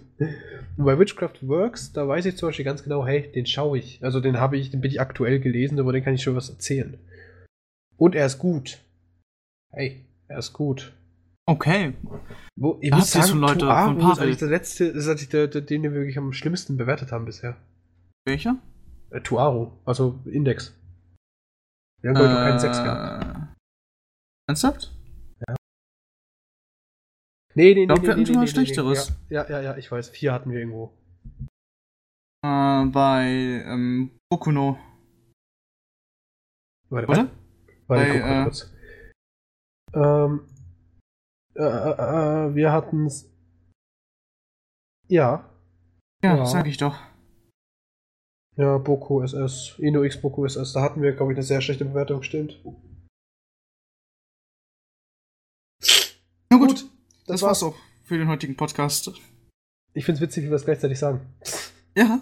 Und 0.77 0.85
bei 0.85 0.99
Witchcraft 0.99 1.39
Works, 1.49 1.93
da 1.93 2.07
weiß 2.07 2.27
ich 2.27 2.37
zum 2.37 2.51
Beispiel 2.51 2.65
ganz 2.65 2.83
genau, 2.83 3.07
hey, 3.07 3.31
den 3.33 3.47
schaue 3.47 3.79
ich. 3.79 4.05
Also 4.05 4.21
den 4.21 4.39
habe 4.39 4.59
ich, 4.59 4.71
den 4.71 4.83
bin 4.83 4.91
ich 4.91 5.01
aktuell 5.01 5.41
gelesen, 5.41 5.79
über 5.79 5.93
den 5.93 6.05
kann 6.05 6.15
ich 6.15 6.23
schon 6.23 6.37
was 6.37 6.51
erzählen. 6.51 6.99
Und 7.97 8.15
er 8.15 8.27
ist 8.27 8.39
gut. 8.39 8.81
Hey, 9.73 10.05
er 10.29 10.39
ist 10.39 10.53
gut. 10.53 10.93
Okay. 11.47 11.95
Wo, 12.57 12.79
ihr 12.83 12.95
müsst 12.95 13.13
sagen, 13.13 13.39
Leute 13.39 13.59
Tuaru 13.59 14.01
von 14.01 14.13
ist 14.13 14.19
eigentlich 14.19 14.39
der 14.39 14.49
letzte, 14.49 14.85
ist 14.85 15.09
eigentlich 15.09 15.29
der, 15.31 15.47
der, 15.49 15.63
den 15.63 15.83
wir 15.83 15.93
wirklich 15.93 16.19
am 16.19 16.33
schlimmsten 16.33 16.77
bewertet 16.77 17.13
haben 17.13 17.25
bisher. 17.25 17.57
Welcher? 18.27 18.57
Äh, 19.11 19.21
Tuaru, 19.21 19.73
also 19.87 20.21
Index. 20.27 20.75
Wir 22.03 22.11
haben 22.11 22.19
heute 22.19 22.31
äh, 22.31 22.35
keinen 22.35 22.59
Sex 22.59 22.83
gehabt. 22.83 23.57
Ernsthaft? 24.49 24.94
Nee, 27.55 27.75
nee, 27.75 27.75
nee. 27.75 27.83
Ich 27.83 27.87
glaube, 27.87 28.01
nee, 28.01 28.07
wir 28.07 28.11
hatten 28.11 28.21
nee, 28.21 28.27
schon 28.27 28.35
mal 28.35 28.41
nee, 28.43 28.47
Schlechteres. 28.49 29.13
Ja, 29.31 29.49
ja, 29.49 29.61
ja, 29.61 29.77
ich 29.77 29.91
weiß. 29.91 30.11
Vier 30.11 30.33
hatten 30.33 30.51
wir 30.51 30.59
irgendwo. 30.59 30.93
Äh, 32.45 32.85
bei 32.87 33.63
ähm, 33.67 34.11
Bokuno. 34.29 34.79
Warte, 36.91 37.09
warte. 37.09 37.31
Warte, 37.87 38.05
bei, 38.05 38.11
guck 38.11 38.21
mal 38.21 38.41
äh, 38.41 38.45
kurz. 38.45 38.75
Ähm, 39.95 40.41
äh, 41.55 41.63
äh, 41.63 42.49
äh 42.51 42.55
wir 42.55 42.73
hatten's. 42.73 43.31
Ja. 45.09 45.49
Ja, 46.23 46.37
ja, 46.37 46.47
sag 46.47 46.67
ich 46.67 46.79
doch. 46.79 46.99
Ja, 48.57 48.79
Boku 48.79 49.23
SS. 49.23 49.77
Ino 49.79 50.03
X 50.03 50.21
Boku 50.21 50.45
SS. 50.45 50.73
Da 50.73 50.83
hatten 50.83 51.03
wir, 51.03 51.13
glaube 51.13 51.33
ich, 51.33 51.39
eine 51.39 51.45
sehr 51.45 51.61
schlechte 51.61 51.85
Bewertung, 51.85 52.23
stimmt. 52.23 52.61
Na 56.51 56.59
gut, 56.59 56.69
gut 56.69 56.95
das, 57.27 57.41
das 57.41 57.43
war's 57.43 57.63
auch 57.63 57.75
für 58.05 58.19
den 58.19 58.29
heutigen 58.29 58.57
Podcast. 58.57 59.11
Ich 59.95 60.05
find's 60.05 60.21
witzig, 60.21 60.45
wie 60.45 60.49
wir 60.49 60.57
es 60.57 60.65
gleichzeitig 60.65 60.99
sagen. 60.99 61.21
Ja. 61.97 62.21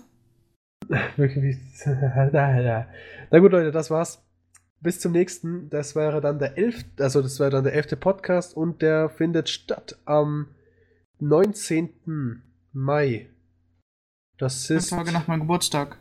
Wirklich. 1.16 1.56
Na 1.86 3.38
gut, 3.38 3.52
Leute, 3.52 3.72
das 3.72 3.90
war's. 3.90 4.22
Bis 4.80 5.00
zum 5.00 5.12
nächsten. 5.12 5.70
Das 5.70 5.96
wäre 5.96 6.20
dann 6.20 6.38
der 6.38 6.58
elfte, 6.58 7.02
also 7.02 7.22
das 7.22 7.38
wäre 7.40 7.50
dann 7.50 7.64
der 7.64 7.74
elfte 7.74 7.96
Podcast 7.96 8.56
und 8.56 8.82
der 8.82 9.08
findet 9.08 9.48
statt 9.48 9.98
am 10.04 10.48
19. 11.20 12.42
Mai. 12.72 13.30
Das 14.38 14.70
ist. 14.70 14.90
Tage 14.90 15.12
nach 15.12 15.28
meinem 15.28 15.40
Geburtstag. 15.40 15.98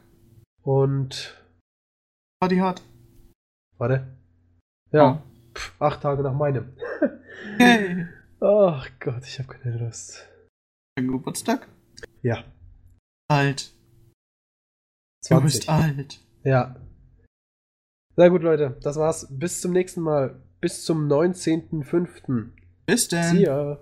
Und. 0.63 1.41
War 2.39 2.49
die 2.49 2.61
hart. 2.61 2.81
Warte. 3.77 4.07
Ja. 4.91 5.23
Oh. 5.23 5.53
Pff, 5.53 5.73
acht 5.79 6.01
Tage 6.01 6.23
nach 6.23 6.33
meinem. 6.33 6.73
Hey. 7.57 8.05
Ach 8.43 8.89
Gott, 8.99 9.23
ich 9.25 9.37
habe 9.37 9.49
keine 9.49 9.77
Lust. 9.77 10.27
Dein 10.95 11.07
Geburtstag? 11.07 11.67
Ja. 12.23 12.43
Alt. 13.27 13.71
20. 15.23 15.29
Du 15.29 15.41
bist 15.41 15.69
alt. 15.69 16.19
Ja. 16.43 16.75
Na 18.15 18.27
gut, 18.29 18.41
Leute, 18.41 18.77
das 18.81 18.97
war's. 18.97 19.27
Bis 19.29 19.61
zum 19.61 19.73
nächsten 19.73 20.01
Mal. 20.01 20.41
Bis 20.59 20.83
zum 20.83 21.07
19.05. 21.07 22.49
Bis 22.87 23.07
dann. 23.07 23.35
See 23.35 23.43
ya. 23.43 23.79